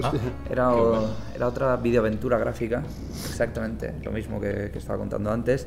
hostia, 0.00 0.20
Era, 0.50 0.72
o- 0.74 1.08
era 1.34 1.48
otra 1.48 1.76
videoaventura 1.76 2.38
gráfica, 2.38 2.82
exactamente, 3.10 3.94
lo 4.04 4.12
mismo 4.12 4.40
que, 4.40 4.70
que 4.72 4.78
estaba 4.78 4.98
contando 4.98 5.30
antes. 5.32 5.66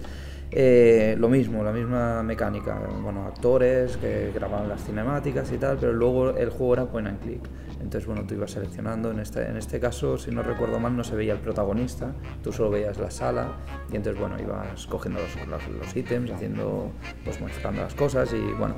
Eh, 0.51 1.15
lo 1.17 1.27
mismo, 1.29 1.63
la 1.63 1.71
misma 1.71 2.21
mecánica, 2.23 2.79
bueno, 3.01 3.25
actores 3.25 3.97
que 3.97 4.31
grababan 4.33 4.69
las 4.69 4.83
cinemáticas 4.83 5.51
y 5.51 5.57
tal, 5.57 5.77
pero 5.77 5.93
luego 5.93 6.31
el 6.31 6.49
juego 6.49 6.73
era 6.73 6.85
point 6.85 7.07
and 7.07 7.19
click. 7.21 7.41
Entonces, 7.81 8.05
bueno, 8.07 8.23
tú 8.27 8.35
ibas 8.35 8.51
seleccionando, 8.51 9.11
en 9.11 9.19
este, 9.19 9.45
en 9.47 9.57
este 9.57 9.79
caso, 9.79 10.17
si 10.17 10.31
no 10.31 10.43
recuerdo 10.43 10.79
mal, 10.79 10.95
no 10.95 11.03
se 11.03 11.15
veía 11.15 11.33
el 11.33 11.39
protagonista, 11.39 12.13
tú 12.43 12.53
solo 12.53 12.69
veías 12.69 12.97
la 12.99 13.09
sala 13.11 13.57
y 13.91 13.95
entonces, 13.97 14.19
bueno, 14.21 14.37
ibas 14.39 14.85
cogiendo 14.87 15.19
los, 15.19 15.47
los, 15.47 15.67
los 15.67 15.95
ítems, 15.95 16.31
haciendo, 16.31 16.91
pues 17.25 17.41
modificando 17.41 17.81
las 17.81 17.93
cosas 17.95 18.31
y, 18.33 18.39
bueno. 18.57 18.75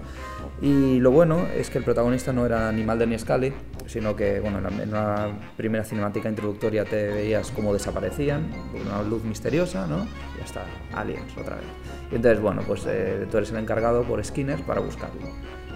Y 0.61 0.99
lo 0.99 1.11
bueno 1.11 1.45
es 1.55 1.69
que 1.69 1.77
el 1.79 1.83
protagonista 1.83 2.31
no 2.33 2.45
era 2.45 2.71
ni 2.71 2.83
Mulder 2.83 3.07
ni 3.07 3.19
Scully, 3.19 3.53
sino 3.85 4.15
que, 4.15 4.39
bueno, 4.39 4.59
en, 4.67 4.91
la- 4.91 5.31
primera 5.57 5.83
cinemática 5.83 6.29
introductoria 6.29 6.85
te 6.85 7.07
veías 7.09 7.51
cómo 7.51 7.73
desaparecían, 7.73 8.49
una 8.73 9.03
luz 9.03 9.23
misteriosa, 9.23 9.85
¿no? 9.85 9.97
Y 10.35 10.39
ya 10.39 10.45
está, 10.45 10.61
aliens 10.93 11.37
otra 11.37 11.57
vez. 11.57 11.65
Y 12.11 12.15
entonces, 12.15 12.41
bueno, 12.41 12.61
pues 12.65 12.85
eh, 12.87 13.27
tú 13.29 13.37
eres 13.37 13.51
el 13.51 13.57
encargado 13.57 14.03
por 14.03 14.23
Skinner 14.23 14.61
para 14.63 14.79
buscarlo. 14.81 15.21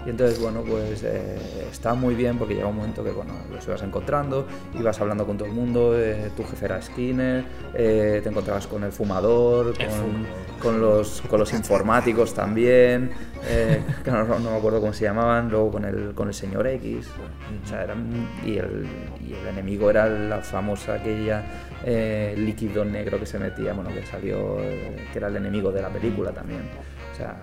Y 0.06 0.10
entonces, 0.10 0.40
bueno, 0.40 0.62
pues 0.62 1.02
eh, 1.02 1.36
está 1.70 1.92
muy 1.92 2.14
bien 2.14 2.38
porque 2.38 2.54
llega 2.54 2.66
un 2.66 2.76
momento 2.76 3.04
que, 3.04 3.10
bueno, 3.10 3.32
los 3.52 3.66
ibas 3.66 3.82
encontrando, 3.82 4.46
ibas 4.78 4.98
hablando 5.00 5.26
con 5.26 5.36
todo 5.36 5.48
el 5.48 5.54
mundo, 5.54 5.98
eh, 5.98 6.30
tu 6.36 6.44
jefe 6.44 6.64
era 6.64 6.80
Skinner, 6.80 7.44
eh, 7.74 8.20
te 8.22 8.28
encontrabas 8.30 8.66
con 8.66 8.84
el 8.84 8.92
fumador, 8.92 9.74
con, 9.76 10.26
con 10.62 10.80
los, 10.80 11.20
con 11.22 11.40
los 11.40 11.52
informáticos 11.52 12.32
también, 12.32 13.10
que 14.04 14.10
no, 14.10 14.24
no 14.24 14.50
me 14.50 14.56
acuerdo 14.56 14.80
cómo 14.80 14.92
se 14.94 15.04
llamaban, 15.04 15.50
luego 15.50 15.72
con 15.72 15.84
el, 15.84 16.14
con 16.14 16.28
el 16.28 16.34
señor 16.34 16.66
X, 16.68 17.08
o 17.64 17.68
sea, 17.68 17.82
eran- 17.84 18.28
y, 18.46 18.56
el, 18.56 18.86
y 19.28 19.34
el 19.34 19.46
enemigo 19.48 19.90
era 19.90 20.08
la 20.08 20.38
famosa 20.38 20.94
aquella 20.94 21.44
líquido 22.36 22.84
negro 22.84 23.18
que 23.18 23.26
se 23.26 23.38
metía, 23.38 23.72
bueno, 23.74 23.90
que 23.90 24.04
salió, 24.06 24.56
que 24.56 25.18
era 25.18 25.28
el 25.28 25.36
enemigo 25.36 25.70
de 25.70 25.82
la 25.82 25.88
película 25.90 26.30
también, 26.32 26.62
o 27.12 27.16
sea... 27.16 27.36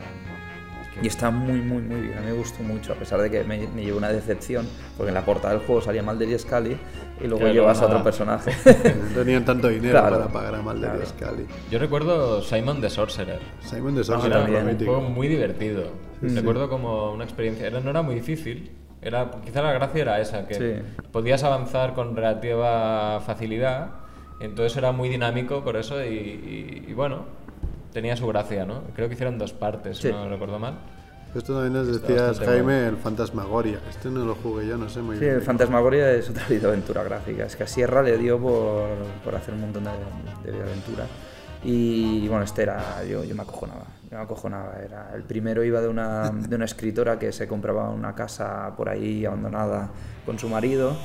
Y 1.02 1.08
está 1.08 1.30
muy, 1.30 1.60
muy, 1.62 1.82
muy 1.82 2.00
bien. 2.02 2.18
A 2.18 2.22
mí 2.22 2.28
me 2.28 2.34
gustó 2.34 2.64
mucho, 2.64 2.94
a 2.94 2.96
pesar 2.96 3.20
de 3.22 3.30
que 3.30 3.44
me, 3.44 3.68
me 3.68 3.84
llevó 3.84 3.98
una 3.98 4.10
decepción, 4.10 4.66
porque 4.96 5.10
en 5.10 5.14
la 5.16 5.26
portada 5.26 5.54
del 5.54 5.64
juego 5.66 5.82
salía 5.82 6.02
Mulder 6.04 6.30
y 6.30 6.40
Scully 6.40 6.78
y 7.20 7.24
luego 7.24 7.40
Claro, 7.40 7.54
llevas 7.54 7.82
a 7.82 7.86
otro 7.88 8.04
personaje. 8.04 8.52
no 9.16 9.24
tenían 9.24 9.44
tanto 9.46 9.68
dinero 9.68 9.92
Claro, 10.00 10.18
para 10.20 10.28
pagar 10.32 10.56
a 10.56 10.60
y 10.76 10.80
claro. 10.80 11.06
Scully. 11.06 11.46
Yo 11.70 11.80
recuerdo 11.80 12.42
Simon 12.42 12.80
the 12.82 12.90
Sorcerer. 12.90 13.40
Simon 13.62 13.94
de 13.96 14.02
Era 14.02 14.04
Sorcerer 14.06 14.38
también. 14.38 14.62
un 14.64 14.68
mítico. 14.68 14.92
juego 14.94 15.10
muy 15.10 15.28
divertido. 15.28 15.84
Recuerdo 16.22 16.70
como 16.70 17.12
una 17.12 17.24
experiencia. 17.26 17.68
Era, 17.68 17.82
no 17.82 17.90
era 17.90 18.02
muy 18.02 18.16
difícil. 18.16 18.72
Era, 19.02 19.30
quizá 19.44 19.62
la 19.62 19.74
gracia 19.74 20.02
era 20.02 20.20
esa, 20.22 20.48
que 20.48 20.54
Sí. 20.56 21.04
podías 21.12 21.44
avanzar 21.44 21.94
con 21.94 22.16
relativa 22.16 23.20
facilidad. 23.20 23.90
Entonces 24.40 24.76
era 24.78 24.92
muy 24.92 25.10
dinámico 25.10 25.64
por 25.64 25.78
eso 25.78 26.04
y, 26.04 26.08
y- 26.08 26.86
y 26.88 26.94
bueno, 26.94 27.26
tenía 27.96 28.16
su 28.18 28.28
gracia, 28.28 28.66
¿no? 28.66 28.82
Creo 28.94 29.08
que 29.08 29.14
hicieron 29.16 29.38
dos 29.40 29.54
partes, 29.54 29.98
si 29.98 30.10
Sí. 30.10 30.14
no 30.14 30.28
recuerdo 30.30 30.60
mal. 30.60 30.76
Esto 31.34 31.54
también 31.54 31.74
nos 31.74 31.88
decías, 32.02 32.40
Jaime, 32.40 32.62
bueno. 32.62 32.88
el 32.90 32.98
Fantasmagoria. 32.98 33.80
Este 33.90 34.10
no 34.10 34.24
lo 34.26 34.36
jugué 34.36 34.68
yo, 34.68 34.78
no 34.78 34.88
sé 34.90 35.02
muy 35.02 35.16
Sí, 35.18 35.22
bien. 35.24 35.36
el 35.36 35.42
Fantasmagoria 35.42 36.12
es 36.12 36.30
otra 36.30 36.46
videoaventura 36.50 37.04
gráfica. 37.04 37.46
Es 37.46 37.56
que 37.56 37.64
a 37.64 37.68
Sierra 37.68 38.04
le 38.04 38.18
dio 38.18 38.38
por, 38.40 38.88
por 39.24 39.34
hacer 39.36 39.54
un 39.54 39.62
montón 39.62 39.86
de, 39.86 39.92
de 40.44 40.52
videoaventura. 40.52 41.06
Y 41.64 42.28
bueno, 42.28 42.44
este 42.44 42.62
era. 42.64 43.04
Yo, 43.06 43.24
yo 43.24 43.34
me 43.36 43.42
acojonaba. 43.42 43.86
Yo 44.12 44.18
me 44.18 44.24
acojonaba. 44.24 44.76
Era, 44.86 45.12
el 45.16 45.24
primero 45.24 45.64
iba 45.64 45.82
de 45.82 45.88
una, 45.88 46.30
de 46.30 46.56
una 46.56 46.66
escritora 46.66 47.18
que 47.18 47.32
se 47.32 47.48
compraba 47.48 47.90
una 47.90 48.14
casa 48.14 48.74
por 48.78 48.88
ahí 48.90 49.26
abandonada 49.26 49.90
con 50.26 50.38
su 50.38 50.48
marido. 50.48 50.96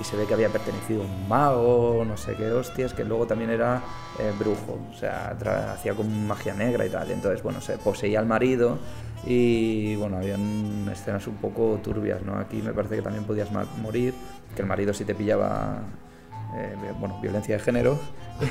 Y 0.00 0.04
se 0.04 0.16
ve 0.16 0.24
que 0.24 0.32
había 0.32 0.48
pertenecido 0.48 1.02
a 1.02 1.04
un 1.04 1.28
mago, 1.28 2.04
no 2.06 2.16
sé 2.16 2.34
qué 2.34 2.50
hostias, 2.50 2.94
que 2.94 3.04
luego 3.04 3.26
también 3.26 3.50
era 3.50 3.82
eh, 4.18 4.32
brujo. 4.38 4.78
O 4.90 4.96
sea, 4.96 5.36
hacía 5.72 5.94
como 5.94 6.08
magia 6.08 6.54
negra 6.54 6.86
y 6.86 6.88
tal. 6.88 7.10
Entonces, 7.10 7.42
bueno, 7.42 7.60
se 7.60 7.76
poseía 7.76 8.18
al 8.18 8.26
marido. 8.26 8.78
Y 9.26 9.96
bueno, 9.96 10.16
habían 10.16 10.88
escenas 10.90 11.26
un 11.26 11.36
poco 11.36 11.78
turbias, 11.82 12.22
¿no? 12.22 12.38
Aquí 12.38 12.62
me 12.62 12.72
parece 12.72 12.96
que 12.96 13.02
también 13.02 13.24
podías 13.24 13.50
morir, 13.52 14.14
que 14.56 14.62
el 14.62 14.68
marido 14.68 14.94
sí 14.94 15.04
te 15.04 15.14
pillaba, 15.14 15.82
eh, 16.56 16.74
bueno, 16.98 17.20
violencia 17.20 17.56
de 17.56 17.62
género. 17.62 17.98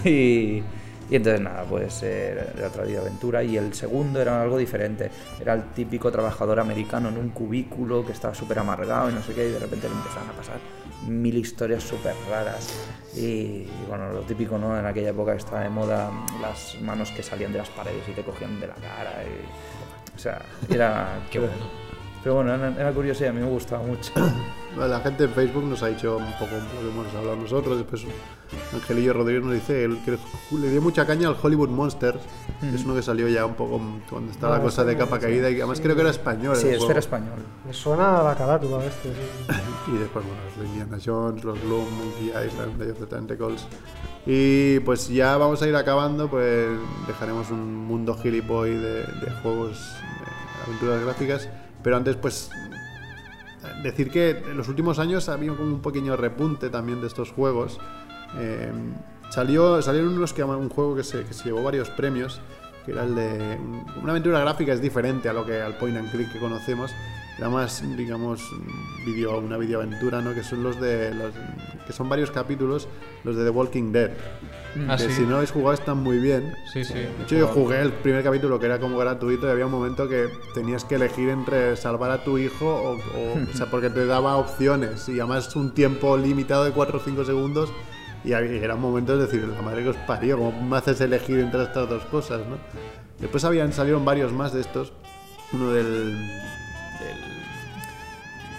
y 1.09 1.15
entonces 1.15 1.41
nada, 1.41 1.63
pues 1.63 2.03
eh, 2.03 2.51
era 2.57 2.67
otra 2.67 2.83
aventura. 2.83 3.43
Y 3.43 3.57
el 3.57 3.73
segundo 3.73 4.21
era 4.21 4.41
algo 4.41 4.57
diferente. 4.57 5.09
Era 5.39 5.53
el 5.53 5.63
típico 5.71 6.11
trabajador 6.11 6.59
americano 6.59 7.09
en 7.09 7.17
un 7.17 7.29
cubículo 7.29 8.05
que 8.05 8.11
estaba 8.11 8.35
súper 8.35 8.59
amargado 8.59 9.09
y 9.09 9.13
no 9.13 9.23
sé 9.23 9.33
qué, 9.33 9.47
y 9.47 9.51
de 9.51 9.59
repente 9.59 9.87
le 9.89 9.95
empezaban 9.95 10.29
a 10.29 10.33
pasar 10.33 10.57
mil 11.07 11.35
historias 11.37 11.83
súper 11.83 12.13
raras. 12.29 12.73
Y, 13.15 13.19
y 13.19 13.85
bueno, 13.87 14.11
lo 14.11 14.21
típico, 14.21 14.57
¿no? 14.57 14.77
En 14.77 14.85
aquella 14.85 15.09
época 15.09 15.33
estaba 15.33 15.61
de 15.61 15.69
moda 15.69 16.11
las 16.41 16.77
manos 16.81 17.11
que 17.11 17.23
salían 17.23 17.51
de 17.51 17.59
las 17.59 17.69
paredes 17.69 18.07
y 18.07 18.11
te 18.11 18.23
cogían 18.23 18.59
de 18.59 18.67
la 18.67 18.75
cara. 18.75 19.23
Y, 19.23 20.15
o 20.15 20.19
sea, 20.19 20.41
era... 20.69 21.19
Qué 21.31 21.39
bueno. 21.39 21.88
Pero 22.23 22.35
bueno, 22.35 22.53
era, 22.53 22.69
era 22.69 22.91
curioso 22.91 23.23
y 23.23 23.27
a 23.27 23.33
mí 23.33 23.39
me 23.41 23.47
gustaba 23.49 23.83
mucho. 23.83 24.11
Bueno, 24.75 24.93
La 24.93 24.99
gente 24.99 25.23
en 25.23 25.31
Facebook 25.31 25.63
nos 25.63 25.81
ha 25.81 25.87
dicho 25.87 26.15
un 26.17 26.31
poco 26.33 26.51
lo 26.51 26.79
que 26.81 26.87
hemos 26.93 27.13
hablado 27.15 27.35
nosotros. 27.37 27.75
Después 27.79 28.03
Angelillo 28.71 29.13
Rodríguez 29.13 29.43
nos 29.43 29.53
dice 29.55 29.89
que 30.05 30.15
le 30.57 30.69
dio 30.69 30.79
mucha 30.79 31.07
caña 31.07 31.27
al 31.27 31.35
Hollywood 31.41 31.69
Monsters. 31.69 32.19
que 32.61 32.75
Es 32.75 32.85
uno 32.85 32.93
que 32.93 33.01
salió 33.01 33.27
ya 33.27 33.47
un 33.47 33.55
poco 33.55 33.81
cuando 34.07 34.31
está 34.31 34.47
la 34.47 34.57
Ah, 34.57 34.61
cosa 34.61 34.83
sí, 34.83 34.89
de 34.89 34.95
capa 34.97 35.15
sí. 35.15 35.23
caída 35.23 35.49
y 35.49 35.55
que 35.55 35.61
además 35.63 35.81
creo 35.81 35.95
que 35.95 36.01
era 36.01 36.11
español. 36.11 36.55
Sí, 36.55 36.67
este 36.69 36.85
era 36.91 36.99
español. 36.99 37.39
Me 37.65 37.73
suena 37.73 38.19
a 38.19 38.23
la 38.23 38.35
carátula 38.35 38.85
este. 38.85 39.09
sí. 39.09 39.55
Y 39.91 39.97
después, 39.97 40.23
bueno, 40.23 40.39
los 40.55 40.67
Indiana 40.67 40.97
Jones, 41.03 41.43
los 41.43 41.59
Gloom, 41.63 41.85
Monkey 41.97 42.27
Island, 42.47 42.77
Day 42.77 42.91
of 42.91 42.99
the 42.99 43.05
Tentacles. 43.07 43.65
Y 44.27 44.79
pues 44.81 45.07
ya 45.09 45.35
vamos 45.37 45.63
a 45.63 45.67
ir 45.67 45.75
acabando, 45.75 46.29
pues 46.29 46.67
dejaremos 47.07 47.49
un 47.49 47.73
mundo 47.75 48.15
gilipoy 48.15 48.69
de, 48.75 48.99
de 49.03 49.31
juegos, 49.41 49.79
de 49.79 50.63
aventuras 50.67 51.01
gráficas. 51.03 51.49
Pero 51.83 51.97
antes, 51.97 52.15
pues 52.15 52.51
decir 53.83 54.09
que 54.11 54.31
en 54.31 54.57
los 54.57 54.67
últimos 54.67 54.99
años 54.99 55.29
ha 55.29 55.33
habido 55.33 55.55
como 55.55 55.69
un 55.69 55.81
pequeño 55.81 56.15
repunte 56.15 56.69
también 56.69 57.01
de 57.01 57.07
estos 57.07 57.31
juegos. 57.31 57.79
Eh, 58.37 58.71
salió, 59.29 59.81
salieron 59.81 60.13
unos 60.13 60.33
que 60.33 60.43
un 60.43 60.69
juego 60.69 60.95
que 60.95 61.03
se, 61.03 61.23
que 61.23 61.33
se 61.33 61.45
llevó 61.45 61.63
varios 61.63 61.89
premios, 61.89 62.41
que 62.85 62.91
era 62.91 63.03
el 63.03 63.15
de 63.15 63.57
una 64.01 64.11
aventura 64.11 64.39
gráfica 64.39 64.73
es 64.73 64.81
diferente 64.81 65.29
a 65.29 65.33
lo 65.33 65.45
que 65.45 65.61
al 65.61 65.77
point 65.77 65.97
and 65.97 66.11
click 66.11 66.31
que 66.31 66.39
conocemos. 66.39 66.91
Era 67.37 67.49
más, 67.49 67.81
digamos, 67.95 68.41
video, 69.05 69.39
una 69.39 69.57
videoaventura, 69.57 70.21
¿no? 70.21 70.33
Que 70.33 70.43
son 70.43 70.61
los 70.61 70.79
de 70.81 71.15
los, 71.15 71.31
que 71.87 71.93
son 71.93 72.09
varios 72.09 72.31
capítulos, 72.31 72.89
los 73.23 73.37
de 73.37 73.45
The 73.45 73.49
Walking 73.49 73.93
Dead. 73.93 74.11
Ah, 74.87 74.97
que 74.97 75.03
sí. 75.05 75.11
si 75.13 75.21
no 75.23 75.35
habéis 75.35 75.51
jugado 75.51 75.73
están 75.73 75.97
muy 75.97 76.19
bien. 76.19 76.53
Sí, 76.71 76.83
sí. 76.83 76.93
De 76.93 77.09
hecho, 77.23 77.35
yo 77.35 77.47
jugué 77.47 77.81
el 77.81 77.91
primer 77.91 78.23
capítulo 78.23 78.59
que 78.59 78.67
era 78.67 78.79
como 78.79 78.97
gratuito 78.97 79.47
y 79.47 79.51
había 79.51 79.65
un 79.65 79.71
momento 79.71 80.07
que 80.07 80.27
tenías 80.53 80.85
que 80.85 80.95
elegir 80.95 81.29
entre 81.29 81.75
salvar 81.75 82.11
a 82.11 82.23
tu 82.23 82.37
hijo 82.37 82.65
o, 82.67 82.91
o, 82.93 83.49
o 83.51 83.53
sea, 83.57 83.65
porque 83.67 83.89
te 83.89 84.05
daba 84.05 84.37
opciones 84.37 85.09
y 85.09 85.19
además 85.19 85.55
un 85.55 85.73
tiempo 85.73 86.17
limitado 86.17 86.63
de 86.65 86.71
4 86.71 86.99
o 86.99 87.01
5 87.03 87.25
segundos 87.25 87.71
y 88.23 88.33
había- 88.33 88.61
eran 88.63 88.79
momentos 88.79 89.17
de 89.17 89.25
decir, 89.25 89.47
la 89.47 89.61
madre 89.61 89.81
que 89.83 89.89
os 89.89 89.97
parió, 89.97 90.37
¿cómo 90.37 90.51
me 90.61 90.77
haces 90.77 90.99
elegir 91.01 91.39
entre 91.39 91.63
estas 91.63 91.89
dos 91.89 92.03
cosas, 92.05 92.41
no? 92.47 92.57
Después 93.19 93.43
habían, 93.45 93.73
salieron 93.73 94.05
varios 94.05 94.31
más 94.31 94.53
de 94.53 94.61
estos, 94.61 94.93
uno 95.51 95.71
del 95.71 96.15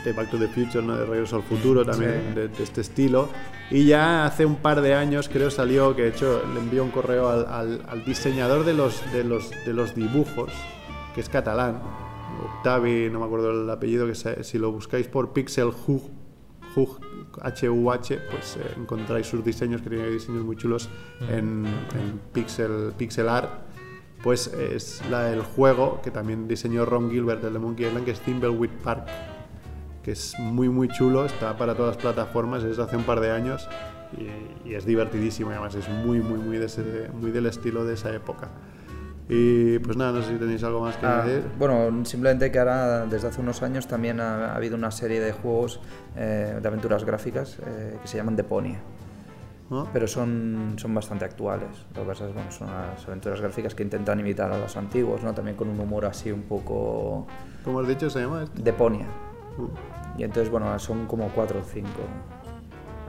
de 0.04 0.12
Back 0.12 0.30
to 0.30 0.38
the 0.38 0.48
Future, 0.48 0.82
¿no? 0.84 0.96
de 0.96 1.04
Regreso 1.04 1.36
al 1.36 1.42
Futuro 1.42 1.84
también, 1.84 2.34
de, 2.34 2.48
de 2.48 2.62
este 2.62 2.80
estilo. 2.80 3.28
Y 3.70 3.84
ya 3.86 4.24
hace 4.26 4.44
un 4.46 4.56
par 4.56 4.80
de 4.80 4.94
años 4.94 5.28
creo 5.28 5.50
salió, 5.50 5.94
que 5.94 6.02
de 6.02 6.08
hecho 6.08 6.42
le 6.54 6.60
envió 6.60 6.82
un 6.82 6.90
correo 6.90 7.28
al, 7.28 7.46
al- 7.46 7.82
al 7.88 8.04
diseñador 8.04 8.64
de 8.64 8.74
los, 8.74 9.00
de, 9.12 9.24
los, 9.24 9.50
de 9.64 9.72
los 9.72 9.94
dibujos, 9.94 10.50
que 11.14 11.20
es 11.20 11.28
catalán, 11.28 11.80
Octavi, 12.58 13.10
no 13.10 13.20
me 13.20 13.26
acuerdo 13.26 13.50
el 13.50 13.68
apellido, 13.68 14.06
que 14.06 14.14
se- 14.14 14.42
si 14.44 14.58
lo 14.58 14.72
buscáis 14.72 15.06
por 15.08 15.32
Pixel 15.32 15.68
Hug, 15.86 16.10
Hug, 16.74 17.00
H-U-H, 17.42 18.18
pues 18.30 18.56
eh, 18.56 18.74
encontráis 18.76 19.26
sus 19.26 19.44
diseños, 19.44 19.82
que 19.82 19.90
tiene 19.90 20.08
diseños 20.08 20.44
muy 20.44 20.56
chulos 20.56 20.88
en, 21.28 21.64
en 21.66 22.20
Pixel, 22.32 22.92
Pixel 22.96 23.28
Art. 23.28 23.50
Pues 24.22 24.48
es 24.48 25.02
la 25.10 25.22
del 25.24 25.40
juego 25.40 26.00
que 26.02 26.10
también 26.10 26.46
diseñó 26.46 26.84
Ron 26.84 27.10
Gilbert, 27.10 27.42
el 27.44 27.54
de 27.54 27.58
Monkey 27.58 27.86
Island, 27.86 28.04
que 28.04 28.10
es 28.10 28.20
Thimbleweed 28.20 28.70
Park 28.84 29.06
que 30.02 30.12
es 30.12 30.38
muy 30.38 30.68
muy 30.68 30.88
chulo, 30.88 31.24
está 31.26 31.56
para 31.56 31.74
todas 31.74 31.96
las 31.96 32.02
plataformas, 32.02 32.62
es 32.64 32.78
hace 32.78 32.96
un 32.96 33.04
par 33.04 33.20
de 33.20 33.30
años 33.30 33.68
y, 34.16 34.68
y 34.70 34.74
es 34.74 34.84
divertidísimo 34.86 35.50
y 35.50 35.52
además 35.54 35.74
es 35.74 35.88
muy 35.88 36.20
muy 36.20 36.38
muy, 36.38 36.58
de 36.58 36.66
ese- 36.66 37.10
muy 37.12 37.30
del 37.30 37.46
estilo 37.46 37.84
de 37.84 37.94
esa 37.94 38.12
época. 38.14 38.48
Y 39.32 39.78
pues 39.78 39.96
nada, 39.96 40.10
no 40.10 40.22
sé 40.22 40.32
si 40.32 40.38
tenéis 40.38 40.64
algo 40.64 40.80
más 40.80 40.96
que 40.96 41.06
Ah, 41.06 41.22
decir. 41.24 41.44
bueno, 41.56 42.04
simplemente 42.04 42.50
que 42.50 42.58
ahora, 42.58 43.06
desde 43.06 43.28
hace 43.28 43.40
unos 43.40 43.62
años, 43.62 43.86
también 43.86 44.18
ha, 44.18 44.46
ha 44.52 44.56
habido 44.56 44.74
una 44.76 44.90
serie 44.90 45.20
de 45.20 45.30
juegos 45.30 45.80
eh, 46.16 46.58
de 46.60 46.66
aventuras 46.68 47.04
gráficas 47.04 47.58
eh, 47.64 47.96
que 48.02 48.08
se 48.08 48.16
llaman 48.16 48.34
Deponia. 48.34 48.80
¿no? 49.70 49.86
Pero 49.92 50.08
son, 50.08 50.74
son 50.78 50.92
bastante 50.92 51.24
actuales. 51.24 51.68
Lo 51.94 52.00
que 52.02 52.08
pasa 52.08 52.26
es 52.26 52.34
bueno, 52.34 52.50
son 52.50 52.66
las 52.66 53.06
aventuras 53.06 53.40
gráficas 53.40 53.72
que 53.76 53.84
intentan 53.84 54.18
imitar 54.18 54.50
a 54.50 54.58
los 54.58 54.76
antiguos, 54.76 55.22
¿no? 55.22 55.32
También 55.32 55.56
con 55.56 55.68
un 55.68 55.78
humor 55.78 56.06
así 56.06 56.32
un 56.32 56.42
poco 56.42 57.28
¿Cómo 57.64 57.78
has 57.78 57.86
dicho 57.86 58.10
se 58.10 58.18
llama 58.22 58.42
este? 58.42 58.60
Deponia. 58.62 59.06
Y 60.16 60.24
entonces, 60.24 60.50
bueno, 60.50 60.78
son 60.78 61.06
como 61.06 61.28
cuatro 61.28 61.60
o 61.60 61.64
cinco 61.64 62.02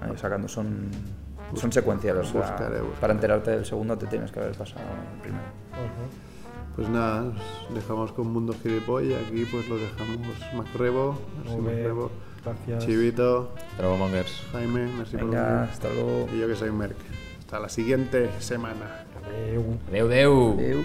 ahí 0.01 0.17
sacando. 0.17 0.47
Son, 0.47 0.89
son 1.53 1.71
secuenciales. 1.71 2.27
o 2.29 2.31
sea, 2.31 2.41
buscaré, 2.41 2.81
buscaré. 2.81 2.99
Para 2.99 3.13
enterarte 3.13 3.51
del 3.51 3.65
segundo 3.65 3.97
te 3.97 4.07
tienes 4.07 4.31
que 4.31 4.39
haber 4.39 4.55
pasado 4.55 4.81
el 5.15 5.21
primero. 5.21 5.43
Pues 6.75 6.87
nada, 6.87 7.33
os 7.67 7.75
dejamos 7.75 8.13
con 8.13 8.31
Mundo 8.31 8.55
Gilipoll 8.63 9.05
y 9.05 9.13
aquí 9.13 9.45
pues 9.45 9.67
lo 9.67 9.77
dejamos 9.77 10.19
Macrebo, 10.55 11.19
merci 11.43 11.57
Macrebo, 11.57 12.11
gracias. 12.45 12.85
Chivito. 12.85 13.51
Jaime, 14.53 14.87
merci 14.97 15.17
por 15.17 15.25
venir. 15.25 15.37
hasta 15.37 15.89
luego. 15.89 16.29
Y 16.33 16.39
yo 16.39 16.47
que 16.47 16.55
soy 16.55 16.71
Merck. 16.71 16.95
Hasta 17.39 17.59
la 17.59 17.67
siguiente 17.67 18.29
semana. 18.39 19.05
Adeu. 19.27 19.77
Deu, 19.91 20.07
deu. 20.07 20.53
Adeu. 20.53 20.83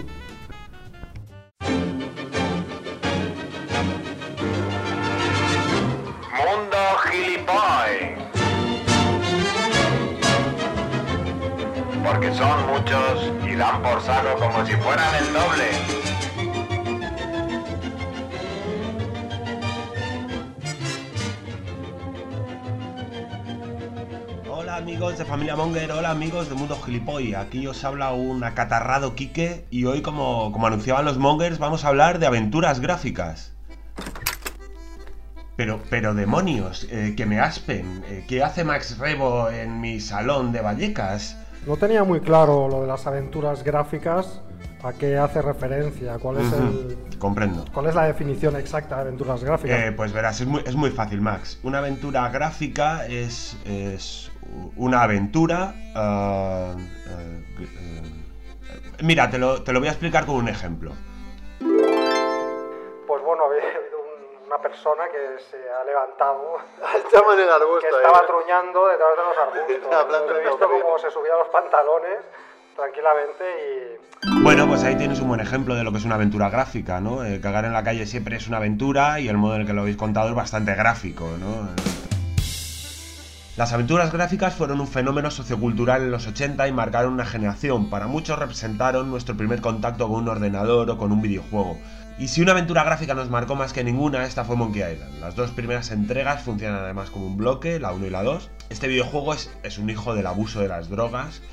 Mundo 6.57 6.77
Gilipoy. 7.03 8.15
Porque 12.03 12.33
son 12.33 12.67
muchos 12.67 13.31
y 13.47 13.55
dan 13.55 13.83
por 13.83 14.01
saco 14.01 14.39
como 14.39 14.65
si 14.65 14.73
fueran 14.73 15.15
el 15.15 15.33
doble. 15.33 15.69
Hola 24.49 24.77
amigos 24.77 25.19
de 25.19 25.25
Familia 25.25 25.55
Monger, 25.55 25.91
hola 25.91 26.09
amigos 26.09 26.49
de 26.49 26.55
Mundo 26.55 26.75
Gilipoy. 26.83 27.35
Aquí 27.35 27.67
os 27.67 27.83
habla 27.83 28.13
un 28.13 28.43
acatarrado 28.43 29.13
Quique 29.13 29.67
y 29.69 29.85
hoy, 29.85 30.01
como, 30.01 30.51
como 30.51 30.65
anunciaban 30.65 31.05
los 31.05 31.19
Mongers, 31.19 31.59
vamos 31.59 31.85
a 31.85 31.89
hablar 31.89 32.17
de 32.17 32.25
aventuras 32.25 32.79
gráficas. 32.79 33.56
Pero, 35.57 35.81
pero 35.89 36.13
demonios, 36.13 36.87
eh, 36.91 37.15
que 37.17 37.25
me 37.25 37.39
aspen. 37.39 38.03
eh, 38.07 38.23
¿Qué 38.27 38.43
hace 38.43 38.63
Max 38.63 38.99
Rebo 38.99 39.49
en 39.49 39.81
mi 39.81 39.99
salón 39.99 40.51
de 40.51 40.61
Vallecas? 40.61 41.35
No 41.65 41.75
tenía 41.77 42.03
muy 42.03 42.21
claro 42.21 42.67
lo 42.69 42.81
de 42.81 42.87
las 42.87 43.07
aventuras 43.07 43.63
gráficas, 43.63 44.39
a 44.83 44.93
qué 44.93 45.17
hace 45.17 45.41
referencia, 45.41 46.19
cuál 46.19 46.37
es, 46.37 46.53
el, 46.53 46.97
Comprendo. 47.17 47.65
cuál 47.73 47.87
es 47.87 47.95
la 47.95 48.05
definición 48.05 48.55
exacta 48.55 48.97
de 48.97 49.01
aventuras 49.01 49.43
gráficas. 49.43 49.79
Eh, 49.79 49.91
pues 49.91 50.13
verás, 50.13 50.39
es 50.39 50.47
muy, 50.47 50.61
es 50.65 50.75
muy 50.75 50.91
fácil, 50.91 51.21
Max. 51.21 51.59
Una 51.63 51.79
aventura 51.79 52.29
gráfica 52.29 53.07
es, 53.07 53.57
es 53.65 54.31
una 54.75 55.01
aventura... 55.01 55.73
eh, 55.95 56.75
mira, 59.03 59.29
te 59.29 59.39
lo, 59.39 59.63
te 59.63 59.73
lo 59.73 59.79
voy 59.79 59.87
a 59.87 59.91
explicar 59.91 60.25
con 60.27 60.35
un 60.35 60.47
ejemplo. 60.49 60.93
Una 64.57 64.69
persona 64.69 65.03
que 65.11 65.41
se 65.43 65.57
ha 65.71 65.83
levantado, 65.83 66.57
Estamos 67.05 67.33
en 67.35 67.41
el 67.41 67.49
arbusto. 67.49 67.81
que 67.81 67.95
estaba 67.95 68.25
truñando 68.25 68.87
detrás 68.87 69.09
de 69.11 69.23
los 69.23 69.37
arbustos. 69.37 69.93
Hablando 70.01 70.35
He 70.35 70.43
visto 70.43 70.69
cómo 70.69 70.99
se 70.99 71.11
subía 71.11 71.35
los 71.37 71.47
pantalones 71.49 72.19
tranquilamente 72.75 73.99
y 74.23 74.43
Bueno, 74.43 74.67
pues 74.67 74.83
ahí 74.83 74.95
tienes 74.95 75.19
un 75.19 75.29
buen 75.29 75.39
ejemplo 75.39 75.73
de 75.73 75.83
lo 75.83 75.91
que 75.91 75.97
es 75.97 76.05
una 76.05 76.15
aventura 76.15 76.49
gráfica, 76.49 76.99
¿no? 76.99 77.23
Eh, 77.25 77.41
cagar 77.41 77.65
en 77.65 77.73
la 77.73 77.83
calle 77.83 78.05
siempre 78.05 78.35
es 78.37 78.47
una 78.47 78.57
aventura 78.57 79.19
y 79.19 79.29
el 79.29 79.37
modo 79.37 79.55
en 79.55 79.61
el 79.61 79.67
que 79.67 79.73
lo 79.73 79.81
habéis 79.81 79.97
contado 79.97 80.29
es 80.29 80.35
bastante 80.35 80.75
gráfico, 80.75 81.25
¿no? 81.39 81.69
Las 83.57 83.73
aventuras 83.73 84.13
gráficas 84.13 84.53
fueron 84.53 84.79
un 84.79 84.87
fenómeno 84.87 85.31
sociocultural 85.31 86.03
en 86.03 86.11
los 86.11 86.27
80 86.27 86.67
y 86.67 86.71
marcaron 86.71 87.13
una 87.13 87.25
generación. 87.25 87.89
Para 87.89 88.05
muchos 88.05 88.37
representaron 88.37 89.09
nuestro 89.09 89.35
primer 89.35 89.61
contacto 89.61 90.07
con 90.07 90.17
un 90.21 90.29
ordenador 90.29 90.87
o 90.91 90.97
con 90.99 91.11
un 91.11 91.23
videojuego. 91.23 91.79
Y 92.19 92.29
si 92.29 92.41
una 92.41 92.53
aventura 92.53 92.83
gráfica 92.83 93.13
nos 93.13 93.29
marcó 93.29 93.55
más 93.55 93.73
que 93.73 93.83
ninguna, 93.83 94.25
esta 94.25 94.43
fue 94.43 94.55
Monkey 94.55 94.81
Island. 94.81 95.19
Las 95.19 95.35
dos 95.35 95.51
primeras 95.51 95.91
entregas 95.91 96.41
funcionan 96.41 96.79
además 96.79 97.11
como 97.11 97.27
un 97.27 97.37
bloque, 97.37 97.79
la 97.79 97.93
1 97.93 98.07
y 98.07 98.09
la 98.09 98.23
2. 98.23 98.49
Este 98.71 98.87
videojuego 98.87 99.35
es, 99.35 99.77
un 99.77 99.91
hijo 99.91 100.15
del 100.15 100.25
abuso 100.25 100.59
de 100.59 100.67
las 100.67 100.89
drogas 100.89 101.43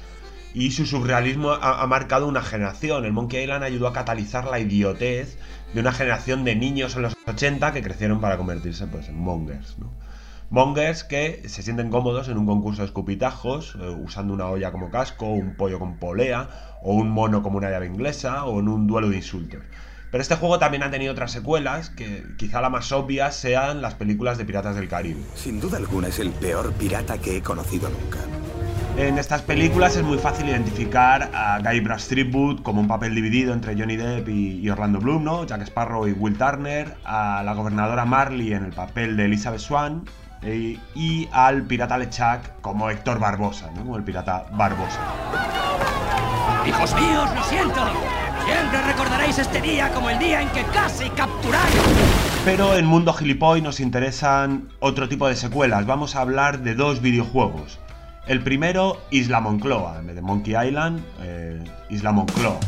y 0.55 0.71
su 0.71 0.87
surrealismo 0.87 1.51
ha, 1.51 1.87
marcado 1.87 2.27
una 2.27 2.41
generación. 2.41 3.05
El 3.05 3.13
Monkey 3.13 3.43
Island 3.43 3.63
ayudó 3.63 3.89
a 3.89 3.93
catalizar 3.93 4.47
la 4.47 4.59
idiotez 4.59 5.37
de 5.75 5.81
una 5.81 5.93
generación 5.93 6.45
de 6.45 6.57
niños 6.57 6.97
en 6.97 7.03
los 7.03 7.17
80 7.27 7.75
que 7.75 7.83
crecieron 7.83 8.23
para 8.23 8.39
convertirse 8.39 8.87
pues, 8.87 9.11
en 9.11 9.19
mongers. 9.19 9.77
Mongers 10.49 11.05
que 11.05 11.47
se 11.47 11.63
sienten 11.63 11.91
cómodos 11.91 12.29
en 12.29 12.39
un 12.39 12.47
concurso 12.47 12.81
de 12.81 12.87
escupitajos, 12.87 13.77
eh, 13.79 13.89
usando 13.89 14.33
una 14.33 14.47
olla 14.47 14.73
como 14.73 14.91
casco, 14.91 15.27
un 15.27 15.57
pollo 15.57 15.79
con 15.79 15.99
polea, 15.99 16.79
o 16.83 16.95
un 16.95 17.11
mono 17.11 17.43
como 17.43 17.59
una 17.59 17.71
llave 17.71 17.87
inglesa, 17.87 18.47
o 18.47 18.61
en 18.61 18.69
un 18.69 18.87
duelo 18.87 19.11
de 19.11 19.17
insultos. 19.17 19.61
Pero 20.15 20.23
este 20.23 20.37
juego 20.37 20.61
también 20.61 20.85
ha 20.85 20.93
tenido 20.93 21.11
otras 21.11 21.33
secuelas, 21.33 21.91
que 21.91 22.23
quizá 22.37 22.61
la 22.61 22.71
más 22.71 22.93
obvia 22.93 23.33
sean 23.33 23.83
las 23.83 23.95
películas 23.95 24.39
de 24.39 24.45
Piratas 24.45 24.77
del 24.77 24.87
Caribe. 24.87 25.21
Sin 25.35 25.59
duda 25.59 25.77
alguna 25.79 26.07
es 26.07 26.21
el 26.21 26.31
peor 26.31 26.73
pirata 26.75 27.19
que 27.19 27.39
he 27.39 27.43
conocido 27.43 27.89
nunca. 27.89 28.21
En 28.97 29.19
estas 29.19 29.43
películas 29.43 29.97
es 29.97 30.05
muy 30.05 30.19
fácil 30.19 30.49
identificar 30.49 31.33
a 31.35 31.59
Guy 31.59 31.83
Threepwood 31.83 32.63
como 32.63 32.81
un 32.81 32.87
papel 32.87 33.13
dividido 33.13 33.53
entre 33.53 33.77
Johnny 33.77 33.97
Depp 33.97 34.29
y, 34.29 34.71
Orlando 34.71 35.01
Bloom, 35.01 35.25
¿no? 35.25 35.45
Jack 35.47 35.63
Sparrow 35.63 36.07
y 36.07 36.13
Will 36.13 36.39
Turner, 36.39 36.95
a 37.03 37.43
la 37.45 37.53
gobernadora 37.55 38.05
Marley 38.05 38.53
en 38.53 38.67
el 38.67 38.73
papel 38.73 39.17
de 39.17 39.25
Elizabeth 39.25 39.59
Swan 39.59 40.05
eh, 40.43 40.79
y 40.95 41.29
al 41.33 41.65
pirata 41.65 41.99
LeChuck 41.99 42.61
como 42.61 42.89
Héctor 42.89 43.19
Barbosa, 43.19 43.73
¿no? 43.73 43.81
Como 43.81 43.97
el 43.97 44.05
pirata 44.05 44.47
Barbosa. 44.53 45.01
Hijos 46.69 46.95
míos, 46.95 47.29
lo 47.35 47.43
siento. 47.43 48.24
Siempre 48.45 48.83
recordaréis 48.83 49.39
este 49.39 49.61
día 49.61 49.91
como 49.93 50.11
el 50.11 50.19
día 50.19 50.43
en 50.43 50.49
que 50.51 50.65
casi 50.65 51.09
capturáis. 51.11 51.75
Pero 52.45 52.77
en 52.77 52.85
Mundo 52.85 53.15
Gilipoy 53.15 53.63
nos 53.63 53.81
interesan 53.81 54.69
otro 54.81 55.09
tipo 55.09 55.27
de 55.29 55.35
secuelas. 55.35 55.87
Vamos 55.87 56.15
a 56.15 56.21
hablar 56.21 56.61
de 56.61 56.75
dos 56.75 57.01
videojuegos. 57.01 57.81
El 58.27 58.43
primero, 58.43 59.01
Isla 59.11 59.41
Moncloa, 59.41 59.99
en 59.99 60.09
vez 60.09 60.17
de 60.17 60.23
Monkey 60.23 60.55
Island, 60.55 61.03
eh, 61.23 61.65
Isla 61.89 62.13
Moncloa. 62.13 62.61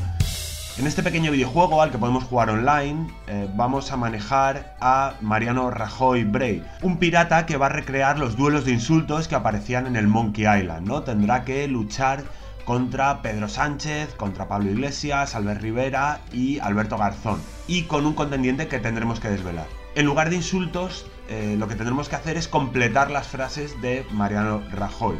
En 0.78 0.86
este 0.86 1.02
pequeño 1.02 1.30
videojuego 1.30 1.82
al 1.82 1.90
que 1.90 1.98
podemos 1.98 2.24
jugar 2.24 2.50
online, 2.50 3.08
eh, 3.26 3.48
vamos 3.54 3.92
a 3.92 3.96
manejar 3.96 4.76
a 4.80 5.14
Mariano 5.20 5.70
Rajoy 5.70 6.24
Bray, 6.24 6.62
un 6.82 6.98
pirata 6.98 7.46
que 7.46 7.56
va 7.56 7.66
a 7.66 7.70
recrear 7.70 8.18
los 8.18 8.36
duelos 8.36 8.64
de 8.64 8.72
insultos 8.72 9.28
que 9.28 9.34
aparecían 9.34 9.86
en 9.86 9.96
el 9.96 10.06
Monkey 10.06 10.44
Island, 10.44 10.86
¿no? 10.86 11.02
Tendrá 11.02 11.44
que 11.44 11.66
luchar 11.68 12.24
contra 12.66 13.22
Pedro 13.22 13.48
Sánchez, 13.48 14.14
contra 14.16 14.48
Pablo 14.48 14.70
Iglesias, 14.70 15.34
Albert 15.34 15.62
Rivera 15.62 16.20
y 16.32 16.58
Alberto 16.58 16.98
Garzón, 16.98 17.40
y 17.66 17.84
con 17.84 18.04
un 18.04 18.12
contendiente 18.12 18.68
que 18.68 18.80
tendremos 18.80 19.20
que 19.20 19.30
desvelar. 19.30 19.66
En 19.94 20.04
lugar 20.04 20.28
de 20.28 20.36
insultos, 20.36 21.06
eh, 21.30 21.56
lo 21.58 21.68
que 21.68 21.76
tendremos 21.76 22.10
que 22.10 22.16
hacer 22.16 22.36
es 22.36 22.48
completar 22.48 23.10
las 23.10 23.26
frases 23.28 23.80
de 23.80 24.04
Mariano 24.10 24.62
Rajoy. 24.72 25.16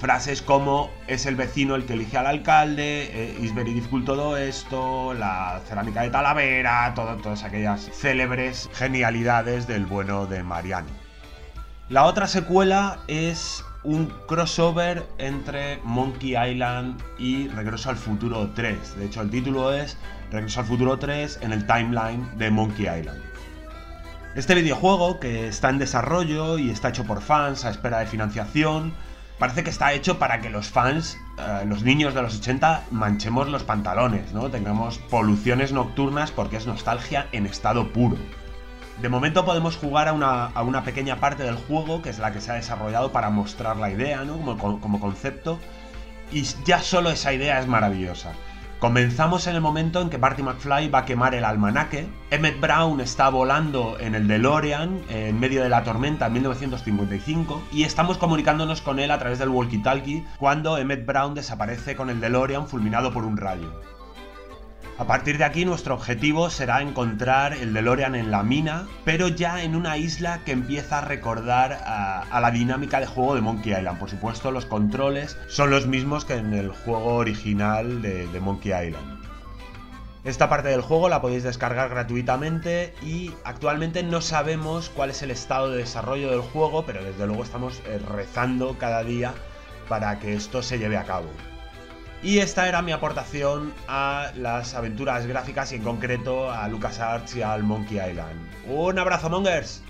Frases 0.00 0.42
como 0.42 0.90
es 1.08 1.26
el 1.26 1.34
vecino 1.34 1.74
el 1.74 1.84
que 1.86 1.94
elige 1.94 2.18
al 2.18 2.26
alcalde, 2.26 3.10
eh, 3.12 3.38
is 3.40 3.54
very 3.54 3.72
difficult 3.72 4.04
todo 4.04 4.36
esto, 4.36 5.12
la 5.14 5.60
cerámica 5.68 6.02
de 6.02 6.10
Talavera, 6.10 6.92
todo- 6.94 7.16
todas 7.16 7.42
aquellas 7.42 7.88
célebres 7.92 8.68
genialidades 8.74 9.66
del 9.66 9.86
bueno 9.86 10.26
de 10.26 10.42
Mariano. 10.42 10.88
La 11.88 12.04
otra 12.04 12.26
secuela 12.26 12.98
es 13.08 13.64
un 13.84 14.06
crossover 14.26 15.06
entre 15.18 15.78
Monkey 15.84 16.36
Island 16.36 17.00
y 17.18 17.48
Regreso 17.48 17.90
al 17.90 17.96
Futuro 17.96 18.50
3. 18.54 18.96
De 18.96 19.06
hecho, 19.06 19.20
el 19.20 19.30
título 19.30 19.72
es 19.72 19.96
Regreso 20.30 20.60
al 20.60 20.66
Futuro 20.66 20.98
3 20.98 21.40
en 21.42 21.52
el 21.52 21.66
timeline 21.66 22.26
de 22.36 22.50
Monkey 22.50 22.86
Island. 22.86 23.22
Este 24.34 24.54
videojuego, 24.54 25.18
que 25.20 25.48
está 25.48 25.70
en 25.70 25.78
desarrollo 25.78 26.58
y 26.58 26.70
está 26.70 26.90
hecho 26.90 27.04
por 27.04 27.22
fans 27.22 27.64
a 27.64 27.70
espera 27.70 27.98
de 27.98 28.06
financiación, 28.06 28.94
parece 29.38 29.64
que 29.64 29.70
está 29.70 29.92
hecho 29.92 30.18
para 30.18 30.40
que 30.40 30.50
los 30.50 30.68
fans, 30.68 31.18
eh, 31.38 31.64
los 31.66 31.82
niños 31.82 32.14
de 32.14 32.22
los 32.22 32.38
80, 32.38 32.84
manchemos 32.90 33.48
los 33.48 33.64
pantalones, 33.64 34.32
¿no? 34.32 34.50
Tengamos 34.50 34.98
poluciones 34.98 35.72
nocturnas 35.72 36.30
porque 36.30 36.56
es 36.56 36.66
nostalgia 36.66 37.26
en 37.32 37.46
estado 37.46 37.92
puro. 37.92 38.16
De 39.00 39.08
momento 39.08 39.44
podemos 39.44 39.76
jugar 39.76 40.08
a 40.08 40.12
una, 40.12 40.46
a 40.46 40.62
una 40.62 40.82
pequeña 40.82 41.20
parte 41.20 41.44
del 41.44 41.54
juego, 41.54 42.02
que 42.02 42.10
es 42.10 42.18
la 42.18 42.32
que 42.32 42.40
se 42.40 42.50
ha 42.50 42.54
desarrollado 42.54 43.12
para 43.12 43.30
mostrar 43.30 43.76
la 43.76 43.90
idea, 43.90 44.24
¿no? 44.24 44.38
Como, 44.38 44.80
como 44.80 44.98
concepto, 44.98 45.60
y 46.32 46.42
ya 46.64 46.80
solo 46.80 47.10
esa 47.10 47.32
idea 47.32 47.60
es 47.60 47.68
maravillosa. 47.68 48.32
Comenzamos 48.80 49.48
en 49.48 49.56
el 49.56 49.60
momento 49.60 50.00
en 50.00 50.08
que 50.08 50.18
Marty 50.18 50.42
McFly 50.42 50.88
va 50.88 51.00
a 51.00 51.04
quemar 51.04 51.34
el 51.34 51.44
almanaque. 51.44 52.08
Emmett 52.30 52.60
Brown 52.60 53.00
está 53.00 53.28
volando 53.28 53.96
en 53.98 54.14
el 54.14 54.28
DeLorean 54.28 55.00
en 55.08 55.40
medio 55.40 55.64
de 55.64 55.68
la 55.68 55.82
tormenta 55.82 56.26
en 56.26 56.34
1955 56.34 57.62
y 57.72 57.82
estamos 57.82 58.18
comunicándonos 58.18 58.80
con 58.80 59.00
él 59.00 59.10
a 59.10 59.18
través 59.18 59.40
del 59.40 59.48
walkie-talkie 59.48 60.24
cuando 60.38 60.78
Emmett 60.78 61.04
Brown 61.04 61.34
desaparece 61.34 61.96
con 61.96 62.08
el 62.08 62.20
DeLorean 62.20 62.68
fulminado 62.68 63.12
por 63.12 63.24
un 63.24 63.36
rayo. 63.36 63.97
A 64.98 65.06
partir 65.06 65.38
de 65.38 65.44
aquí 65.44 65.64
nuestro 65.64 65.94
objetivo 65.94 66.50
será 66.50 66.82
encontrar 66.82 67.52
el 67.52 67.72
DeLorean 67.72 68.16
en 68.16 68.32
la 68.32 68.42
mina, 68.42 68.88
pero 69.04 69.28
ya 69.28 69.62
en 69.62 69.76
una 69.76 69.96
isla 69.96 70.42
que 70.44 70.50
empieza 70.50 70.98
a 70.98 71.02
recordar 71.02 71.78
a, 71.84 72.40
la 72.40 72.50
dinámica 72.50 72.98
de 72.98 73.06
juego 73.06 73.36
de 73.36 73.40
Monkey 73.40 73.74
Island. 73.74 74.00
Por 74.00 74.10
supuesto, 74.10 74.50
los 74.50 74.66
controles 74.66 75.38
son 75.46 75.70
los 75.70 75.86
mismos 75.86 76.24
que 76.24 76.34
en 76.34 76.52
el 76.52 76.70
juego 76.70 77.14
original 77.14 78.02
de, 78.02 78.26
de 78.26 78.40
Monkey 78.40 78.72
Island. 78.72 79.20
Esta 80.24 80.48
parte 80.48 80.68
del 80.68 80.80
juego 80.80 81.08
la 81.08 81.20
podéis 81.20 81.44
descargar 81.44 81.90
gratuitamente 81.90 82.92
y 83.00 83.30
actualmente 83.44 84.02
no 84.02 84.20
sabemos 84.20 84.90
cuál 84.90 85.10
es 85.10 85.22
el 85.22 85.30
estado 85.30 85.70
de 85.70 85.78
desarrollo 85.78 86.28
del 86.28 86.40
juego, 86.40 86.84
pero 86.84 87.04
desde 87.04 87.24
luego 87.24 87.44
estamos 87.44 87.80
eh, 87.86 88.00
rezando 88.16 88.76
cada 88.78 89.04
día 89.04 89.32
para 89.88 90.18
que 90.18 90.34
esto 90.34 90.60
se 90.60 90.80
lleve 90.80 90.96
a 90.96 91.04
cabo. 91.04 91.28
Y 92.22 92.38
esta 92.38 92.68
era 92.68 92.82
mi 92.82 92.90
aportación 92.90 93.72
a 93.86 94.32
las 94.34 94.74
aventuras 94.74 95.26
gráficas 95.26 95.70
y 95.70 95.76
en 95.76 95.84
concreto 95.84 96.50
a 96.50 96.66
LucasArts 96.66 97.36
y 97.36 97.42
al 97.42 97.62
Monkey 97.62 97.98
Island. 97.98 98.40
¡Un 98.66 98.98
abrazo, 98.98 99.30
Mongers! 99.30 99.82